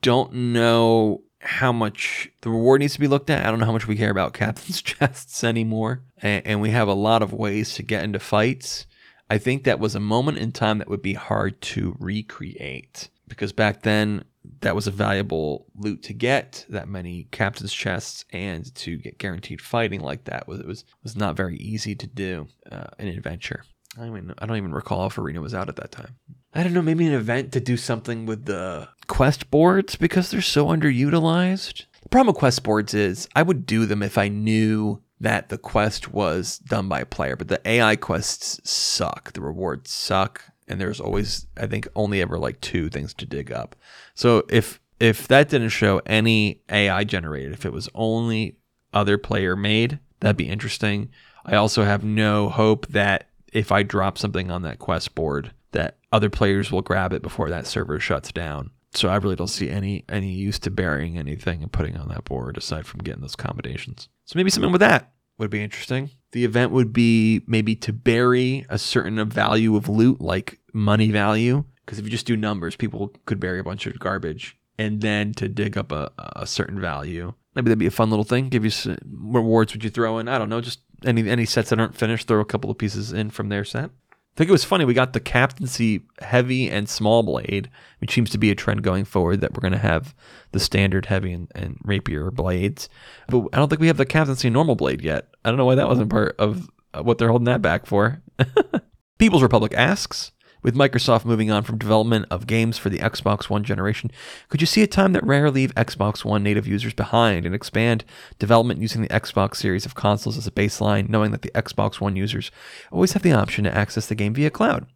don't 0.02 0.32
know 0.32 1.22
how 1.40 1.72
much 1.72 2.30
the 2.42 2.50
reward 2.50 2.80
needs 2.80 2.94
to 2.94 3.00
be 3.00 3.08
looked 3.08 3.30
at. 3.30 3.46
I 3.46 3.50
don't 3.50 3.60
know 3.60 3.66
how 3.66 3.72
much 3.72 3.86
we 3.86 3.96
care 3.96 4.10
about 4.10 4.32
captain's 4.32 4.82
chests 4.82 5.44
anymore. 5.44 6.02
And, 6.20 6.46
and, 6.46 6.60
we 6.60 6.70
have 6.70 6.88
a 6.88 6.94
lot 6.94 7.22
of 7.22 7.32
ways 7.32 7.74
to 7.74 7.82
get 7.82 8.02
into 8.02 8.18
fights. 8.18 8.86
I 9.30 9.38
think 9.38 9.64
that 9.64 9.78
was 9.78 9.94
a 9.94 10.00
moment 10.00 10.38
in 10.38 10.52
time 10.52 10.78
that 10.78 10.88
would 10.88 11.02
be 11.02 11.14
hard 11.14 11.60
to 11.60 11.96
recreate 12.00 13.08
because 13.28 13.52
back 13.52 13.82
then 13.82 14.24
that 14.60 14.74
was 14.74 14.86
a 14.86 14.90
valuable 14.90 15.66
loot 15.76 16.02
to 16.04 16.14
get 16.14 16.64
that 16.70 16.88
many 16.88 17.28
captain's 17.30 17.72
chests 17.72 18.24
and 18.32 18.74
to 18.74 18.96
get 18.96 19.18
guaranteed 19.18 19.60
fighting 19.60 20.00
like 20.00 20.24
that 20.24 20.48
was 20.48 20.60
it 20.60 20.66
was 20.66 20.84
was 21.02 21.14
not 21.14 21.36
very 21.36 21.56
easy 21.56 21.94
to 21.94 22.06
do 22.06 22.48
uh, 22.72 22.86
an 22.98 23.08
adventure. 23.08 23.64
I 23.98 24.06
even 24.06 24.34
I 24.38 24.46
don't 24.46 24.56
even 24.56 24.72
recall 24.72 25.06
if 25.06 25.18
Arena 25.18 25.40
was 25.40 25.54
out 25.54 25.68
at 25.68 25.76
that 25.76 25.92
time. 25.92 26.16
I 26.58 26.64
don't 26.64 26.74
know, 26.74 26.82
maybe 26.82 27.06
an 27.06 27.12
event 27.12 27.52
to 27.52 27.60
do 27.60 27.76
something 27.76 28.26
with 28.26 28.46
the 28.46 28.88
quest 29.06 29.48
boards 29.48 29.94
because 29.94 30.28
they're 30.32 30.40
so 30.40 30.66
underutilized. 30.66 31.84
The 32.02 32.08
problem 32.08 32.26
with 32.34 32.40
quest 32.40 32.64
boards 32.64 32.94
is 32.94 33.28
I 33.36 33.44
would 33.44 33.64
do 33.64 33.86
them 33.86 34.02
if 34.02 34.18
I 34.18 34.26
knew 34.26 35.00
that 35.20 35.50
the 35.50 35.58
quest 35.58 36.12
was 36.12 36.58
done 36.58 36.88
by 36.88 37.02
a 37.02 37.06
player, 37.06 37.36
but 37.36 37.46
the 37.46 37.60
AI 37.64 37.94
quests 37.94 38.60
suck. 38.68 39.34
The 39.34 39.40
rewards 39.40 39.92
suck, 39.92 40.42
and 40.66 40.80
there's 40.80 40.98
always 40.98 41.46
I 41.56 41.68
think 41.68 41.86
only 41.94 42.20
ever 42.20 42.40
like 42.40 42.60
two 42.60 42.88
things 42.88 43.14
to 43.14 43.24
dig 43.24 43.52
up. 43.52 43.76
So 44.16 44.42
if 44.48 44.80
if 44.98 45.28
that 45.28 45.50
didn't 45.50 45.68
show 45.68 46.00
any 46.06 46.62
AI 46.68 47.04
generated, 47.04 47.52
if 47.52 47.66
it 47.66 47.72
was 47.72 47.88
only 47.94 48.56
other 48.92 49.16
player 49.16 49.54
made, 49.54 50.00
that'd 50.18 50.36
be 50.36 50.48
interesting. 50.48 51.10
I 51.44 51.54
also 51.54 51.84
have 51.84 52.02
no 52.02 52.48
hope 52.48 52.88
that 52.88 53.28
if 53.52 53.70
I 53.70 53.84
drop 53.84 54.18
something 54.18 54.50
on 54.50 54.62
that 54.62 54.80
quest 54.80 55.14
board 55.14 55.52
that 55.72 55.98
other 56.12 56.30
players 56.30 56.72
will 56.72 56.82
grab 56.82 57.12
it 57.12 57.22
before 57.22 57.50
that 57.50 57.66
server 57.66 58.00
shuts 58.00 58.32
down. 58.32 58.70
So 58.94 59.08
I 59.08 59.16
really 59.16 59.36
don't 59.36 59.48
see 59.48 59.68
any 59.68 60.04
any 60.08 60.32
use 60.32 60.58
to 60.60 60.70
burying 60.70 61.18
anything 61.18 61.62
and 61.62 61.70
putting 61.70 61.96
on 61.96 62.08
that 62.08 62.24
board 62.24 62.56
aside 62.56 62.86
from 62.86 63.00
getting 63.00 63.20
those 63.20 63.36
combinations. 63.36 64.08
So 64.24 64.38
maybe 64.38 64.50
something 64.50 64.72
with 64.72 64.80
that 64.80 65.12
would 65.36 65.50
be 65.50 65.62
interesting. 65.62 66.10
The 66.32 66.44
event 66.44 66.72
would 66.72 66.92
be 66.92 67.42
maybe 67.46 67.76
to 67.76 67.92
bury 67.92 68.66
a 68.68 68.78
certain 68.78 69.26
value 69.28 69.76
of 69.76 69.88
loot, 69.88 70.20
like 70.20 70.58
money 70.72 71.10
value, 71.10 71.64
because 71.84 71.98
if 71.98 72.04
you 72.04 72.10
just 72.10 72.26
do 72.26 72.36
numbers, 72.36 72.76
people 72.76 73.14
could 73.24 73.40
bury 73.40 73.58
a 73.58 73.64
bunch 73.64 73.86
of 73.86 73.98
garbage, 73.98 74.58
and 74.78 75.00
then 75.00 75.32
to 75.34 75.48
dig 75.48 75.78
up 75.78 75.92
a, 75.92 76.10
a 76.18 76.46
certain 76.46 76.80
value. 76.80 77.32
Maybe 77.54 77.68
that'd 77.68 77.78
be 77.78 77.86
a 77.86 77.90
fun 77.90 78.10
little 78.10 78.24
thing. 78.24 78.48
Give 78.48 78.64
you 78.64 78.70
some 78.70 78.98
rewards. 79.06 79.72
Would 79.72 79.84
you 79.84 79.90
throw 79.90 80.18
in? 80.18 80.28
I 80.28 80.38
don't 80.38 80.48
know, 80.48 80.60
just 80.60 80.80
any 81.04 81.28
any 81.28 81.44
sets 81.44 81.70
that 81.70 81.80
aren't 81.80 81.96
finished. 81.96 82.26
Throw 82.26 82.40
a 82.40 82.44
couple 82.44 82.70
of 82.70 82.78
pieces 82.78 83.12
in 83.12 83.30
from 83.30 83.48
their 83.48 83.64
set. 83.64 83.90
I 84.38 84.42
think 84.46 84.50
it 84.50 84.52
was 84.52 84.62
funny. 84.62 84.84
We 84.84 84.94
got 84.94 85.14
the 85.14 85.20
captaincy 85.20 86.02
heavy 86.20 86.70
and 86.70 86.88
small 86.88 87.24
blade, 87.24 87.68
which 88.00 88.12
seems 88.12 88.30
to 88.30 88.38
be 88.38 88.52
a 88.52 88.54
trend 88.54 88.84
going 88.84 89.04
forward 89.04 89.40
that 89.40 89.52
we're 89.52 89.62
going 89.62 89.72
to 89.72 89.78
have 89.78 90.14
the 90.52 90.60
standard 90.60 91.06
heavy 91.06 91.32
and, 91.32 91.50
and 91.56 91.76
rapier 91.82 92.30
blades. 92.30 92.88
But 93.26 93.48
I 93.52 93.56
don't 93.56 93.68
think 93.68 93.80
we 93.80 93.88
have 93.88 93.96
the 93.96 94.06
captaincy 94.06 94.48
normal 94.48 94.76
blade 94.76 95.02
yet. 95.02 95.26
I 95.44 95.48
don't 95.48 95.58
know 95.58 95.64
why 95.64 95.74
that 95.74 95.88
wasn't 95.88 96.10
part 96.10 96.36
of 96.38 96.70
uh, 96.94 97.02
what 97.02 97.18
they're 97.18 97.30
holding 97.30 97.46
that 97.46 97.62
back 97.62 97.84
for. 97.84 98.22
People's 99.18 99.42
Republic 99.42 99.74
asks 99.76 100.30
with 100.62 100.74
Microsoft 100.74 101.24
moving 101.24 101.50
on 101.50 101.62
from 101.62 101.78
development 101.78 102.26
of 102.30 102.46
games 102.46 102.78
for 102.78 102.88
the 102.88 102.98
Xbox 102.98 103.48
One 103.48 103.64
generation, 103.64 104.10
could 104.48 104.60
you 104.60 104.66
see 104.66 104.82
a 104.82 104.86
time 104.86 105.12
that 105.12 105.24
Rare 105.24 105.50
leave 105.50 105.74
Xbox 105.74 106.24
One 106.24 106.42
native 106.42 106.66
users 106.66 106.94
behind 106.94 107.46
and 107.46 107.54
expand 107.54 108.04
development 108.38 108.80
using 108.80 109.02
the 109.02 109.08
Xbox 109.08 109.56
series 109.56 109.86
of 109.86 109.94
consoles 109.94 110.36
as 110.36 110.46
a 110.46 110.52
baseline, 110.52 111.08
knowing 111.08 111.30
that 111.30 111.42
the 111.42 111.52
Xbox 111.54 112.00
One 112.00 112.16
users 112.16 112.50
always 112.90 113.12
have 113.12 113.22
the 113.22 113.32
option 113.32 113.64
to 113.64 113.76
access 113.76 114.06
the 114.06 114.14
game 114.14 114.34
via 114.34 114.50
cloud? 114.50 114.86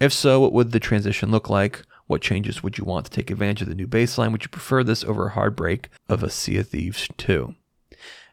If 0.00 0.12
so, 0.12 0.40
what 0.40 0.52
would 0.52 0.72
the 0.72 0.80
transition 0.80 1.30
look 1.30 1.48
like? 1.48 1.82
What 2.06 2.20
changes 2.20 2.62
would 2.62 2.78
you 2.78 2.84
want 2.84 3.06
to 3.06 3.10
take 3.10 3.30
advantage 3.30 3.62
of 3.62 3.68
the 3.68 3.74
new 3.74 3.86
baseline? 3.86 4.32
Would 4.32 4.42
you 4.42 4.48
prefer 4.48 4.84
this 4.84 5.04
over 5.04 5.26
a 5.26 5.30
hard 5.30 5.56
break 5.56 5.88
of 6.08 6.22
a 6.22 6.30
Sea 6.30 6.58
of 6.58 6.68
Thieves 6.68 7.08
2? 7.16 7.54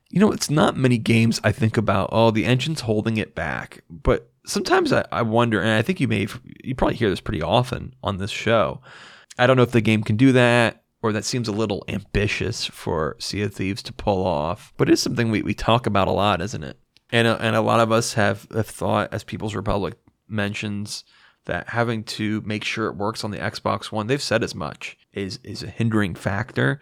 You 0.09 0.19
know, 0.19 0.31
it's 0.31 0.49
not 0.49 0.75
many 0.75 0.97
games 0.97 1.39
I 1.43 1.51
think 1.51 1.77
about, 1.77 2.09
oh, 2.11 2.31
the 2.31 2.45
engine's 2.45 2.81
holding 2.81 3.17
it 3.17 3.35
back. 3.35 3.83
But 3.89 4.31
sometimes 4.45 4.91
I, 4.93 5.05
I 5.11 5.21
wonder, 5.21 5.61
and 5.61 5.71
I 5.71 5.81
think 5.81 5.99
you 5.99 6.07
may, 6.07 6.27
you 6.63 6.75
probably 6.75 6.95
hear 6.95 7.09
this 7.09 7.21
pretty 7.21 7.41
often 7.41 7.93
on 8.03 8.17
this 8.17 8.31
show. 8.31 8.81
I 9.37 9.47
don't 9.47 9.57
know 9.57 9.63
if 9.63 9.71
the 9.71 9.81
game 9.81 10.03
can 10.03 10.17
do 10.17 10.31
that, 10.33 10.83
or 11.01 11.11
that 11.13 11.25
seems 11.25 11.47
a 11.47 11.53
little 11.53 11.85
ambitious 11.87 12.65
for 12.65 13.15
Sea 13.19 13.43
of 13.43 13.53
Thieves 13.53 13.81
to 13.83 13.93
pull 13.93 14.25
off. 14.25 14.73
But 14.77 14.89
it's 14.89 15.01
something 15.01 15.31
we, 15.31 15.41
we 15.41 15.53
talk 15.53 15.85
about 15.85 16.07
a 16.07 16.11
lot, 16.11 16.41
isn't 16.41 16.63
it? 16.63 16.77
And, 17.11 17.27
uh, 17.27 17.37
and 17.39 17.55
a 17.55 17.61
lot 17.61 17.79
of 17.79 17.91
us 17.91 18.13
have, 18.13 18.47
have 18.53 18.67
thought, 18.67 19.13
as 19.13 19.23
People's 19.23 19.55
Republic 19.55 19.95
mentions, 20.27 21.03
that 21.45 21.69
having 21.69 22.03
to 22.03 22.41
make 22.41 22.63
sure 22.63 22.87
it 22.87 22.95
works 22.95 23.23
on 23.23 23.31
the 23.31 23.37
Xbox 23.37 23.91
One, 23.91 24.07
they've 24.07 24.21
said 24.21 24.43
as 24.43 24.53
much, 24.53 24.97
is, 25.13 25.39
is 25.43 25.63
a 25.63 25.67
hindering 25.67 26.15
factor 26.15 26.79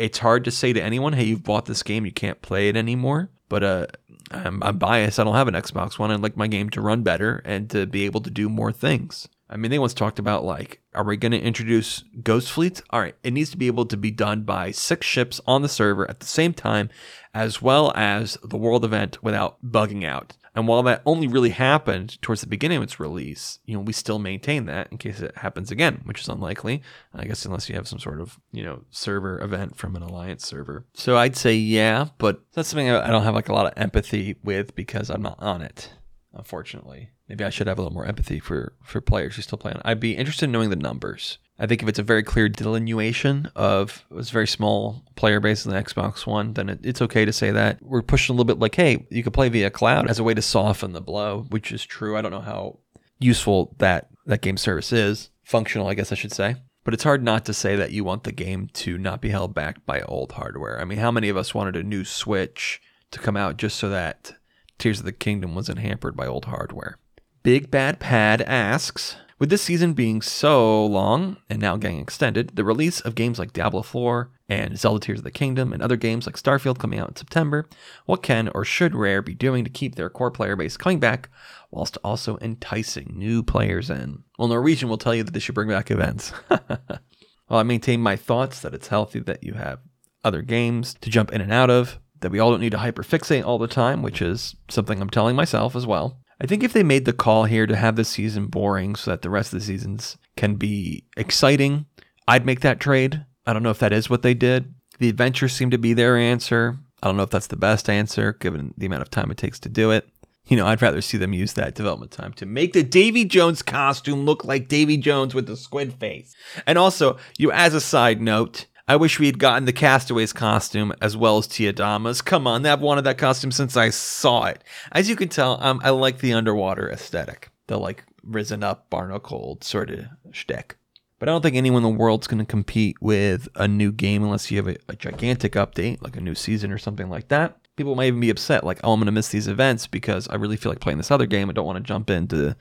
it's 0.00 0.18
hard 0.18 0.44
to 0.44 0.50
say 0.50 0.72
to 0.72 0.82
anyone, 0.82 1.12
hey, 1.12 1.24
you've 1.24 1.42
bought 1.42 1.66
this 1.66 1.82
game, 1.82 2.06
you 2.06 2.12
can't 2.12 2.40
play 2.40 2.68
it 2.68 2.76
anymore. 2.76 3.30
But 3.48 3.64
uh, 3.64 3.86
I'm, 4.30 4.62
I'm 4.62 4.78
biased. 4.78 5.18
I 5.18 5.24
don't 5.24 5.34
have 5.34 5.48
an 5.48 5.54
Xbox 5.54 5.98
One. 5.98 6.10
I'd 6.10 6.20
like 6.20 6.36
my 6.36 6.46
game 6.46 6.70
to 6.70 6.80
run 6.80 7.02
better 7.02 7.42
and 7.44 7.68
to 7.70 7.86
be 7.86 8.04
able 8.04 8.20
to 8.22 8.30
do 8.30 8.48
more 8.48 8.72
things. 8.72 9.28
I 9.48 9.56
mean, 9.56 9.72
they 9.72 9.80
once 9.80 9.94
talked 9.94 10.20
about 10.20 10.44
like, 10.44 10.80
are 10.94 11.02
we 11.04 11.16
going 11.16 11.32
to 11.32 11.40
introduce 11.40 12.04
ghost 12.22 12.52
fleets? 12.52 12.82
All 12.90 13.00
right, 13.00 13.16
it 13.24 13.32
needs 13.32 13.50
to 13.50 13.56
be 13.56 13.66
able 13.66 13.86
to 13.86 13.96
be 13.96 14.12
done 14.12 14.42
by 14.42 14.70
six 14.70 15.06
ships 15.06 15.40
on 15.46 15.62
the 15.62 15.68
server 15.68 16.08
at 16.08 16.20
the 16.20 16.26
same 16.26 16.54
time, 16.54 16.88
as 17.34 17.60
well 17.60 17.92
as 17.96 18.38
the 18.44 18.56
world 18.56 18.84
event 18.84 19.22
without 19.24 19.58
bugging 19.64 20.04
out. 20.04 20.36
And 20.54 20.66
while 20.66 20.82
that 20.82 21.02
only 21.06 21.26
really 21.28 21.50
happened 21.50 22.20
towards 22.22 22.40
the 22.40 22.46
beginning 22.46 22.78
of 22.78 22.82
its 22.82 22.98
release, 22.98 23.60
you 23.64 23.74
know, 23.74 23.80
we 23.80 23.92
still 23.92 24.18
maintain 24.18 24.66
that 24.66 24.88
in 24.90 24.98
case 24.98 25.20
it 25.20 25.36
happens 25.36 25.70
again, 25.70 26.00
which 26.04 26.20
is 26.20 26.28
unlikely, 26.28 26.82
I 27.14 27.24
guess, 27.24 27.44
unless 27.44 27.68
you 27.68 27.76
have 27.76 27.86
some 27.86 28.00
sort 28.00 28.20
of, 28.20 28.38
you 28.50 28.64
know, 28.64 28.82
server 28.90 29.40
event 29.40 29.76
from 29.76 29.94
an 29.96 30.02
alliance 30.02 30.46
server. 30.46 30.86
So 30.94 31.16
I'd 31.16 31.36
say 31.36 31.54
yeah, 31.54 32.08
but 32.18 32.40
that's 32.52 32.68
something 32.68 32.90
I 32.90 33.10
don't 33.10 33.22
have 33.22 33.34
like 33.34 33.48
a 33.48 33.54
lot 33.54 33.66
of 33.66 33.72
empathy 33.76 34.36
with 34.42 34.74
because 34.74 35.08
I'm 35.08 35.22
not 35.22 35.40
on 35.40 35.62
it, 35.62 35.92
unfortunately. 36.34 37.10
Maybe 37.30 37.44
I 37.44 37.50
should 37.50 37.68
have 37.68 37.78
a 37.78 37.82
little 37.82 37.94
more 37.94 38.06
empathy 38.06 38.40
for 38.40 38.72
for 38.82 39.00
players 39.00 39.36
who 39.36 39.42
still 39.42 39.56
play 39.56 39.70
on. 39.70 39.80
I'd 39.84 40.00
be 40.00 40.16
interested 40.16 40.46
in 40.46 40.52
knowing 40.52 40.70
the 40.70 40.74
numbers. 40.74 41.38
I 41.60 41.66
think 41.66 41.80
if 41.80 41.88
it's 41.88 41.98
a 42.00 42.02
very 42.02 42.24
clear 42.24 42.48
delineation 42.48 43.52
of 43.54 44.04
it's 44.10 44.30
a 44.30 44.32
very 44.32 44.48
small 44.48 45.04
player 45.14 45.38
base 45.38 45.64
in 45.64 45.70
the 45.70 45.80
Xbox 45.80 46.26
One, 46.26 46.54
then 46.54 46.68
it, 46.68 46.80
it's 46.82 47.00
okay 47.02 47.24
to 47.24 47.32
say 47.32 47.52
that. 47.52 47.78
We're 47.82 48.02
pushing 48.02 48.32
a 48.32 48.36
little 48.36 48.52
bit 48.52 48.58
like, 48.58 48.74
hey, 48.74 49.06
you 49.10 49.22
could 49.22 49.32
play 49.32 49.48
via 49.48 49.70
cloud 49.70 50.10
as 50.10 50.18
a 50.18 50.24
way 50.24 50.34
to 50.34 50.42
soften 50.42 50.92
the 50.92 51.00
blow, 51.00 51.46
which 51.50 51.70
is 51.70 51.84
true. 51.84 52.16
I 52.16 52.22
don't 52.22 52.32
know 52.32 52.40
how 52.40 52.80
useful 53.20 53.76
that 53.78 54.08
that 54.26 54.40
game 54.40 54.56
service 54.56 54.92
is. 54.92 55.30
Functional, 55.44 55.86
I 55.86 55.94
guess 55.94 56.10
I 56.10 56.16
should 56.16 56.32
say. 56.32 56.56
But 56.82 56.94
it's 56.94 57.04
hard 57.04 57.22
not 57.22 57.44
to 57.44 57.54
say 57.54 57.76
that 57.76 57.92
you 57.92 58.02
want 58.02 58.24
the 58.24 58.32
game 58.32 58.70
to 58.72 58.98
not 58.98 59.20
be 59.20 59.28
held 59.28 59.54
back 59.54 59.86
by 59.86 60.00
old 60.00 60.32
hardware. 60.32 60.80
I 60.80 60.84
mean, 60.84 60.98
how 60.98 61.12
many 61.12 61.28
of 61.28 61.36
us 61.36 61.54
wanted 61.54 61.76
a 61.76 61.84
new 61.84 62.04
Switch 62.04 62.80
to 63.12 63.20
come 63.20 63.36
out 63.36 63.58
just 63.58 63.76
so 63.76 63.88
that 63.90 64.32
Tears 64.78 65.00
of 65.00 65.04
the 65.04 65.12
Kingdom 65.12 65.54
wasn't 65.54 65.80
hampered 65.80 66.16
by 66.16 66.26
old 66.26 66.46
hardware? 66.46 66.96
Big 67.42 67.70
Bad 67.70 68.00
Pad 68.00 68.42
asks, 68.42 69.16
with 69.38 69.48
this 69.48 69.62
season 69.62 69.94
being 69.94 70.20
so 70.20 70.84
long 70.84 71.38
and 71.48 71.58
now 71.58 71.78
getting 71.78 71.98
extended, 71.98 72.54
the 72.54 72.64
release 72.64 73.00
of 73.00 73.14
games 73.14 73.38
like 73.38 73.54
Diablo 73.54 73.80
4 73.80 74.30
and 74.50 74.78
Zelda 74.78 75.00
Tears 75.00 75.20
of 75.20 75.24
the 75.24 75.30
Kingdom 75.30 75.72
and 75.72 75.82
other 75.82 75.96
games 75.96 76.26
like 76.26 76.36
Starfield 76.36 76.78
coming 76.78 76.98
out 76.98 77.08
in 77.08 77.16
September, 77.16 77.66
what 78.04 78.22
can 78.22 78.50
or 78.54 78.62
should 78.62 78.94
Rare 78.94 79.22
be 79.22 79.32
doing 79.32 79.64
to 79.64 79.70
keep 79.70 79.94
their 79.94 80.10
core 80.10 80.30
player 80.30 80.54
base 80.54 80.76
coming 80.76 81.00
back 81.00 81.30
whilst 81.70 81.96
also 82.04 82.36
enticing 82.42 83.14
new 83.16 83.42
players 83.42 83.88
in? 83.88 84.22
Well, 84.38 84.48
Norwegian 84.48 84.90
will 84.90 84.98
tell 84.98 85.14
you 85.14 85.22
that 85.22 85.30
they 85.30 85.40
should 85.40 85.54
bring 85.54 85.70
back 85.70 85.90
events. 85.90 86.34
well, 86.50 87.00
I 87.48 87.62
maintain 87.62 88.02
my 88.02 88.16
thoughts 88.16 88.60
that 88.60 88.74
it's 88.74 88.88
healthy 88.88 89.20
that 89.20 89.42
you 89.42 89.54
have 89.54 89.78
other 90.22 90.42
games 90.42 90.94
to 91.00 91.08
jump 91.08 91.32
in 91.32 91.40
and 91.40 91.54
out 91.54 91.70
of, 91.70 91.98
that 92.20 92.30
we 92.32 92.38
all 92.38 92.50
don't 92.50 92.60
need 92.60 92.72
to 92.72 92.76
hyperfixate 92.76 93.46
all 93.46 93.56
the 93.56 93.66
time, 93.66 94.02
which 94.02 94.20
is 94.20 94.56
something 94.68 95.00
I'm 95.00 95.08
telling 95.08 95.36
myself 95.36 95.74
as 95.74 95.86
well. 95.86 96.19
I 96.40 96.46
think 96.46 96.64
if 96.64 96.72
they 96.72 96.82
made 96.82 97.04
the 97.04 97.12
call 97.12 97.44
here 97.44 97.66
to 97.66 97.76
have 97.76 97.96
this 97.96 98.08
season 98.08 98.46
boring 98.46 98.96
so 98.96 99.10
that 99.10 99.22
the 99.22 99.30
rest 99.30 99.52
of 99.52 99.60
the 99.60 99.66
seasons 99.66 100.16
can 100.36 100.54
be 100.54 101.04
exciting, 101.16 101.84
I'd 102.26 102.46
make 102.46 102.60
that 102.60 102.80
trade. 102.80 103.24
I 103.46 103.52
don't 103.52 103.62
know 103.62 103.70
if 103.70 103.78
that 103.80 103.92
is 103.92 104.08
what 104.08 104.22
they 104.22 104.32
did. 104.32 104.74
The 104.98 105.10
adventures 105.10 105.52
seem 105.52 105.70
to 105.70 105.78
be 105.78 105.92
their 105.92 106.16
answer. 106.16 106.78
I 107.02 107.08
don't 107.08 107.16
know 107.16 107.24
if 107.24 107.30
that's 107.30 107.48
the 107.48 107.56
best 107.56 107.90
answer 107.90 108.32
given 108.32 108.72
the 108.76 108.86
amount 108.86 109.02
of 109.02 109.10
time 109.10 109.30
it 109.30 109.36
takes 109.36 109.58
to 109.60 109.68
do 109.68 109.90
it. 109.90 110.08
You 110.46 110.56
know, 110.56 110.66
I'd 110.66 110.82
rather 110.82 111.02
see 111.02 111.18
them 111.18 111.34
use 111.34 111.52
that 111.52 111.74
development 111.74 112.10
time 112.10 112.32
to 112.34 112.46
make 112.46 112.72
the 112.72 112.82
Davy 112.82 113.24
Jones 113.24 113.62
costume 113.62 114.24
look 114.24 114.44
like 114.44 114.68
Davy 114.68 114.96
Jones 114.96 115.34
with 115.34 115.46
the 115.46 115.56
squid 115.56 115.94
face. 115.94 116.34
And 116.66 116.78
also, 116.78 117.18
you 117.38 117.52
as 117.52 117.74
a 117.74 117.80
side 117.80 118.20
note, 118.20 118.66
I 118.90 118.96
wish 118.96 119.20
we 119.20 119.26
had 119.26 119.38
gotten 119.38 119.66
the 119.66 119.72
Castaways 119.72 120.32
costume 120.32 120.92
as 121.00 121.16
well 121.16 121.38
as 121.38 121.46
Tia 121.46 121.72
Dalma's. 121.72 122.20
Come 122.20 122.48
on, 122.48 122.66
I've 122.66 122.80
wanted 122.80 123.02
that 123.02 123.18
costume 123.18 123.52
since 123.52 123.76
I 123.76 123.90
saw 123.90 124.46
it. 124.46 124.64
As 124.90 125.08
you 125.08 125.14
can 125.14 125.28
tell, 125.28 125.62
um, 125.62 125.80
I 125.84 125.90
like 125.90 126.18
the 126.18 126.32
underwater 126.32 126.90
aesthetic, 126.90 127.50
the 127.68 127.78
like 127.78 128.02
risen 128.24 128.64
up, 128.64 128.90
barnacle 128.90 129.58
sort 129.60 129.90
of 129.90 130.06
shtick. 130.32 130.76
But 131.20 131.28
I 131.28 131.32
don't 131.32 131.40
think 131.40 131.54
anyone 131.54 131.84
in 131.84 131.92
the 131.92 131.98
world's 132.00 132.26
going 132.26 132.40
to 132.40 132.44
compete 132.44 133.00
with 133.00 133.46
a 133.54 133.68
new 133.68 133.92
game 133.92 134.24
unless 134.24 134.50
you 134.50 134.56
have 134.56 134.66
a, 134.66 134.76
a 134.88 134.96
gigantic 134.96 135.52
update, 135.52 136.02
like 136.02 136.16
a 136.16 136.20
new 136.20 136.34
season 136.34 136.72
or 136.72 136.78
something 136.78 137.08
like 137.08 137.28
that. 137.28 137.58
People 137.76 137.94
might 137.94 138.06
even 138.06 138.18
be 138.18 138.30
upset, 138.30 138.64
like, 138.64 138.80
oh, 138.82 138.92
I'm 138.92 138.98
going 138.98 139.06
to 139.06 139.12
miss 139.12 139.28
these 139.28 139.46
events 139.46 139.86
because 139.86 140.26
I 140.26 140.34
really 140.34 140.56
feel 140.56 140.72
like 140.72 140.80
playing 140.80 140.98
this 140.98 141.12
other 141.12 141.26
game. 141.26 141.48
I 141.48 141.52
don't 141.52 141.64
want 141.64 141.76
to 141.76 141.88
jump 141.88 142.10
into 142.10 142.56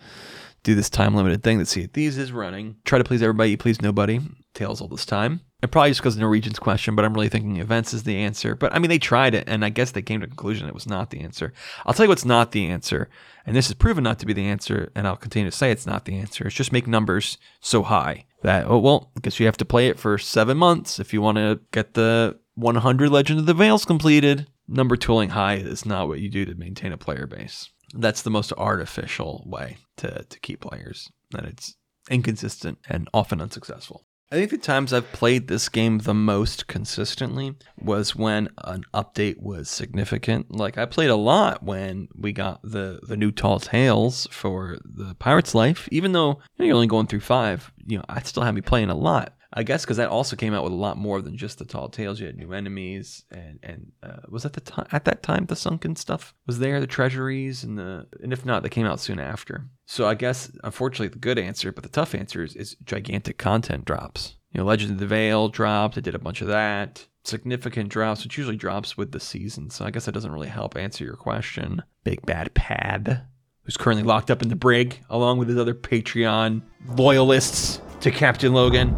do 0.62 0.76
this 0.76 0.92
time 0.92 1.16
limited 1.16 1.42
thing 1.42 1.58
that 1.58 1.68
Sea 1.70 1.86
of 1.86 1.92
Thieves 1.92 2.20
is 2.20 2.32
running. 2.32 2.76
Try 2.86 3.00
to 3.00 3.04
please 3.04 3.24
everybody, 3.24 3.56
please 3.56 3.82
nobody. 3.82 4.20
Tails 4.54 4.80
all 4.80 4.88
this 4.88 5.08
time. 5.08 5.42
And 5.62 5.70
probably 5.70 5.90
just 5.90 6.00
because 6.00 6.16
of 6.16 6.22
Norwegian's 6.22 6.60
question, 6.60 6.96
but 6.96 7.04
I'm 7.04 7.14
really 7.14 7.28
thinking 7.28 7.58
events 7.58 7.94
is 7.94 8.04
the 8.04 8.16
answer. 8.16 8.56
But 8.56 8.74
I 8.74 8.80
mean, 8.80 8.90
they 8.90 9.00
tried 9.00 9.36
it, 9.36 9.44
and 9.48 9.66
I 9.66 9.70
guess 9.70 9.92
they 9.92 10.02
came 10.02 10.22
to 10.22 10.26
a 10.26 10.30
conclusion 10.30 10.68
it 10.70 10.74
was 10.74 10.88
not 10.88 11.10
the 11.10 11.20
answer. 11.20 11.52
I'll 11.86 11.94
tell 11.94 12.06
you 12.06 12.10
what's 12.10 12.24
not 12.24 12.52
the 12.52 12.68
answer, 12.68 13.10
and 13.46 13.56
this 13.56 13.68
is 13.68 13.74
proven 13.74 14.06
not 14.06 14.20
to 14.20 14.26
be 14.26 14.32
the 14.32 14.46
answer, 14.46 14.90
and 14.96 15.06
I'll 15.06 15.18
continue 15.18 15.50
to 15.50 15.56
say 15.56 15.70
it's 15.72 15.86
not 15.86 16.06
the 16.06 16.18
answer. 16.18 16.48
It's 16.48 16.56
just 16.56 16.72
make 16.72 16.88
numbers 16.88 17.38
so 17.60 17.84
high 17.84 18.26
that, 18.42 18.68
oh, 18.68 18.78
well, 18.78 19.12
I 19.18 19.20
guess 19.20 19.40
you 19.40 19.48
have 19.48 19.58
to 19.58 19.66
play 19.66 19.88
it 19.88 20.00
for 20.00 20.18
seven 20.18 20.58
months 20.58 20.98
if 20.98 21.14
you 21.14 21.22
want 21.22 21.38
to 21.38 21.60
get 21.72 21.94
the 21.94 22.40
100 22.56 23.10
Legend 23.10 23.40
of 23.40 23.46
the 23.46 23.54
Veils 23.54 23.84
completed. 23.84 24.48
Number 24.68 24.96
tooling 24.96 25.30
high 25.30 25.56
is 25.56 25.86
not 25.86 26.08
what 26.08 26.20
you 26.20 26.30
do 26.30 26.46
to 26.46 26.56
maintain 26.56 26.94
a 26.94 26.98
player 26.98 27.28
base. 27.28 27.70
That's 27.94 28.22
the 28.22 28.30
most 28.30 28.54
artificial 28.56 29.44
way 29.46 29.78
to, 29.98 30.24
to 30.24 30.40
keep 30.40 30.62
players, 30.62 31.12
and 31.36 31.48
it's 31.48 31.76
inconsistent 32.10 32.78
and 32.88 33.10
often 33.14 33.42
unsuccessful. 33.42 34.06
I 34.32 34.36
think 34.36 34.52
the 34.52 34.60
times 34.60 34.94
I've 34.94 35.12
played 35.12 35.48
this 35.48 35.70
game 35.70 36.00
the 36.00 36.14
most 36.14 36.68
consistently 36.68 37.56
was 37.82 38.16
when 38.16 38.50
an 38.60 38.84
update 38.94 39.42
was 39.42 39.70
significant. 39.70 40.56
Like 40.56 40.78
I 40.78 40.86
played 40.86 41.10
a 41.10 41.16
lot 41.16 41.64
when 41.64 42.10
we 42.16 42.32
got 42.32 42.62
the 42.62 43.00
the 43.02 43.18
new 43.18 43.32
Tall 43.32 43.60
Tales 43.60 44.28
for 44.30 44.78
the 44.86 45.16
Pirate's 45.16 45.56
Life. 45.56 45.90
Even 45.92 46.12
though 46.12 46.40
you're 46.60 46.76
only 46.76 46.86
going 46.86 47.08
through 47.08 47.22
five, 47.22 47.72
you 47.88 47.98
know 47.98 48.06
I 48.08 48.22
still 48.22 48.44
had 48.44 48.54
me 48.54 48.62
playing 48.62 48.92
a 48.92 48.96
lot. 48.96 49.34
I 49.52 49.64
guess 49.64 49.84
because 49.84 49.98
that 49.98 50.10
also 50.10 50.36
came 50.36 50.54
out 50.54 50.64
with 50.64 50.74
a 50.74 50.76
lot 50.76 50.96
more 50.96 51.24
than 51.24 51.36
just 51.36 51.58
the 51.58 51.66
tall 51.66 51.90
tales. 51.90 52.20
You 52.20 52.28
had 52.28 52.38
new 52.38 52.54
enemies, 52.54 53.26
and 53.32 53.58
and 53.64 53.92
uh, 54.04 54.18
was 54.30 54.46
at 54.46 54.54
the 54.54 54.62
time 54.62 54.86
at 54.92 55.06
that 55.06 55.24
time 55.24 55.48
the 55.48 55.56
sunken 55.56 55.96
stuff 55.96 56.36
was 56.46 56.60
there, 56.60 56.80
the 56.80 56.86
treasuries, 56.86 57.64
and 57.64 57.80
the 57.80 58.06
and 58.22 58.32
if 58.32 58.46
not, 58.46 58.62
they 58.62 58.70
came 58.70 58.86
out 58.86 59.00
soon 59.00 59.20
after. 59.20 59.66
So 59.90 60.06
I 60.06 60.14
guess 60.14 60.52
unfortunately 60.64 61.08
the 61.08 61.18
good 61.18 61.40
answer, 61.40 61.72
but 61.72 61.82
the 61.82 61.90
tough 61.90 62.14
answer 62.14 62.44
is, 62.44 62.56
is 62.56 62.76
gigantic 62.84 63.40
content 63.40 63.86
drops. 63.86 64.36
You 64.52 64.60
know, 64.60 64.66
Legend 64.66 64.92
of 64.92 65.00
the 65.00 65.08
Veil 65.08 65.50
dropped. 65.50 65.98
I 65.98 66.02
did 66.02 66.14
a 66.14 66.20
bunch 66.20 66.42
of 66.42 66.48
that. 66.48 67.08
Significant 67.24 67.90
drops, 67.90 68.24
which 68.24 68.38
usually 68.38 68.56
drops 68.56 68.96
with 68.96 69.14
the 69.14 69.20
season. 69.20 69.72
So 69.72 69.86
I 69.86 69.90
guess 69.90 70.06
that 70.06 70.12
doesn't 70.12 70.32
really 70.32 70.48
help 70.48 70.78
answer 70.78 71.04
your 71.04 71.16
question. 71.16 71.82
Big 72.04 72.24
Bad 72.24 72.54
Pad, 72.54 73.24
who's 73.64 73.78
currently 73.78 74.04
locked 74.04 74.30
up 74.30 74.44
in 74.44 74.50
the 74.50 74.56
brig, 74.56 75.00
along 75.10 75.40
with 75.40 75.50
his 75.50 75.58
other 75.58 75.74
Patreon 75.74 76.62
loyalists 76.96 77.82
to 78.02 78.12
Captain 78.12 78.54
Logun 78.54 78.94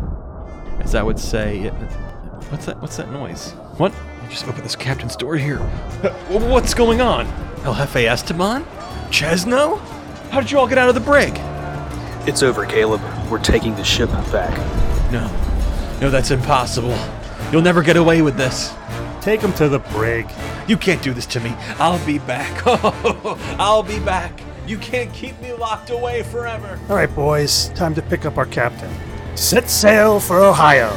as 0.81 0.93
I 0.93 1.03
would 1.03 1.19
say. 1.19 1.69
What's 2.49 2.65
that? 2.65 2.81
What's 2.81 2.97
that 2.97 3.09
noise? 3.13 3.51
What? 3.77 3.93
I 4.23 4.27
just 4.27 4.45
opened 4.45 4.65
this 4.65 4.75
captain's 4.75 5.15
door 5.15 5.37
here. 5.37 5.59
Uh, 6.03 6.09
what's 6.49 6.73
going 6.73 6.99
on? 6.99 7.27
El 7.63 7.75
Jefe 7.75 7.95
Esteban? 7.95 8.65
Chesno? 9.09 9.79
How 10.32 10.39
did 10.39 10.49
you 10.49 10.59
all 10.59 10.67
get 10.67 10.77
out 10.77 10.88
of 10.88 10.95
the 10.95 11.01
brig? 11.01 11.34
It's 12.25 12.41
over, 12.41 12.65
Caleb. 12.65 13.01
We're 13.29 13.43
taking 13.43 13.75
the 13.75 13.84
ship 13.84 14.09
back. 14.32 14.57
No. 15.11 15.27
No, 15.99 16.09
that's 16.09 16.32
impossible. 16.32 16.97
You'll 17.51 17.61
never 17.61 17.84
get 17.84 17.97
away 17.97 18.21
with 18.21 18.38
this. 18.38 18.73
Take 19.19 19.41
him 19.41 19.51
to 19.55 19.67
the 19.67 19.79
brig. 19.79 20.32
You 20.69 20.77
can't 20.77 21.03
do 21.03 21.13
this 21.13 21.25
to 21.27 21.41
me. 21.41 21.53
I'll 21.79 22.03
be 22.05 22.17
back. 22.19 22.63
I'll 23.59 23.84
be 23.84 23.99
back. 23.99 24.41
You 24.65 24.77
can't 24.77 25.13
keep 25.13 25.38
me 25.41 25.51
locked 25.51 25.89
away 25.89 26.23
forever. 26.23 26.79
All 26.88 26.95
right, 26.95 27.13
boys, 27.13 27.67
time 27.69 27.93
to 27.95 28.01
pick 28.01 28.23
up 28.25 28.38
our 28.38 28.45
captain. 28.45 28.89
Set 29.36 29.69
sail 29.69 30.21
for 30.21 30.39
Ohio. 30.39 30.95